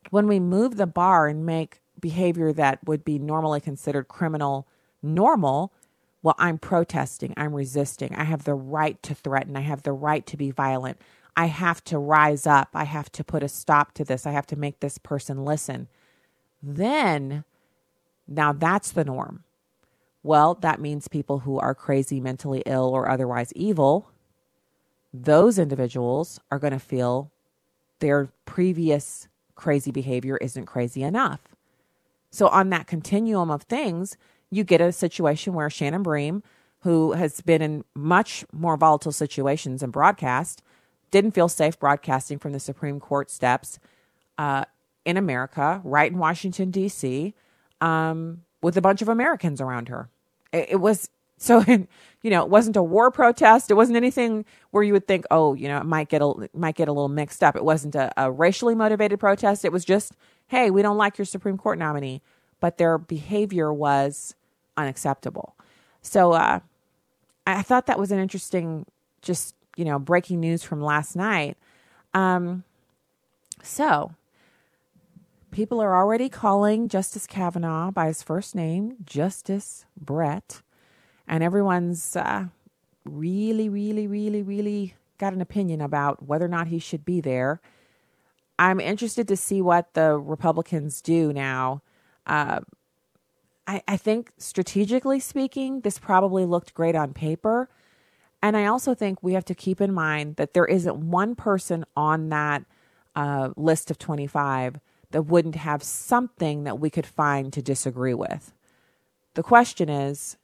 When 0.09 0.27
we 0.27 0.39
move 0.39 0.75
the 0.75 0.87
bar 0.87 1.27
and 1.27 1.45
make 1.45 1.79
behavior 1.99 2.51
that 2.53 2.85
would 2.85 3.05
be 3.05 3.19
normally 3.19 3.61
considered 3.61 4.07
criminal 4.07 4.67
normal, 5.03 5.71
well, 6.23 6.35
I'm 6.39 6.57
protesting, 6.57 7.33
I'm 7.37 7.53
resisting, 7.53 8.15
I 8.15 8.23
have 8.23 8.43
the 8.43 8.55
right 8.55 9.01
to 9.03 9.13
threaten, 9.13 9.55
I 9.55 9.61
have 9.61 9.83
the 9.83 9.93
right 9.93 10.25
to 10.25 10.35
be 10.35 10.51
violent. 10.51 10.99
I 11.37 11.45
have 11.45 11.83
to 11.83 11.99
rise 11.99 12.47
up. 12.47 12.69
I 12.73 12.85
have 12.85 13.11
to 13.11 13.23
put 13.23 13.43
a 13.43 13.47
stop 13.47 13.93
to 13.93 14.03
this. 14.03 14.25
I 14.25 14.31
have 14.31 14.47
to 14.47 14.55
make 14.55 14.79
this 14.79 14.97
person 14.97 15.45
listen. 15.45 15.87
Then, 16.63 17.43
now 18.27 18.53
that's 18.53 18.89
the 18.91 19.05
norm. 19.05 19.43
Well, 20.27 20.55
that 20.55 20.81
means 20.81 21.07
people 21.07 21.39
who 21.39 21.57
are 21.57 21.73
crazy, 21.73 22.19
mentally 22.19 22.61
ill, 22.65 22.89
or 22.89 23.09
otherwise 23.09 23.53
evil, 23.53 24.11
those 25.13 25.57
individuals 25.57 26.37
are 26.51 26.59
going 26.59 26.73
to 26.73 26.79
feel 26.79 27.31
their 27.99 28.27
previous 28.43 29.29
crazy 29.55 29.89
behavior 29.89 30.35
isn't 30.35 30.65
crazy 30.65 31.01
enough. 31.01 31.39
So, 32.29 32.49
on 32.49 32.71
that 32.71 32.87
continuum 32.87 33.49
of 33.49 33.63
things, 33.63 34.17
you 34.51 34.65
get 34.65 34.81
a 34.81 34.91
situation 34.91 35.53
where 35.53 35.69
Shannon 35.69 36.03
Bream, 36.03 36.43
who 36.81 37.13
has 37.13 37.39
been 37.39 37.61
in 37.61 37.85
much 37.95 38.43
more 38.51 38.75
volatile 38.75 39.13
situations 39.13 39.81
in 39.81 39.91
broadcast, 39.91 40.61
didn't 41.09 41.31
feel 41.31 41.47
safe 41.47 41.79
broadcasting 41.79 42.37
from 42.37 42.51
the 42.51 42.59
Supreme 42.59 42.99
Court 42.99 43.31
steps 43.31 43.79
uh, 44.37 44.65
in 45.05 45.15
America, 45.15 45.79
right 45.85 46.11
in 46.11 46.17
Washington, 46.17 46.69
D.C., 46.69 47.33
um, 47.79 48.41
with 48.61 48.75
a 48.75 48.81
bunch 48.81 49.01
of 49.01 49.07
Americans 49.07 49.61
around 49.61 49.87
her. 49.87 50.09
It, 50.69 50.79
was 50.79 51.09
so, 51.37 51.63
you 51.67 52.29
know, 52.29 52.43
it 52.43 52.49
wasn't 52.49 52.75
a 52.75 52.83
war 52.83 53.11
protest. 53.11 53.69
It 53.71 53.75
wasn't 53.75 53.97
anything 53.97 54.45
where 54.71 54.83
you 54.83 54.93
would 54.93 55.07
think, 55.07 55.25
oh, 55.31 55.53
you 55.53 55.67
know, 55.67 55.77
it 55.77 55.85
might 55.85 56.09
get 56.09 56.21
a 56.21 56.49
might 56.53 56.75
get 56.75 56.87
a 56.87 56.91
little 56.91 57.09
mixed 57.09 57.43
up. 57.43 57.55
It 57.55 57.63
wasn't 57.63 57.95
a, 57.95 58.11
a 58.17 58.31
racially 58.31 58.75
motivated 58.75 59.19
protest. 59.19 59.65
It 59.65 59.71
was 59.71 59.85
just, 59.85 60.13
hey, 60.47 60.71
we 60.71 60.81
don't 60.81 60.97
like 60.97 61.17
your 61.17 61.25
Supreme 61.25 61.57
Court 61.57 61.77
nominee, 61.77 62.21
but 62.59 62.77
their 62.77 62.97
behavior 62.97 63.71
was 63.71 64.35
unacceptable. 64.75 65.55
So, 66.01 66.33
uh, 66.33 66.59
I 67.45 67.61
thought 67.61 67.85
that 67.85 67.99
was 67.99 68.11
an 68.11 68.19
interesting, 68.19 68.85
just 69.21 69.55
you 69.77 69.85
know, 69.85 69.99
breaking 69.99 70.39
news 70.39 70.63
from 70.63 70.81
last 70.81 71.15
night. 71.15 71.55
Um, 72.13 72.63
so, 73.61 74.11
people 75.57 75.81
are 75.81 75.95
already 75.95 76.29
calling 76.29 76.87
Justice 76.87 77.25
Kavanaugh 77.25 77.89
by 77.89 78.05
his 78.05 78.21
first 78.21 78.53
name, 78.53 78.95
Justice 79.03 79.87
Brett, 79.99 80.61
and 81.27 81.43
everyone's 81.43 82.15
uh, 82.15 82.45
really, 83.03 83.67
really, 83.67 84.05
really, 84.05 84.43
really 84.43 84.93
got 85.17 85.33
an 85.33 85.41
opinion 85.41 85.81
about 85.81 86.21
whether 86.21 86.45
or 86.45 86.47
not 86.47 86.67
he 86.67 86.77
should 86.77 87.03
be 87.03 87.21
there. 87.21 87.59
I'm 88.59 88.79
interested 88.79 89.27
to 89.29 89.35
see 89.35 89.59
what 89.59 89.95
the 89.95 90.19
Republicans 90.19 91.01
do 91.01 91.33
now. 91.33 91.81
Uh, 92.27 92.59
I, 93.65 93.81
I 93.87 93.97
think 93.97 94.33
strategically 94.37 95.19
speaking, 95.19 95.81
this 95.81 95.97
probably 95.97 96.45
looked 96.45 96.75
great 96.75 96.95
on 96.95 97.15
paper. 97.15 97.67
And 98.43 98.55
I 98.55 98.67
also 98.67 98.93
think 98.93 99.23
we 99.23 99.33
have 99.33 99.45
to 99.45 99.55
keep 99.55 99.81
in 99.81 99.91
mind 99.91 100.35
that 100.35 100.53
there 100.53 100.65
isn't 100.65 100.97
one 100.97 101.33
person 101.33 101.83
on 101.95 102.29
that 102.29 102.63
uh, 103.15 103.49
list 103.57 103.89
of 103.89 103.97
25 103.97 104.79
that 105.11 105.23
wouldn't 105.23 105.55
have 105.55 105.83
something 105.83 106.63
that 106.63 106.79
we 106.79 106.89
could 106.89 107.05
find 107.05 107.53
to 107.53 107.61
disagree 107.61 108.13
with. 108.13 108.53
The 109.35 109.43
question 109.43 109.89
is 109.89 110.37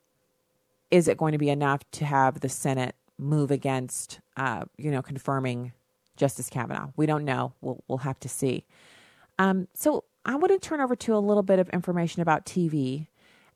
is 0.91 1.07
it 1.07 1.17
going 1.17 1.31
to 1.31 1.39
be 1.39 1.49
enough 1.49 1.81
to 1.89 2.05
have 2.05 2.41
the 2.41 2.49
Senate 2.49 2.93
move 3.17 3.49
against, 3.49 4.19
uh, 4.37 4.63
you 4.77 4.91
know, 4.91 5.01
confirming 5.01 5.73
Justice 6.17 6.51
Kavanaugh? 6.51 6.89
We 6.95 7.07
don't 7.07 7.25
know. 7.25 7.53
We'll, 7.61 7.83
we'll 7.87 7.97
have 7.99 8.19
to 8.19 8.29
see. 8.29 8.63
Um, 9.39 9.67
so 9.73 10.03
I 10.23 10.35
want 10.35 10.51
to 10.51 10.59
turn 10.59 10.81
over 10.81 10.95
to 10.95 11.15
a 11.15 11.17
little 11.17 11.41
bit 11.41 11.57
of 11.57 11.67
information 11.69 12.21
about 12.21 12.45
TV. 12.45 13.07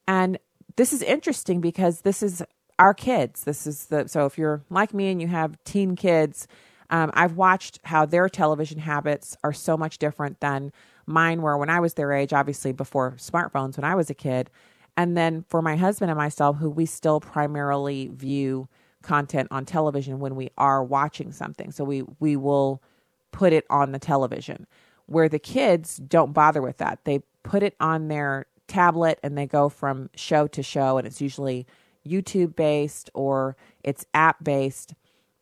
And 0.07 0.39
this 0.77 0.91
is 0.91 1.03
interesting 1.03 1.61
because 1.61 2.01
this 2.01 2.23
is 2.23 2.43
our 2.79 2.95
kids. 2.95 3.43
This 3.43 3.67
is 3.67 3.85
the 3.85 4.07
so 4.07 4.25
if 4.25 4.37
you're 4.37 4.63
like 4.69 4.93
me 4.93 5.11
and 5.11 5.21
you 5.21 5.27
have 5.27 5.63
teen 5.63 5.95
kids, 5.95 6.47
um, 6.89 7.11
I've 7.13 7.35
watched 7.35 7.79
how 7.83 8.05
their 8.05 8.29
television 8.29 8.79
habits 8.79 9.37
are 9.43 9.53
so 9.53 9.77
much 9.77 9.97
different 9.97 10.39
than 10.39 10.71
mine 11.07 11.41
were 11.41 11.57
when 11.57 11.69
I 11.69 11.79
was 11.79 11.95
their 11.95 12.13
age. 12.13 12.33
Obviously, 12.33 12.71
before 12.71 13.13
smartphones 13.13 13.77
when 13.77 13.85
I 13.85 13.95
was 13.95 14.09
a 14.09 14.13
kid, 14.13 14.49
and 14.95 15.17
then 15.17 15.43
for 15.47 15.61
my 15.61 15.75
husband 15.75 16.11
and 16.11 16.17
myself, 16.17 16.57
who 16.57 16.69
we 16.69 16.85
still 16.85 17.19
primarily 17.19 18.09
view 18.13 18.67
content 19.01 19.47
on 19.51 19.65
television 19.65 20.19
when 20.19 20.35
we 20.35 20.49
are 20.57 20.83
watching 20.83 21.31
something. 21.31 21.71
So 21.71 21.83
we 21.83 22.03
we 22.19 22.35
will 22.35 22.83
put 23.31 23.53
it 23.53 23.65
on 23.69 23.91
the 23.91 23.99
television. 23.99 24.67
Where 25.05 25.29
the 25.29 25.39
kids 25.39 25.97
don't 25.97 26.33
bother 26.33 26.61
with 26.61 26.77
that. 26.77 26.99
They 27.05 27.21
put 27.43 27.63
it 27.63 27.75
on 27.79 28.09
their 28.09 28.45
tablet 28.67 29.19
and 29.23 29.37
they 29.37 29.47
go 29.47 29.69
from 29.69 30.09
show 30.15 30.47
to 30.47 30.61
show 30.61 30.97
and 30.97 31.07
it's 31.07 31.21
usually 31.21 31.65
YouTube 32.05 32.55
based 32.55 33.09
or 33.13 33.55
it's 33.83 34.05
app 34.13 34.43
based. 34.43 34.93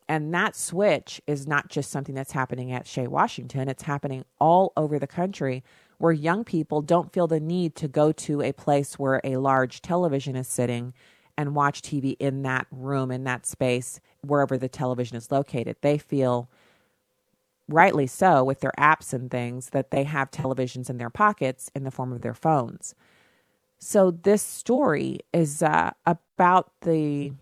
And 0.08 0.32
that 0.34 0.54
switch 0.54 1.20
is 1.26 1.46
not 1.46 1.68
just 1.68 1.90
something 1.90 2.14
that's 2.14 2.32
happening 2.32 2.70
at 2.72 2.86
Chez 2.86 3.08
Washington, 3.08 3.68
it's 3.68 3.82
happening 3.82 4.24
all 4.38 4.72
over 4.76 4.98
the 4.98 5.06
country 5.06 5.64
where 5.98 6.12
young 6.12 6.44
people 6.44 6.82
don't 6.82 7.12
feel 7.12 7.26
the 7.26 7.40
need 7.40 7.74
to 7.76 7.88
go 7.88 8.12
to 8.12 8.42
a 8.42 8.52
place 8.52 8.98
where 8.98 9.20
a 9.24 9.36
large 9.36 9.82
television 9.82 10.36
is 10.36 10.46
sitting 10.46 10.92
and 11.36 11.54
watch 11.54 11.82
TV 11.82 12.16
in 12.18 12.42
that 12.42 12.66
room, 12.70 13.10
in 13.10 13.24
that 13.24 13.46
space, 13.46 14.00
wherever 14.22 14.56
the 14.56 14.68
television 14.68 15.16
is 15.16 15.30
located. 15.30 15.76
They 15.80 15.98
feel, 15.98 16.48
rightly 17.68 18.06
so, 18.06 18.44
with 18.44 18.60
their 18.60 18.72
apps 18.78 19.12
and 19.12 19.30
things, 19.30 19.70
that 19.70 19.90
they 19.90 20.04
have 20.04 20.30
televisions 20.30 20.88
in 20.88 20.98
their 20.98 21.10
pockets 21.10 21.70
in 21.74 21.84
the 21.84 21.90
form 21.90 22.12
of 22.12 22.22
their 22.22 22.34
phones. 22.34 22.94
So 23.78 24.10
this 24.10 24.42
story 24.42 25.20
is 25.32 25.62
uh, 25.62 25.90
about 26.06 26.72
the 26.82 27.32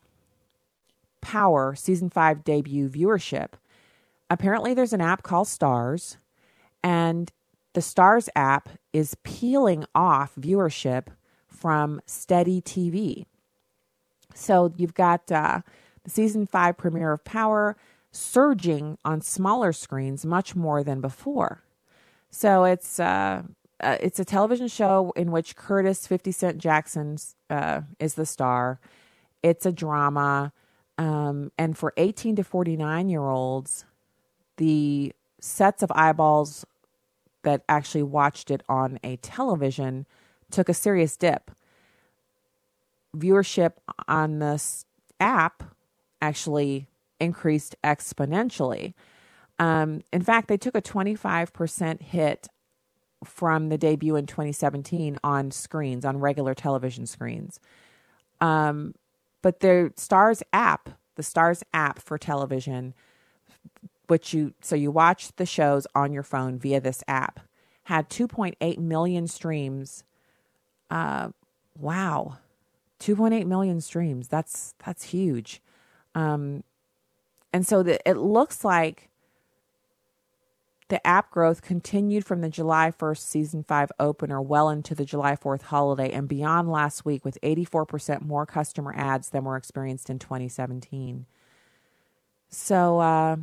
Power 1.25 1.75
season 1.75 2.11
five 2.11 2.45
debut 2.45 2.89
viewership. 2.89 3.55
Apparently, 4.31 4.75
there's 4.75 4.93
an 4.93 5.01
app 5.01 5.23
called 5.23 5.47
Starz, 5.47 6.17
and 6.83 7.33
the 7.73 7.81
Starz 7.81 8.29
app 8.37 8.69
is 8.93 9.17
peeling 9.25 9.85
off 9.95 10.33
viewership 10.39 11.09
from 11.49 12.01
steady 12.07 12.61
TV. 12.61 13.27
So 14.35 14.73
you've 14.77 14.95
got 14.95 15.31
uh, 15.33 15.61
the 16.05 16.11
season 16.11 16.47
five 16.47 16.77
premiere 16.77 17.13
of 17.13 17.25
Power 17.25 17.77
surging 18.13 18.99
on 19.05 19.21
smaller 19.21 19.73
screens 19.73 20.25
much 20.25 20.55
more 20.55 20.85
than 20.85 21.01
before. 21.01 21.63
So 22.31 22.65
it's 22.65 23.01
uh, 23.01 23.43
uh, 23.81 23.97
it's 24.01 24.19
a 24.19 24.25
television 24.25 24.69
show 24.69 25.13
in 25.17 25.31
which 25.31 25.57
Curtis 25.57 26.07
50 26.07 26.33
Cent 26.33 26.59
Jackson 26.59 27.17
uh, 27.51 27.83
is 27.99 28.15
the 28.15 28.27
star. 28.27 28.81
It's 29.43 29.67
a 29.67 29.73
drama. 29.73 30.53
Um, 30.97 31.51
and 31.59 31.77
for 31.77 31.93
18 31.97 32.37
to 32.37 32.45
49 32.45 33.09
year 33.09 33.23
olds, 33.23 33.85
the 34.57 35.13
sets 35.41 35.83
of 35.83 35.91
eyeballs 35.95 36.65
that 37.43 37.63
actually 37.69 38.03
watched 38.03 38.51
it 38.51 38.63
on 38.69 38.99
a 39.05 39.17
television 39.17 40.07
took 40.51 40.69
a 40.69 40.75
serious 40.75 41.17
dip. 41.17 41.51
Viewership 43.17 43.73
on 44.09 44.39
this 44.39 44.85
app 45.21 45.63
actually 46.23 46.89
increased 47.21 47.77
exponentially. 47.85 48.95
Um, 49.59 50.03
in 50.13 50.23
fact, 50.23 50.49
they 50.49 50.57
took 50.57 50.75
a 50.75 50.83
25% 50.83 52.03
hit 52.03 52.49
from 53.25 53.69
the 53.69 53.79
debut 53.79 54.17
in 54.17 54.27
2017 54.27 55.19
on 55.23 55.51
screens, 55.51 56.05
on 56.05 56.19
regular 56.19 56.55
television 56.55 57.07
screens. 57.07 57.61
Um, 58.41 58.95
but 59.45 59.61
the 59.61 59.93
Starz 59.95 60.43
app, 60.55 60.89
the 61.17 61.23
Starz 61.23 61.63
app 61.75 62.01
for 62.01 62.17
television, 62.17 62.95
which 64.07 64.33
you 64.33 64.55
so 64.63 64.75
you 64.75 64.91
watch 64.91 65.37
the 65.37 65.45
shows 65.45 65.87
on 65.95 66.15
your 66.15 66.23
phone 66.23 66.59
via 66.59 66.81
this 66.81 67.05
app, 67.07 67.41
had 67.83 68.09
2.8 68.09 68.79
million 68.79 69.29
streams. 69.29 70.03
Uh, 70.91 71.29
wow, 71.79 72.39
2.8 73.01 73.45
million 73.45 73.83
streams. 73.83 74.29
That's 74.29 74.75
that's 74.83 75.05
huge. 75.11 75.61
Um, 76.15 76.65
and 77.53 77.67
so 77.67 77.83
the, 77.83 78.01
it 78.09 78.17
looks 78.17 78.65
like 78.65 79.11
the 80.89 81.05
app 81.07 81.31
growth 81.31 81.63
continued 81.63 82.27
from 82.27 82.41
the 82.41 82.51
July 82.51 82.91
1st 82.91 83.19
season 83.19 83.63
5 83.63 83.93
opener 83.99 84.41
well 84.41 84.69
into 84.69 84.95
the 84.95 85.05
July 85.05 85.35
4th 85.35 85.63
holiday 85.63 86.11
and 86.11 86.29
beyond 86.29 86.71
last 86.71 87.05
week 87.05 87.25
with 87.25 87.39
84% 87.43 88.23
more 88.23 88.45
customer 88.45 88.95
ads 88.95 89.31
than 89.31 89.45
were 89.45 89.57
experienced 89.57 90.11
in 90.11 90.19
2017. 90.19 91.25
So 92.51 93.01
uh, 93.01 93.37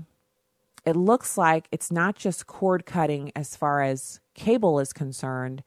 it 0.85 0.95
looks 0.95 1.37
like 1.37 1.67
it's 1.71 1.91
not 1.91 2.15
just 2.15 2.47
cord 2.47 2.85
cutting 2.85 3.31
as 3.35 3.55
far 3.55 3.81
as 3.81 4.19
cable 4.35 4.79
is 4.79 4.93
concerned, 4.93 5.63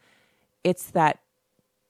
it's 0.62 0.86
that 0.90 1.18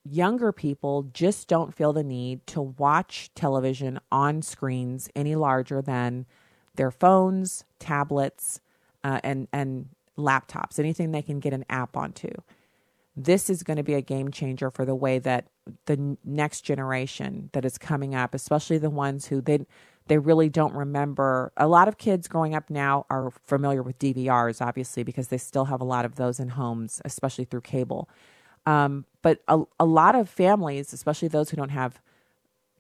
younger 0.05 0.53
people 0.53 1.05
just 1.13 1.47
don't 1.49 1.75
feel 1.75 1.93
the 1.93 2.03
need 2.03 2.47
to 2.47 2.61
watch 2.61 3.31
television 3.35 3.99
on 4.11 4.43
screens 4.43 5.09
any 5.15 5.35
larger 5.35 5.81
than 5.81 6.27
their 6.75 6.91
phones, 6.91 7.65
tablets, 7.79 8.61
uh, 9.05 9.21
and 9.23 9.47
and 9.53 9.89
laptops, 10.19 10.79
anything 10.79 11.13
they 11.13 11.23
can 11.23 11.41
get 11.41 11.53
an 11.53 11.65
app 11.69 11.97
onto. 11.97 12.31
This 13.17 13.49
is 13.49 13.63
going 13.63 13.77
to 13.77 13.85
be 13.85 13.95
a 13.95 14.01
game 14.01 14.33
changer 14.33 14.71
for 14.71 14.85
the 14.85 14.95
way 14.95 15.21
that 15.21 15.47
the 15.87 16.17
next 16.25 16.63
generation 16.63 17.51
that 17.53 17.65
is 17.65 17.79
coming 17.79 18.15
up, 18.15 18.35
especially 18.35 18.79
the 18.79 18.91
ones 18.91 19.27
who 19.27 19.41
they 19.41 19.67
they 20.07 20.19
really 20.19 20.49
don't 20.49 20.75
remember. 20.75 21.53
A 21.57 21.67
lot 21.67 21.89
of 21.89 21.97
kids 21.97 22.29
growing 22.29 22.55
up 22.55 22.69
now 22.69 23.07
are 23.09 23.31
familiar 23.31 23.83
with 23.83 23.99
DVRs, 23.99 24.61
obviously, 24.61 25.03
because 25.03 25.29
they 25.29 25.39
still 25.39 25.67
have 25.67 25.81
a 25.81 25.85
lot 25.85 26.05
of 26.05 26.17
those 26.17 26.41
in 26.41 26.49
homes, 26.51 27.01
especially 27.05 27.45
through 27.45 27.63
cable. 27.63 28.09
Um, 28.67 29.07
but 29.23 29.41
a, 29.49 29.63
a 29.81 29.85
lot 29.85 30.15
of 30.15 30.29
families, 30.29 30.93
especially 30.93 31.29
those 31.29 31.51
who 31.51 31.57
don't 31.57 31.71
have 31.71 32.01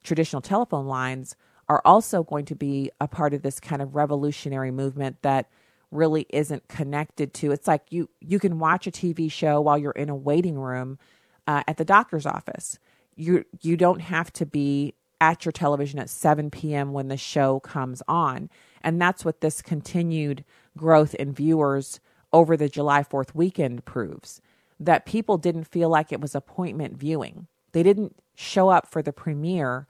traditional 0.03 0.43
telephone 0.43 0.87
lines, 0.87 1.37
are 1.69 1.81
also 1.85 2.23
going 2.23 2.45
to 2.45 2.55
be 2.55 2.91
a 3.01 3.09
part 3.09 3.33
of 3.33 3.41
this 3.41 3.59
kind 3.59 3.81
of 3.81 3.95
revolutionary 3.95 4.71
movement 4.71 5.17
that 5.23 5.49
really 5.95 6.27
isn't 6.31 6.69
connected 6.69 7.33
to. 7.35 7.53
It's 7.53 7.69
like 7.69 7.91
you 7.91 8.11
you 8.21 8.39
can 8.39 8.59
watch 8.59 8.87
a 8.87 8.91
TV 8.91 9.31
show 9.31 9.61
while 9.61 9.79
you're 9.79 9.93
in 9.93 10.11
a 10.11 10.17
waiting 10.17 10.59
room 10.59 10.99
uh, 11.47 11.63
at 11.67 11.77
the 11.77 11.85
doctor's 11.85 12.27
office. 12.27 12.79
You 13.17 13.45
you 13.63 13.77
don't 13.77 14.01
have 14.01 14.33
to 14.35 14.47
be 14.47 14.95
at 15.21 15.45
your 15.45 15.53
television 15.53 15.99
at 15.99 16.11
7 16.11 16.51
p.m. 16.51 16.93
when 16.93 17.09
the 17.09 17.17
show 17.17 17.61
comes 17.61 18.03
on, 18.09 18.51
and 18.83 19.01
that's 19.01 19.25
what 19.25 19.41
this 19.41 19.63
continued 19.63 20.45
growth 20.77 21.15
in 21.15 21.33
viewers 21.33 22.01
over 22.33 22.57
the 22.57 22.69
July 22.69 23.03
4th 23.03 23.35
weekend 23.35 23.85
proves. 23.85 24.41
That 24.81 25.07
people 25.07 25.39
didn't 25.39 25.65
feel 25.65 25.89
like 25.89 26.13
it 26.13 26.21
was 26.21 26.35
appointment 26.35 26.99
viewing. 26.99 27.47
They 27.73 27.85
didn't 27.85 28.17
show 28.35 28.69
up 28.69 28.89
for 28.91 29.03
the 29.03 29.13
premiere 29.13 29.87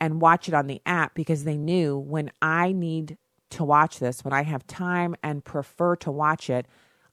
and 0.00 0.20
watch 0.20 0.48
it 0.48 0.54
on 0.54 0.66
the 0.66 0.82
app 0.84 1.14
because 1.14 1.44
they 1.44 1.56
knew 1.56 1.96
when 1.96 2.30
I 2.42 2.72
need 2.72 3.16
to 3.50 3.64
watch 3.64 3.98
this, 3.98 4.24
when 4.24 4.32
I 4.32 4.42
have 4.42 4.66
time 4.66 5.14
and 5.22 5.44
prefer 5.44 5.96
to 5.96 6.10
watch 6.10 6.50
it, 6.50 6.66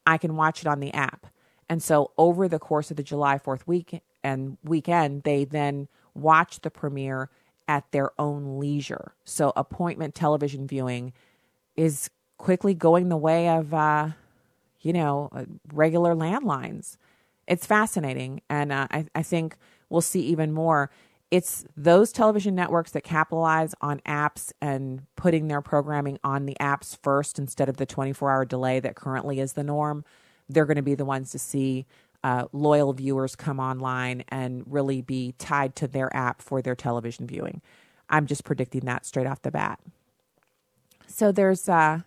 I 0.06 0.18
can 0.18 0.36
watch 0.36 0.60
it 0.60 0.66
on 0.66 0.80
the 0.80 0.92
app. 0.92 1.26
And 1.68 1.82
so 1.82 2.12
over 2.18 2.48
the 2.48 2.58
course 2.58 2.90
of 2.90 2.96
the 2.96 3.02
July 3.02 3.38
4th 3.38 3.66
week 3.66 4.02
and 4.22 4.58
weekend, 4.64 5.22
they 5.22 5.44
then 5.44 5.88
watch 6.14 6.60
the 6.60 6.70
premiere 6.70 7.30
at 7.68 7.90
their 7.92 8.10
own 8.20 8.58
leisure. 8.58 9.14
So 9.24 9.52
appointment 9.56 10.14
television 10.14 10.66
viewing 10.66 11.12
is 11.76 12.10
quickly 12.38 12.74
going 12.74 13.08
the 13.08 13.16
way 13.16 13.48
of, 13.48 13.72
uh, 13.72 14.08
you 14.80 14.92
know, 14.92 15.30
uh, 15.32 15.44
regular 15.72 16.14
landlines. 16.14 16.96
It's 17.46 17.66
fascinating. 17.66 18.42
And 18.50 18.72
uh, 18.72 18.88
I, 18.90 19.06
I 19.14 19.22
think 19.22 19.56
we'll 19.88 20.00
see 20.00 20.20
even 20.22 20.52
more 20.52 20.90
it's 21.32 21.64
those 21.78 22.12
television 22.12 22.54
networks 22.54 22.90
that 22.90 23.04
capitalize 23.04 23.74
on 23.80 24.00
apps 24.00 24.52
and 24.60 25.00
putting 25.16 25.48
their 25.48 25.62
programming 25.62 26.18
on 26.22 26.44
the 26.44 26.54
apps 26.60 26.98
first 27.02 27.38
instead 27.38 27.70
of 27.70 27.78
the 27.78 27.86
24 27.86 28.30
hour 28.30 28.44
delay 28.44 28.80
that 28.80 28.96
currently 28.96 29.40
is 29.40 29.54
the 29.54 29.64
norm. 29.64 30.04
They're 30.50 30.66
going 30.66 30.76
to 30.76 30.82
be 30.82 30.94
the 30.94 31.06
ones 31.06 31.30
to 31.30 31.38
see 31.38 31.86
uh, 32.22 32.48
loyal 32.52 32.92
viewers 32.92 33.34
come 33.34 33.58
online 33.58 34.24
and 34.28 34.62
really 34.66 35.00
be 35.00 35.34
tied 35.38 35.74
to 35.76 35.88
their 35.88 36.14
app 36.14 36.42
for 36.42 36.60
their 36.60 36.76
television 36.76 37.26
viewing. 37.26 37.62
I'm 38.10 38.26
just 38.26 38.44
predicting 38.44 38.84
that 38.84 39.06
straight 39.06 39.26
off 39.26 39.40
the 39.40 39.50
bat. 39.50 39.80
So 41.06 41.32
there's 41.32 41.66
uh, 41.66 42.00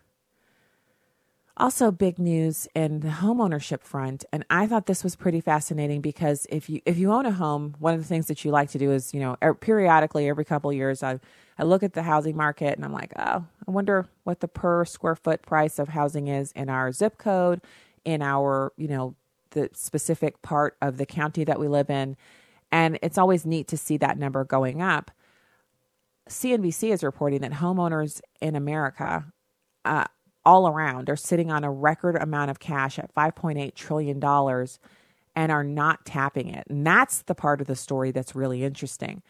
also, 1.58 1.90
big 1.90 2.20
news 2.20 2.68
in 2.76 3.00
the 3.00 3.08
homeownership 3.08 3.82
front, 3.82 4.26
and 4.34 4.46
I 4.50 4.68
thought 4.68 4.88
this 4.88 5.06
was 5.06 5.16
pretty 5.16 5.40
fascinating 5.40 6.02
because 6.02 6.46
if 6.50 6.70
you 6.70 6.82
if 6.86 6.98
you 6.98 7.14
own 7.14 7.26
a 7.26 7.32
home, 7.32 7.76
one 7.80 7.94
of 7.94 8.02
the 8.02 8.06
things 8.06 8.28
that 8.28 8.44
you 8.44 8.52
like 8.52 8.70
to 8.72 8.78
do 8.78 8.92
is 8.92 9.14
you 9.14 9.22
know 9.22 9.38
er, 9.42 9.54
periodically 9.54 10.28
every 10.28 10.44
couple 10.44 10.74
years 10.74 11.02
I 11.02 11.18
I 11.58 11.64
look 11.64 11.82
at 11.82 11.94
the 11.94 12.04
housing 12.04 12.36
market 12.36 12.76
and 12.76 12.84
I'm 12.84 12.92
like, 12.92 13.14
oh, 13.18 13.46
I 13.68 13.72
wonder 13.72 14.06
what 14.26 14.42
the 14.42 14.50
per 14.50 14.84
square 14.84 15.16
foot 15.16 15.44
price 15.44 15.80
of 15.80 15.88
housing 15.88 16.28
is 16.28 16.52
in 16.52 16.70
our 16.70 16.92
zip 16.92 17.18
code, 17.18 17.62
in 18.04 18.22
our 18.22 18.74
you 18.76 18.90
know 18.90 19.16
the 19.52 19.70
specific 19.72 20.42
part 20.42 20.76
of 20.82 20.98
the 20.98 21.06
county 21.06 21.46
that 21.46 21.58
we 21.58 21.70
live 21.70 21.90
in, 21.90 22.18
and 22.70 23.00
it's 23.02 23.18
always 23.18 23.46
neat 23.46 23.70
to 23.70 23.78
see 23.78 23.96
that 23.96 24.18
number 24.18 24.44
going 24.44 24.82
up. 24.82 25.10
CNBC 26.30 26.92
is 26.92 27.02
reporting 27.02 27.40
that 27.42 27.54
homeowners 27.54 28.20
in 28.42 28.58
America 28.58 29.32
uh, 29.86 30.06
all 30.46 30.68
around 30.68 31.10
are 31.10 31.16
sitting 31.16 31.52
on 31.52 31.64
a 31.64 31.72
record 31.72 32.16
amount 32.16 32.52
of 32.52 32.60
cash 32.60 33.00
at 33.00 33.14
$5.8 33.14 33.74
trillion 33.74 34.24
and 35.36 35.52
are 35.52 35.64
not 35.64 36.06
tapping 36.06 36.50
it. 36.50 36.66
And 36.70 36.86
that's 36.86 37.22
the 37.24 37.36
part 37.36 37.62
of 37.62 37.68
the 37.68 37.76
story 37.76 38.12
that's 38.12 38.36
really 38.36 38.64
interesting. 38.64 39.22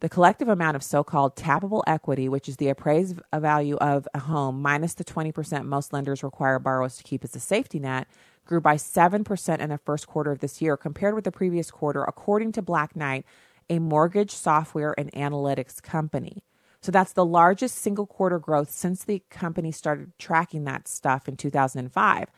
The 0.00 0.08
collective 0.08 0.48
amount 0.48 0.74
of 0.74 0.82
so 0.82 1.04
called 1.04 1.36
tappable 1.36 1.82
equity, 1.86 2.28
which 2.28 2.48
is 2.48 2.56
the 2.56 2.68
appraised 2.68 3.20
value 3.32 3.76
of 3.76 4.08
a 4.12 4.18
home 4.18 4.60
minus 4.60 4.94
the 4.94 5.04
20% 5.04 5.64
most 5.64 5.92
lenders 5.92 6.24
require 6.24 6.58
borrowers 6.58 6.96
to 6.96 7.04
keep 7.04 7.22
as 7.22 7.36
a 7.36 7.40
safety 7.40 7.78
net, 7.78 8.08
grew 8.44 8.60
by 8.60 8.74
7% 8.74 9.58
in 9.60 9.68
the 9.68 9.78
first 9.78 10.08
quarter 10.08 10.32
of 10.32 10.40
this 10.40 10.60
year 10.60 10.76
compared 10.76 11.14
with 11.14 11.22
the 11.22 11.30
previous 11.30 11.70
quarter, 11.70 12.02
according 12.02 12.50
to 12.52 12.62
Black 12.62 12.96
Knight, 12.96 13.24
a 13.70 13.78
mortgage 13.78 14.32
software 14.32 14.92
and 14.98 15.12
analytics 15.12 15.80
company. 15.80 16.42
So 16.82 16.90
that's 16.90 17.12
the 17.12 17.24
largest 17.24 17.78
single 17.78 18.06
quarter 18.06 18.40
growth 18.40 18.70
since 18.70 19.04
the 19.04 19.22
company 19.30 19.70
started 19.70 20.12
tracking 20.18 20.64
that 20.64 20.88
stuff 20.88 21.28
in 21.28 21.36
2005. 21.36 22.28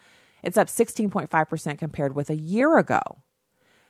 It's 0.43 0.59
up 0.59 0.69
16.5% 0.69 1.79
compared 1.79 2.15
with 2.15 2.29
a 2.29 2.37
year 2.37 2.77
ago. 2.77 3.01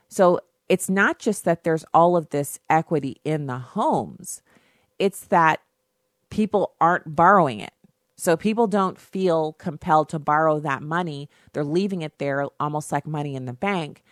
So 0.08 0.40
it's 0.68 0.88
not 0.88 1.18
just 1.18 1.44
that 1.44 1.64
there's 1.64 1.84
all 1.92 2.16
of 2.16 2.30
this 2.30 2.60
equity 2.70 3.20
in 3.24 3.46
the 3.46 3.58
homes, 3.58 4.40
it's 4.98 5.24
that 5.26 5.60
people 6.30 6.74
aren't 6.80 7.16
borrowing 7.16 7.58
it. 7.60 7.72
So 8.16 8.36
people 8.36 8.68
don't 8.68 8.96
feel 8.96 9.54
compelled 9.54 10.08
to 10.10 10.20
borrow 10.20 10.60
that 10.60 10.82
money. 10.82 11.28
They're 11.52 11.64
leaving 11.64 12.02
it 12.02 12.18
there 12.18 12.46
almost 12.60 12.92
like 12.92 13.08
money 13.08 13.34
in 13.34 13.44
the 13.44 13.52
bank. 13.52 14.04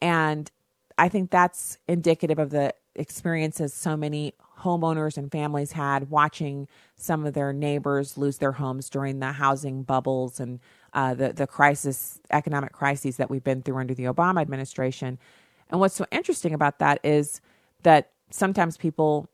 And 0.00 0.50
I 0.96 1.10
think 1.10 1.30
that's 1.30 1.76
indicative 1.86 2.38
of 2.38 2.48
the 2.50 2.74
experiences 2.94 3.74
so 3.74 3.96
many 3.96 4.32
homeowners 4.62 5.16
and 5.16 5.30
families 5.30 5.72
had 5.72 6.10
watching 6.10 6.68
some 6.96 7.26
of 7.26 7.34
their 7.34 7.52
neighbors 7.52 8.16
lose 8.16 8.38
their 8.38 8.52
homes 8.52 8.88
during 8.88 9.20
the 9.20 9.32
housing 9.32 9.82
bubbles 9.82 10.40
and 10.40 10.60
uh, 10.94 11.14
the 11.14 11.32
the 11.32 11.46
crisis, 11.46 12.20
economic 12.30 12.72
crises 12.72 13.16
that 13.16 13.30
we've 13.30 13.44
been 13.44 13.62
through 13.62 13.78
under 13.78 13.94
the 13.94 14.04
Obama 14.04 14.40
administration. 14.40 15.18
And 15.70 15.80
what's 15.80 15.94
so 15.94 16.06
interesting 16.10 16.52
about 16.52 16.78
that 16.80 17.00
is 17.02 17.40
that 17.82 18.10
sometimes 18.30 18.76
people 18.76 19.28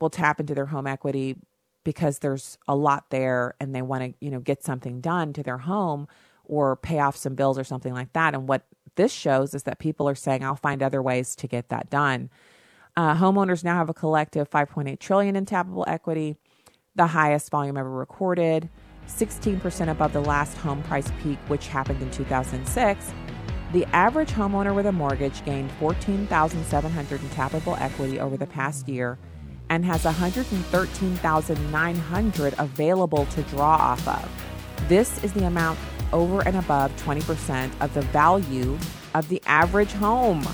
will 0.00 0.10
tap 0.10 0.40
into 0.40 0.54
their 0.54 0.66
home 0.66 0.86
equity 0.86 1.36
because 1.84 2.18
there's 2.18 2.58
a 2.66 2.74
lot 2.74 3.10
there 3.10 3.54
and 3.60 3.74
they 3.74 3.82
want 3.82 4.02
to 4.02 4.14
you 4.24 4.30
know 4.30 4.40
get 4.40 4.64
something 4.64 5.00
done 5.00 5.32
to 5.32 5.42
their 5.42 5.58
home 5.58 6.08
or 6.44 6.76
pay 6.76 6.98
off 6.98 7.16
some 7.16 7.34
bills 7.34 7.58
or 7.58 7.64
something 7.64 7.94
like 7.94 8.12
that. 8.12 8.34
And 8.34 8.48
what 8.48 8.66
this 8.96 9.12
shows 9.12 9.54
is 9.54 9.64
that 9.64 9.78
people 9.78 10.08
are 10.08 10.14
saying, 10.14 10.44
"I'll 10.44 10.56
find 10.56 10.82
other 10.82 11.02
ways 11.02 11.36
to 11.36 11.46
get 11.46 11.68
that 11.68 11.90
done." 11.90 12.30
Uh, 12.96 13.14
homeowners 13.14 13.62
now 13.62 13.76
have 13.76 13.90
a 13.90 13.94
collective 13.94 14.48
5.8 14.48 14.98
trillion 14.98 15.36
in 15.36 15.44
tappable 15.44 15.84
equity, 15.86 16.36
the 16.94 17.06
highest 17.06 17.50
volume 17.50 17.76
ever 17.76 17.90
recorded, 17.90 18.70
16% 19.06 19.90
above 19.90 20.14
the 20.14 20.20
last 20.20 20.56
home 20.56 20.82
price 20.82 21.12
peak, 21.22 21.38
which 21.48 21.68
happened 21.68 22.00
in 22.02 22.10
2006. 22.10 23.12
The 23.72 23.84
average 23.86 24.30
homeowner 24.30 24.72
with 24.74 24.86
a 24.86 24.92
mortgage 24.92 25.44
gained 25.44 25.70
14,700 25.72 27.20
in 27.20 27.28
tappable 27.28 27.78
equity 27.80 28.18
over 28.18 28.38
the 28.38 28.46
past 28.46 28.88
year 28.88 29.18
and 29.68 29.84
has 29.84 30.04
113,900 30.04 32.54
available 32.58 33.26
to 33.26 33.42
draw 33.42 33.74
off 33.74 34.08
of. 34.08 34.26
This 34.88 35.22
is 35.22 35.34
the 35.34 35.44
amount 35.46 35.78
over 36.12 36.40
and 36.46 36.56
above 36.56 36.96
20% 37.02 37.70
of 37.80 37.92
the 37.92 38.02
value 38.02 38.78
of 39.14 39.28
the 39.28 39.42
average 39.46 39.92
home. 39.92 40.46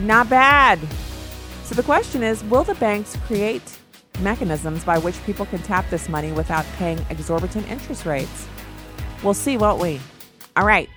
Not 0.00 0.28
bad. 0.28 0.78
So 1.64 1.74
the 1.74 1.82
question 1.82 2.22
is 2.22 2.42
will 2.44 2.64
the 2.64 2.74
banks 2.74 3.16
create 3.26 3.78
mechanisms 4.20 4.84
by 4.84 4.98
which 4.98 5.22
people 5.24 5.46
can 5.46 5.60
tap 5.62 5.88
this 5.90 6.08
money 6.08 6.32
without 6.32 6.66
paying 6.76 7.04
exorbitant 7.10 7.68
interest 7.70 8.06
rates? 8.06 8.46
We'll 9.22 9.34
see, 9.34 9.56
won't 9.56 9.80
we? 9.80 10.00
All 10.56 10.66
right. 10.66 10.88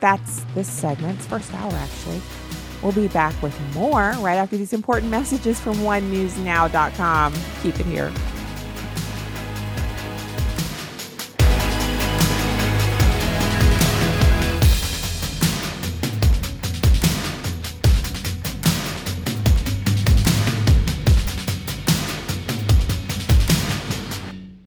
That's 0.00 0.44
this 0.54 0.68
segment's 0.68 1.26
first 1.26 1.52
hour, 1.54 1.72
actually. 1.72 2.20
We'll 2.82 2.92
be 2.92 3.08
back 3.08 3.40
with 3.42 3.58
more 3.74 4.14
right 4.20 4.36
after 4.36 4.56
these 4.56 4.72
important 4.72 5.10
messages 5.10 5.58
from 5.58 5.74
onenewsnow.com. 5.78 7.34
Keep 7.62 7.80
it 7.80 7.86
here. 7.86 8.12